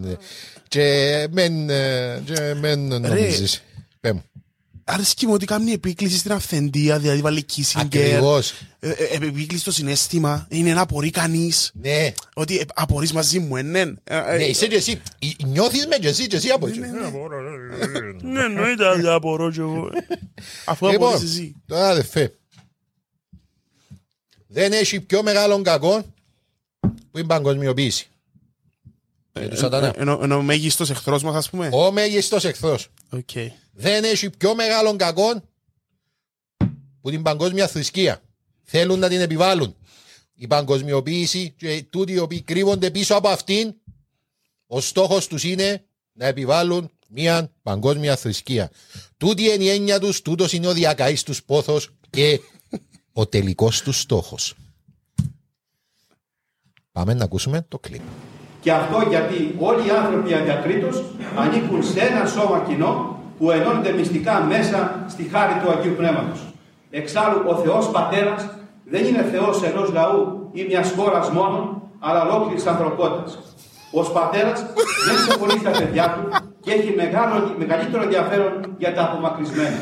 [0.68, 3.62] Και μεν, ε, και μεν νομίζεις.
[4.84, 4.96] Πέ μου.
[4.96, 7.80] Αρέσκει μου ότι κάνει επίκληση στην αυθεντία, δηλαδή βάλει Kissinger.
[7.80, 8.50] Ακριβώς.
[8.80, 10.46] Ε, ε, ε, Επίκληση στο συνέστημα.
[10.50, 11.70] Είναι να απορεί κανείς.
[11.74, 13.80] Ναι, Ότι ε, απορείς μαζί μου, ε, ναι.
[13.80, 15.00] Ε, ε, ναι, είσαι και εσύ.
[15.18, 16.78] Ε, Νιώθεις με και εσύ και εσύ από εκεί.
[18.22, 19.90] Ναι, εννοείται ότι απορώ κι εγώ.
[20.64, 21.54] Αφού Λοιπόν, απορείς εσύ.
[21.66, 22.34] τώρα αδερφέ.
[24.46, 26.04] Δεν έχει πιο μεγάλο κακό
[27.10, 28.08] που η παγκοσμιοποίηση.
[28.10, 28.12] Για του σατανά.
[28.80, 31.68] Ε, Ενώ ενώ ο μέγιστος εχθρός μας, ας πούμε.
[31.72, 32.88] Ο μέγιστος εχθρός.
[33.10, 33.30] Οκ.
[33.72, 35.42] Δεν έχει πιο μεγάλο κακό
[37.00, 38.22] που την παγκόσμια θρησκεία.
[38.62, 39.76] Θέλουν να την επιβάλλουν.
[40.34, 43.74] Η παγκοσμιοποίηση και τούτοι οι οποίοι κρύβονται πίσω από αυτήν,
[44.66, 48.70] ο στόχος τους είναι να επιβάλλουν μια παγκόσμια θρησκεία.
[49.16, 52.40] Τούτη είναι η έννοια τους, τούτος είναι ο διακαής τους πόθος και
[53.12, 54.54] ο τελικός τους στόχος.
[56.92, 58.02] Πάμε να ακούσουμε το κλιπ.
[58.64, 59.38] Και αυτό γιατί
[59.68, 60.96] όλοι οι άνθρωποι αδιακρίτως
[61.42, 62.92] ανήκουν σε ένα σώμα κοινό
[63.38, 64.78] που ενώνεται μυστικά μέσα
[65.12, 66.40] στη χάρη του Αγίου Πνεύματος.
[66.90, 68.40] Εξάλλου ο Θεός Πατέρας
[68.92, 70.20] δεν είναι Θεός ενός λαού
[70.52, 71.58] ή μιας χώρας μόνο,
[72.06, 73.38] αλλά ολόκληρης ανθρωπότητας.
[74.00, 74.58] Ως Πατέρας
[75.06, 76.22] δεν ξεχωρίζει τα παιδιά του
[76.64, 79.80] και έχει μεγάλο, μεγαλύτερο ενδιαφέρον για τα απομακρυσμένα.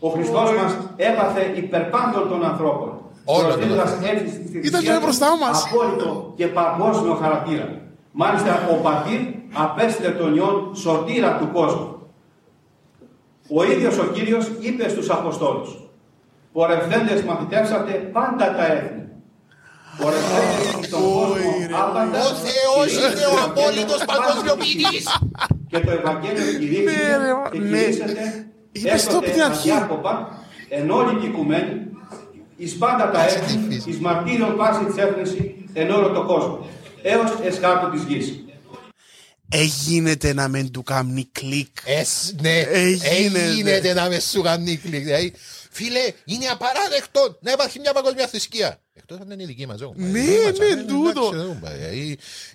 [0.00, 2.90] Ο Χριστός μας έπαθε υπερπάντων των ανθρώπων.
[3.24, 5.56] Όλων των προσδίδοντας έτσι στη Ήταν θυσία και του μπροστά μας.
[5.66, 7.66] απόλυτο και παγκόσμιο χαρακτήρα.
[8.12, 9.20] Μάλιστα ο πατήρ
[9.52, 11.96] απέστειλε τον Υιόν σωτήρα του κόσμου.
[13.56, 15.76] Ο ίδιος ο Κύριος είπε στους Αποστόλους
[16.52, 19.02] «Πορευθέντες μαθητεύσατε πάντα τα έθνη».
[20.00, 21.50] Πορευθέντες στον κόσμο
[21.82, 25.04] άπαντα Ο Θεός και είναι ο το απόλυτος Ευαγγέλιο παγκοσμιοποιητής.
[25.70, 27.66] Και το Ευαγγέλιο κηρύχθηκε Ναι, ρε, και ναι.
[27.68, 29.70] κηρύσσεται Είπες το από την αρχή.
[29.70, 30.12] αδιάκοπα
[30.68, 31.74] εν όλη την οικουμένη
[32.56, 36.66] εις πάντα τα έθνη, εις μαρτύριον πάση της έθνηση εν όλο το κόσμο,
[37.02, 38.32] έως εσχάρτο της γης.
[39.54, 41.76] Εγίνεται να μεν του κάνει κλικ.
[41.84, 43.08] Εσ, ναι, Εγίνεται.
[43.74, 45.02] έγινε να με σου κάνει κλικ.
[45.04, 45.32] Δηλαδή,
[45.70, 48.80] Φίλε, είναι απαράδεκτο να υπάρχει μια παγκόσμια θρησκεία.
[48.94, 49.78] Εκτός αν είναι η δική μας.
[49.94, 51.32] Ναι, ναι, τούτο.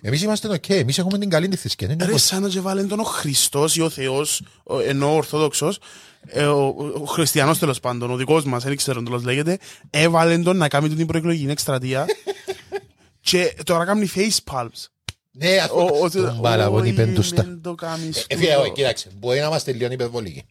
[0.02, 1.86] Εμείς είμαστε οκ, εμείς έχουμε την καλή τη θρησκεία.
[1.86, 4.80] δεν είναι Ρε όπως- σαν να και βάλεν τον ο Χριστός ή ο Θεός, ο-
[4.80, 5.78] ενώ ο Ορθόδοξος,
[6.26, 6.66] ε, ο,
[7.00, 9.58] ο χριστιανός τέλος πάντων, ο δικός μας, δεν ξέρω τέλος λέγεται,
[9.90, 12.06] έβαλε τον να κάνει την προεκλογική εκστρατεία
[13.30, 14.86] και τώρα κάνει face palms.
[15.30, 16.22] Ναι, Ο- ο- αυτό.
[16.22, 17.44] Τον παραγωνεί ο- πεντούστα.
[17.44, 18.60] μεν το κάνεις Ε, Φίλε, τούτο.
[18.60, 20.44] όχι, κοίταξε, μπορεί να είμαστε λίγο υπερβολικοί.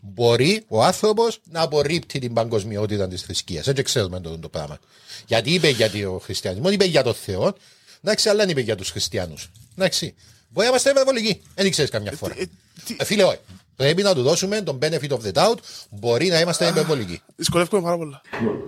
[0.00, 3.66] Μπορεί ο άνθρωπος να απορρίπτει την παγκοσμιότητα της θρησκείας.
[3.66, 4.78] Έτσι ξέρουμε το, το πράγμα.
[5.26, 7.54] Γιατί είπε για τον χριστιανισμό, είπε για τον Θεό,
[8.02, 9.50] εντάξει, αλλά δεν είπε για τους χριστιανούς.
[9.76, 10.14] Εντάξει.
[10.48, 11.42] Μπορεί να είμαστε υπερβολικοί.
[11.54, 12.34] Δεν ξέρεις καμιά φορά.
[12.38, 12.44] ε,
[12.84, 13.38] τι- Ε, φίλε, όχι.
[13.82, 15.58] Πρέπει να του δώσουμε τον benefit of the doubt.
[15.90, 17.22] Μπορεί να είμαστε υπερβολικοί.
[17.36, 18.20] Δυσκολεύομαι πάρα πολλά.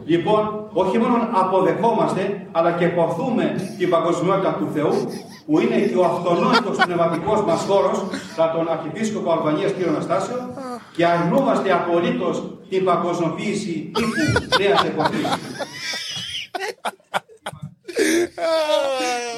[0.05, 4.95] Λοιπόν, όχι μόνο αποδεχόμαστε, αλλά και ποθούμε την παγκοσμιότητα του Θεού,
[5.47, 7.99] που είναι και ο αυτονόητος πνευματικός μας χώρος,
[8.37, 9.89] κατά τον Αρχιεπίσκοπο Αλβανίας κ.
[9.89, 10.55] Αναστάσιο,
[10.97, 15.27] και αρνούμαστε απολύτως την παγκοσμιοποίηση τύπου νέας εποχής.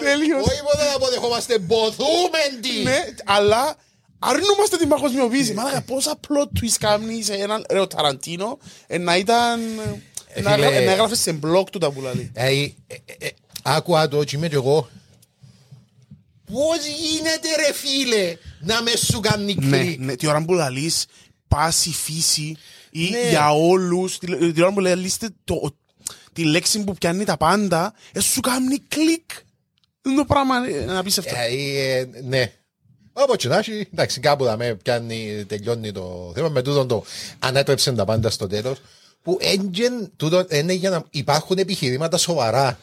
[0.01, 0.47] Τέλειος.
[0.47, 2.83] Όχι μόνο να αποδεχόμαστε, μποθούμε τι.
[2.83, 3.77] Ναι, αλλά
[4.23, 5.53] αρνούμαστε την παγκοσμιοποίηση.
[5.55, 9.61] Μάλακα πόσα plot twist κάνει σε έναν ρε ο Ταραντίνο ε, να ήταν...
[10.35, 12.31] ε, να φίλε- έγρα- να έγραφε σε blog του τα που λέει.
[12.35, 13.29] Ε, ε, ε, ε,
[13.63, 14.89] Άκουα το και είμαι και εγώ.
[16.53, 21.07] Πώς γίνεται ρε φίλε να μες σου κάνει Ναι, κλικ; ναι, τη ώρα που λαλείς
[21.49, 22.57] πάση φύση
[22.91, 23.29] ή Ναι.
[23.29, 25.75] για όλους, τη, τη ώρα που λαλείς το,
[26.33, 29.31] τη λέξη που πιάνει τα πάντα, ε, σου κάνει κλικ.
[30.07, 31.35] Είναι το πράγμα ε, να πεις αυτό.
[31.37, 32.53] Ε, ε, ναι.
[33.13, 36.49] Όπως και να έχει, εντάξει, κάπου θα με πιάνει, τελειώνει το θέμα.
[36.49, 37.05] Με τούτον το
[37.39, 38.79] ανέτρεψε τα πάντα στο τέλος.
[39.23, 42.79] Που έντγεν, τούτο είναι για να υπάρχουν επιχειρήματα σοβαρά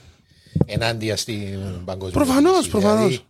[0.65, 2.23] ενάντια στην παγκοσμία.
[2.23, 3.25] Προφανώς, προφανώς.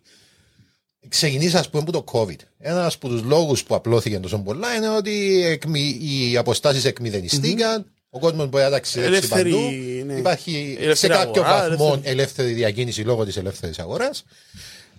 [1.09, 2.35] Ξεκινήσεις, ας πούμε, από το COVID.
[2.59, 7.85] Ένας από τους λόγους που απλώθηκε τόσο πολλά είναι ότι εκμη- οι αποστάσεις εκμηδενιστήκαν.
[8.09, 9.63] Ο κόσμος μπορεί να ταξιδέψει Ελεύθερη, παντού.
[10.05, 10.13] ναι.
[10.19, 14.23] Υπάρχει σε Ελεύθερη κάποιο αγορά, βαθμό ελεύθερη- ελεύθερη διακίνηση λόγω της ελεύθερης αγοράς.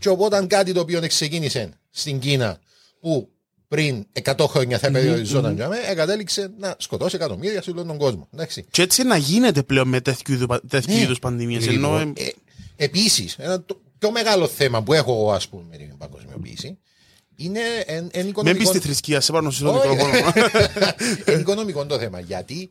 [0.01, 2.59] Και οπότε κάτι το οποίο ξεκίνησε στην Κίνα
[3.01, 3.29] που
[3.69, 8.29] πριν 100 χρόνια θα περιοριζόταν για μένα, εγκατέλειξε να σκοτώσει εκατομμύρια σε όλο τον κόσμο.
[8.35, 8.65] Εντάξει.
[8.71, 11.01] Και έτσι να γίνεται πλέον με τέτοιου είδου- τέτοιου Ναι.
[11.01, 11.67] είδους πανδημίες.
[11.67, 12.33] Ενώ, Λοιπόν, ε, ε,
[12.77, 16.79] Επίσης, ένα το πιο μεγάλο θέμα που έχω εγώ, ας πούμε, με την παγκοσμιοποίηση
[17.37, 18.59] είναι εν, εν Μην οικονομικό.
[18.59, 19.89] πεις στη θρησκεία, σε πάνω στο Όχι.
[19.89, 20.33] μικρόφωνο.
[21.25, 22.21] εν οικονομικό το θέμα.
[22.21, 22.71] Γιατί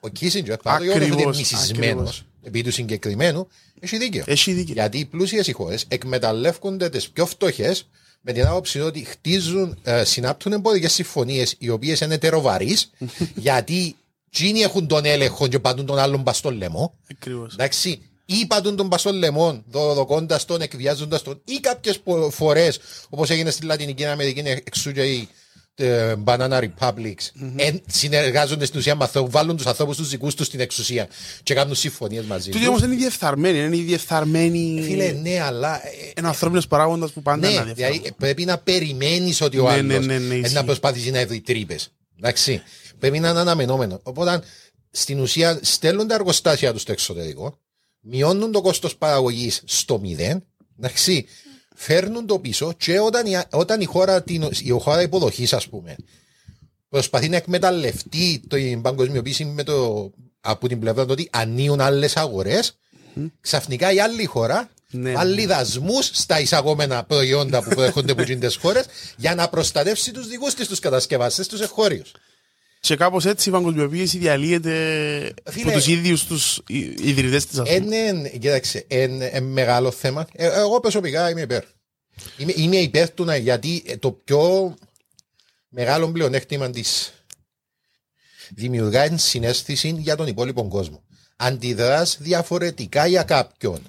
[0.00, 2.24] ο Κίσιντζερ, παρά το γεγονός ότι είναι Ακριβώς, μισισμένος ακριβώς.
[2.42, 3.48] Επί του συγκεκριμένου,
[3.80, 4.24] έχει δίκιο.
[4.26, 4.74] Έχει δίκιο.
[4.74, 7.88] Γιατί οι πλούσιες οι χώρες εκμεταλλεύονται τις πιο φτωχές
[8.20, 12.90] με την άποψη ότι χτίζουν, ε, συνάπτουν εμπορικές συμφωνίες οι οποίες είναι τεροβαρείς,
[13.34, 13.96] γιατί
[14.30, 16.94] Τζίνοι έχουν τον έλεγχο και πατούν τον άλλον πα στο λαιμό.
[17.10, 17.52] Ακριβώς.
[17.52, 22.00] Εντάξει, ή πατούν τον πασόν λεμόν, δοδοκώντα τον, εκβιάζοντας τον, ή κάποιες
[22.30, 25.26] φορές, όπως έγινε στη Λατινική Αμερική, εξού και οι ε,
[26.24, 30.60] Banana Republics, εν- συνεργάζονται στην ουσία με ανθρώπου, βάλουν τους ανθρώπους τους δικούς τους στην
[30.60, 31.08] εξουσία
[31.42, 32.68] και κάνουν συμφωνίες μαζί Τούτοι τους.
[32.68, 34.82] όμως είναι οι διεφθαρμένοι, είναι οι διεφθαρμένοι...
[34.84, 35.86] Φίλε, ναι, αλλά.
[35.86, 38.16] ε, Ένα ανθρώπινος παράγοντας που πάντα ναι, είναι δηλαδή αδιαφθαρμένος.
[38.18, 40.54] πρέπει να περιμένεις ότι ο Ναι, άλλος ναι, ναι, ναι, ισχύει.
[40.54, 41.88] να προσπαθήσει να βρει τρύπες.
[42.18, 42.62] Εντάξει.
[42.98, 44.00] Πρέπει να είναι αναμενόμενο.
[44.02, 44.40] Οπότε
[44.90, 47.58] στην ουσία στέλνουν τα εργοστάσια τους στο εξωτερικό,
[48.00, 50.44] μειώνουν το κόστος παραγωγής στο μηδέν.
[50.78, 51.26] Εντάξει.
[51.82, 55.96] Φέρνουν το πίσω και όταν η, όταν η χώρα, την, η χώρα υποδοχής, ας πούμε,
[56.88, 62.78] προσπαθεί να εκμεταλλευτεί την παγκοσμιοποίηση με το, από την πλευρά του ότι ανοίγουν άλλες αγορές,
[63.40, 65.12] ξαφνικά η άλλη χώρα Ναι.
[65.12, 68.84] βάλει δασμούς στα εισαγόμενα προϊόντα που προέρχονται από τις χώρες
[69.16, 72.12] για να προστατεύσει τους δικούς της τους κατασκευαστές, τους εγχώριους.
[72.80, 74.72] Και κάπως έτσι η παγκοσμιοποίηση διαλύεται
[75.44, 75.64] Φίλε.
[75.64, 77.96] από τους ίδιους τους ι- ιδρυτές της ας πούμε.
[77.96, 80.26] Είναι, κοίταξε, είναι μεγάλο θέμα.
[80.32, 81.64] Ε, εγώ προσωπικά είμαι υπέρ.
[82.36, 84.74] Είμαι, είμαι υπέρ του να, γιατί ε, το πιο
[85.68, 87.12] μεγάλο πλεονέκτημα της
[88.54, 91.02] δημιουργά συνέστηση για τον υπόλοιπο κόσμο.
[91.36, 93.82] Αντιδράς διαφορετικά για κάποιον.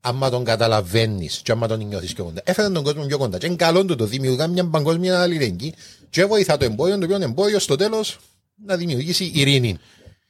[0.00, 2.40] Άμα τον καταλαβαίνεις και άμα τον νιώθεις πιο κοντά.
[2.44, 3.38] Έφερε τον κόσμο πιο κοντά.
[3.38, 5.74] Και είναι καλό του το δημιουργά μια παγκόσμια αλληλεγγύη
[6.10, 8.18] και βοηθά το εμπόριο, το οποίο εμπόριο στο τέλος
[8.64, 9.78] να δημιουργήσει ειρήνη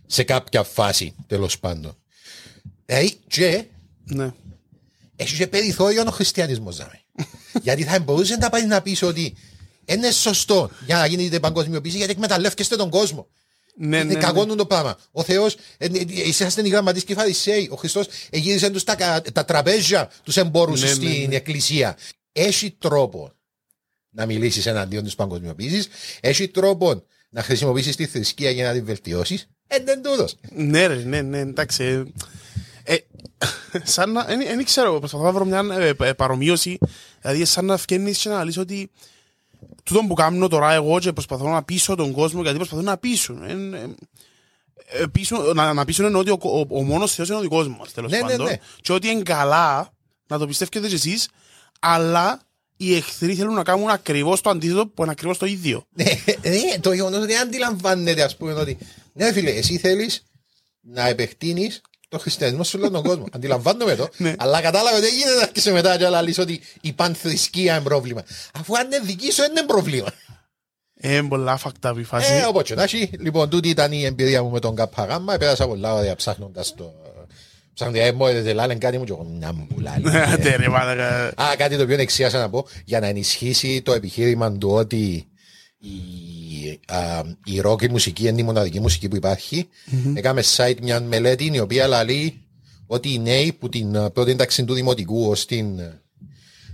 [0.07, 1.97] σε κάποια φάση τέλος πάντων.
[2.87, 3.65] Δηλαδή, και
[4.05, 4.33] Ναι.
[5.17, 6.79] έχει και περιθώριο ο χριστιανισμός.
[7.63, 9.35] γιατί θα μπορούσε να πάει να πεις ότι
[9.85, 13.27] είναι σωστό για να γίνεται παγκοσμιοποίηση γιατί εκμεταλλεύκεστε τον κόσμο.
[13.83, 14.55] Ναι, είναι ναι, κακό ναι.
[14.55, 14.99] το πράγμα.
[15.13, 15.57] Ο Θεός,
[16.07, 17.69] είσαστε οι γραμματείς και οι Φαρισαίοι.
[17.73, 21.35] Ο Χριστός γύρισε τους τα, κα- τα τραπέζια τους εμπόρους Ναι, στην ναι, ναι.
[21.37, 21.97] εκκλησία.
[22.33, 23.33] Έχει τρόπο
[24.11, 25.89] να μιλήσεις εναντίον της παγκοσμιοποίησης.
[26.21, 29.47] Έχει τρόπο να χρησιμοποιήσεις τη θρησκεία για να την βελτιώσεις.
[29.67, 30.37] Ε, δεν τούτος.
[30.55, 31.85] Ναι, ρε, ναι, ναι, εντάξει.
[31.85, 32.97] ε, ε,
[33.83, 36.79] σαν να, δεν ξέρω, προσπαθώ να βρω μια ε, ε, παρομοίωση.
[37.21, 38.91] Δηλαδή, σαν να φκένεις και να λύσεις ότι
[39.83, 43.43] τούτο που κάνω τώρα εγώ και προσπαθώ να πείσω τον κόσμο γιατί προσπαθούν να πείσουν.
[43.43, 47.37] Ε, ε, ε, πείσουν- να, να πείσουν εννοώ ότι ο, ο, ο μόνος Θεός είναι
[47.37, 48.47] ο δικός μας, τέλος Ναι, ναι, πάντων.
[48.47, 48.57] ναι.
[48.81, 49.93] Και ότι είναι καλά
[50.27, 51.29] να το πιστεύετε και εσείς,
[51.81, 52.41] αλλά
[52.77, 55.85] οι εχθροί θέλουν να κάνουν ακριβώς το αντίθετο που είναι ακριβώς το ίδιο.
[55.95, 56.05] Ναι,
[56.51, 58.79] ναι, το γεγονός ότι αντιλαμβάνεται, ας πούμε, ότι.
[59.13, 60.23] Ναι, φίλε, εσύ θέλεις
[60.81, 61.81] να επεκτείνεις
[62.11, 63.25] το χριστιανισμό σε όλο τον κόσμο.
[63.37, 64.09] Αντιλαμβάνομαι το.
[64.17, 64.35] Ναι.
[64.39, 67.85] Αλλά κατάλαβε ότι δεν γίνεται να αρχίσει μετά και να λύσεις ότι η πανθρησκεία είναι
[67.85, 68.23] πρόβλημα.
[68.59, 70.13] Αφού αν είναι δική σου, δεν είναι πρόβλημα.
[70.95, 72.33] Ε, πολλά φακτά η φάση.
[72.33, 73.11] Ε, όπως και να έχει.
[73.19, 75.37] Λοιπόν, τούτη ήταν η εμπειρία μου με τον ΚΑΠΑΓΑΜΑ.
[75.37, 76.93] Πέρασα πολλά ωραία ψάχνοντας το.
[77.75, 80.17] Ψάχνοντας, ε, μόλις δεν λένε κάτι μου και εγώ μια μπουλάλη.
[80.17, 81.27] Άντε, ρε, μάλακα.
[81.27, 85.29] Α, κάτι το οποίο εξίασα να πω για να ενισχύσει το επιχείρημα του ότι
[85.79, 85.91] η,
[86.87, 89.69] α, η rock η μουσική είναι η μοναδική μουσική που υπάρχει.
[90.15, 92.41] Έκαμε site μια μελέτη η οποία λέει
[92.87, 95.81] ότι οι νέοι που την α, πρώτη ένταξη του δημοτικού ως την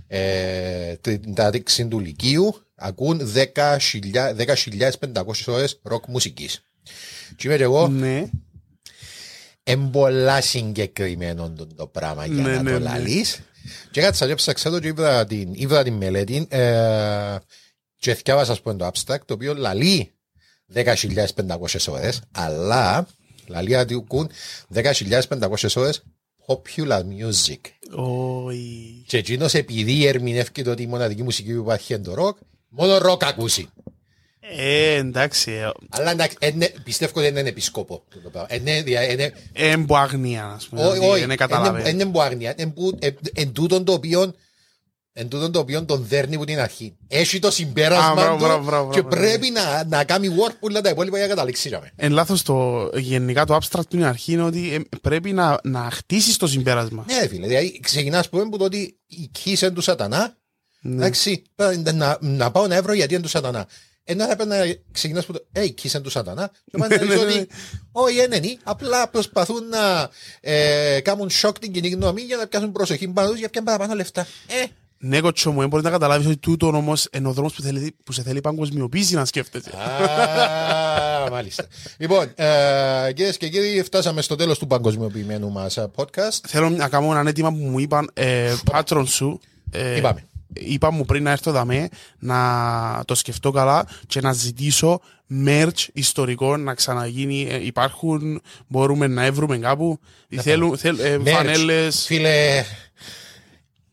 [0.07, 3.77] ε, την ένταξη του λυκείου ακούν 10.000
[5.13, 6.61] 10.500 ώρες rock μουσικής.
[7.35, 8.29] Και είμαι και εγώ Ναι.
[9.63, 12.83] εμπολά συγκεκριμένο το, το πράγμα για Ναι, να ναι, το ναι.
[12.83, 13.39] λαλείς.
[13.91, 17.35] Και κάτσα και ψάξα το και είδα την, είδα την μελέτη ε,
[17.99, 20.11] και θυκιάβασα ας πούμε το abstract το οποίο λαλεί
[20.73, 20.85] 10.500
[21.89, 23.07] ώρες αλλά
[23.47, 24.29] λαλεί ότι ακούν
[24.73, 26.03] 10.500 ώρες
[26.47, 27.59] popular music.
[27.95, 29.03] Όχι.
[29.07, 32.35] Και εκείνος επειδή ερμηνεύει το ότι η μοναδική μουσική που υπάρχει είναι το rock
[32.69, 33.69] μόνο rock ακούσει.
[34.39, 35.51] Ε, εντάξει.
[35.51, 38.03] ε, Αλλά εντάξει, είναι- πιστεύω ότι δεν είναι επισκόπο.
[38.13, 38.55] το το πράγμα.
[38.55, 40.81] Είναι, δια- είναι, Ε, εμπο αγνία, ας πούμε.
[40.85, 41.25] Όχι, δηλαδή, όχι.
[41.25, 41.83] Δεν καταλαβαίνω.
[41.83, 42.53] Δεν είναι που άγνοια.
[42.57, 44.33] Είναι που- ε, εν τούτον το οποίο
[45.19, 46.95] εν τούτον το οποίο τον δέρνει από την αρχή.
[47.07, 49.15] Έχει το Α, συμπέρασμα μπράβο, του μπράβο, μπράβο, και μπράβο.
[49.15, 51.67] πρέπει να, να κάνει work που όλα τα υπόλοιπα για να καταλήξει.
[51.67, 51.91] για μένα.
[51.95, 55.89] Εν λάθος το γενικά το abstract του είναι αρχή είναι ότι ε, πρέπει να, να
[55.91, 57.05] χτίσεις το συμπέρασμα.
[57.07, 57.47] Ναι, ρε φίλε.
[57.47, 60.35] Δηλαδή, ξεκινάς που είναι που το ότι η κοίηση του σατανά.
[60.81, 60.95] Ναι.
[60.95, 63.67] Εντάξει, πρέπει να, να πάω να βρω γιατί είναι του σατανά.
[64.03, 65.45] Ενώ θα πρέπει να ξεκινάς που το.
[65.51, 66.51] Ε, η κοίηση του σατανά.
[66.71, 67.31] Και πάντα Ναι, λες ναι, ναι.
[67.31, 67.47] ότι.
[67.91, 68.57] Όχι, δεν είναι.
[68.63, 73.37] Απλά προσπαθούν να ε, κάνουν σοκ την κοινή γνώμη για να πιάσουν προσοχή πάνω τους
[73.37, 74.27] για να πιάνουν παραπάνω λεφτά.
[74.47, 74.65] Ε,
[74.99, 77.95] Ναι, κοτσό μου, ε, μπορείς να καταλάβεις ότι τούτο όμως είναι ο δρόμος που, θέλει,
[78.03, 79.69] που σε θέλει παγκοσμιοποίηση να σκέφτεσαι.
[79.77, 81.65] Α, μάλιστα.
[81.97, 86.39] Λοιπόν, ε, κυρίες και κύριοι, φτάσαμε στο τέλος του παγκοσμιοποιημένου μας podcast.
[86.47, 89.39] Θέλω να κάνω ένα αίτημα που μου είπαν ε, πάτρον σου.
[89.71, 90.23] Ε, Είπαμε.
[90.53, 92.37] Είπα μου πριν να έρθω δαμέ να
[93.05, 94.99] το σκεφτώ καλά και να ζητήσω
[95.45, 97.47] merch ιστορικό να ξαναγίνει.
[97.49, 99.99] Ε, υπάρχουν, μπορούμε να έβρουμε κάπου.
[100.35, 101.29] Θέλουν θέλ, ε, Merch.
[101.29, 102.05] φανέλες.
[102.05, 102.63] Φίλε,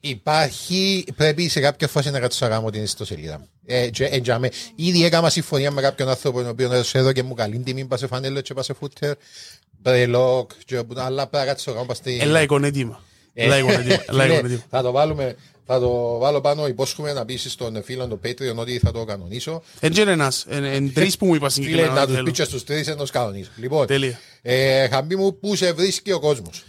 [0.09, 3.49] υπάρχει, πρέπει σε κάποια φάση να κάτσω να κάνω την ιστοσελίδα.
[3.67, 4.51] Ε, και, ε, τζάμε.
[4.75, 7.97] Ήδη έκανα συμφωνία με κάποιον άνθρωπο, ο οποίο έδωσε εδώ και μου καλή τιμή, πα
[7.97, 9.13] σε φανέλο και πα σε φούτερ,
[9.83, 13.01] μπρελόκ, και, αλλά πρέπει να κάτσω να κάνω πας στη- Έλα εικονέτημα.
[13.35, 14.03] Ε, Έλα εικονέτημα.
[14.09, 14.63] Έλα φίλε, εικονέτημα.
[14.71, 15.37] Θα το βάλουμε,
[15.67, 19.63] θα το βάλω πάνω, υπόσχομαι να πείσει στον φίλο του Patreon ότι θα το κανονίσω.
[19.81, 21.95] Εν και ένας, εν- εν τρεις που μου είπα Φίλε, συγκεκριμένα.
[21.95, 22.31] να ότι τους θέλω.
[22.31, 23.51] πείτε στους τρεις να τους κανονίσω.
[23.57, 24.19] Λοιπόν, Τέλεια.
[24.43, 26.65] ε, χαμπή μου, πού σε βρίσκει ο κόσμος.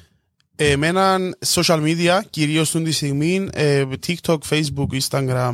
[0.55, 1.17] Εμένα
[1.55, 5.53] social media, κυρίως την τη στιγμή, ε, TikTok, Facebook, Instagram,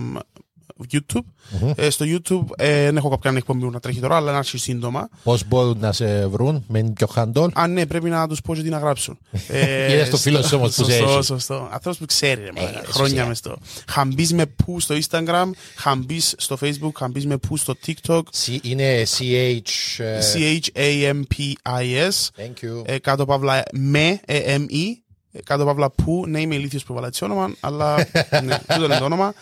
[0.93, 1.73] YouTube.
[1.75, 4.57] Ε, στο YouTube ε, δεν έχω κάποια εκπομπή που να τρέχει τώρα, αλλά να έρθει
[4.57, 5.09] σύντομα.
[5.23, 7.49] Πώς μπορούν να σε βρουν, με ποιο χαντόλ.
[7.53, 9.17] Αν ναι, πρέπει να τους πω και τι να γράψουν.
[9.47, 11.23] Ε, Είδες το φίλο σου όμως που σε Σωστό, έχει.
[11.23, 11.69] σωστό.
[11.71, 12.79] Αυτός που ξέρει, ρε, μαλάκα.
[12.79, 13.27] Ε, χρόνια σωστά.
[13.27, 13.57] μες το.
[13.87, 18.21] Χαμπής με που στο Instagram, χαμπής στο Facebook, χαμπής με που στο TikTok.
[18.45, 19.69] C- Είναι CH.
[19.97, 22.29] ε, C-H-A-M-P-I-S.
[22.37, 22.81] Thank you.
[22.85, 24.85] ε, κάτω παύλα με, ε, M-E,
[25.31, 27.95] ε, κάτω παύλα που, ναι είμαι ηλίθιος που έβαλα έτσι όνομα, αλλά
[28.43, 29.33] ναι, τούτο είναι το όνομα.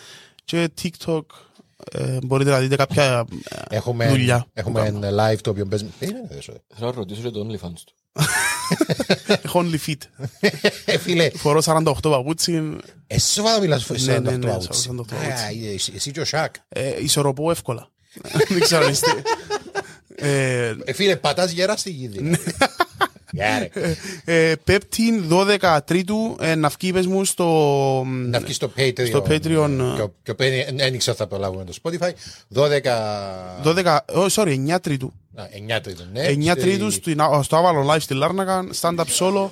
[0.50, 1.20] Και TikTok,
[1.92, 3.24] ε, μπορείτε να δείτε κάποια
[3.68, 4.38] ε, Έχουμε, δουλειά.
[4.40, 5.06] που έχουμε κάνω.
[5.06, 5.84] ένα live το οποίο παίζει.
[5.98, 6.56] Περίμενε, ρε, sorry.
[6.74, 7.94] Θέλω να ρωτήσω για το OnlyFans του.
[9.42, 10.28] Έχω only fit.
[10.84, 14.88] Ε, φίλε, Φορώ 48 παπούτσι, εσύ σοβαρά μιλάς σε Ναι, ναι, 48 ναι, άουτσι.
[14.90, 15.70] 48 Α, άουτσι.
[15.74, 16.54] εσύ- Εσύ και ο Σάκ.
[16.68, 17.90] ε, ισορροπώ εύκολα.
[18.48, 19.10] Δεν ξέρω αν είστε.
[20.14, 22.10] Ε, Ε, Φίλε, πατάς γερά στη γη.
[23.30, 23.70] Δηλαδή.
[23.72, 23.94] Γεια,
[24.24, 24.50] ρε.
[24.50, 25.24] ε, Πέπτην
[25.60, 27.46] 12 Τρίτου ε, να βγει πες μου στο...
[28.06, 29.06] Να βγει στο Patreon.
[29.06, 32.10] Στο Patreon, Και ο- Και ο Penny- δεν ήξερα θα προλάβουμε το Spotify.
[32.54, 33.64] 12.
[33.64, 35.12] 12, oh, sorry, 9 Τρίτου.
[35.34, 35.42] Α,
[35.76, 36.26] 9 τρίτον, ναι.
[36.28, 39.50] 9 Στη- Τρίτου στην- στο Avalon Live στη Λάρνακα, stand-up solo.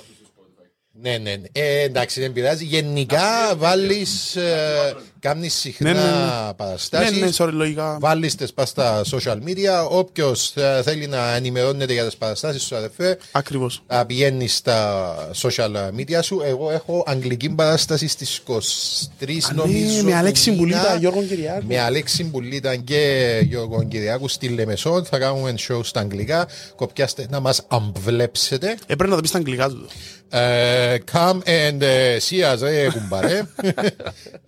[1.01, 1.35] Ναι, ναι.
[1.35, 1.47] ναι.
[1.51, 2.65] Ε, εντάξει, δεν πειράζει.
[2.65, 4.35] Γενικά βάλεις.
[4.35, 6.53] Ε, Κάνει συχνά Ναι, ναι, ναι.
[6.55, 7.19] παραστάσεις.
[7.19, 7.97] Ναι, ναι, sorry, λογικά.
[7.99, 9.87] Βάλει τε πας στα social media.
[9.89, 13.83] Όποιος θέλει να ενημερώνεται για τις παραστάσεις σου, αδερφέ, Ακριβώς.
[13.87, 15.69] να πηγαίνει στα social
[15.99, 16.41] media σου.
[16.45, 19.95] Εγώ έχω αγγλική παράσταση στις 23 νομίζω.
[19.95, 20.77] Ναι, με Αλέξη του μήνα.
[20.77, 21.65] Μπουλίτα, Γιώργο Κυριάκου.
[21.67, 25.05] Με Αλέξη Μπουλίτα και Γιώργο Κυριάκου στη Λεμεσόν.
[25.05, 26.47] Θα κάνουμε show στα αγγλικά.
[26.75, 28.77] Κοπιάστε να μας αμβλέψετε.
[28.87, 29.87] Ε, πρέπει να το πεις στα αγγλικά του.
[30.31, 33.41] Ε, come and ε, see us, ρε κουμπαρέ.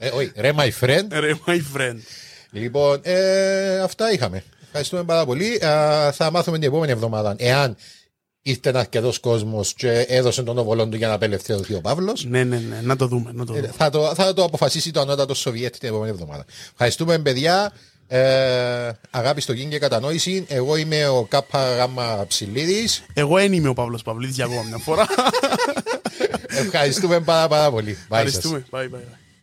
[0.04, 1.08] Ε, Όχι, ρε my friend.
[1.12, 1.98] Ρε, my friend.
[2.52, 4.44] Λοιπόν, ε, αυτά είχαμε.
[4.66, 5.60] Ευχαριστούμε πάρα πολύ.
[5.62, 7.76] Ε, θα μάθουμε την επόμενη εβδομάδα εάν
[8.42, 12.26] ήρθε ένα αρκετός κόσμος και έδωσε τον οβολόν του για να απελευθερωθεί ο Παύλος.
[12.26, 13.32] Ναι, ναι, ναι, να το δούμε.
[13.34, 13.72] Να το δούμε.
[13.78, 16.46] Θα το, θα το αποφασίσει το ανώτατο Σοβιέτ την επόμενη εβδομάδα.
[16.72, 17.74] Ευχαριστούμε, παιδιά.
[18.08, 20.46] Ε, αγάπη στο γίνει και κατανόηση.
[20.48, 23.04] Εγώ είμαι ο Κάπα Γάμα Ψηλίδης.
[23.14, 25.08] Εγώ δεν είμαι ο Παύλος Παυλίδης για ακόμα μια φορά.
[26.64, 27.98] Ευχαριστούμε πάρα, πάρα πολύ.
[28.00, 28.18] Bye σας.
[28.18, 28.66] Ευχαριστούμε.
[28.72, 29.21] Bye, bye, bye.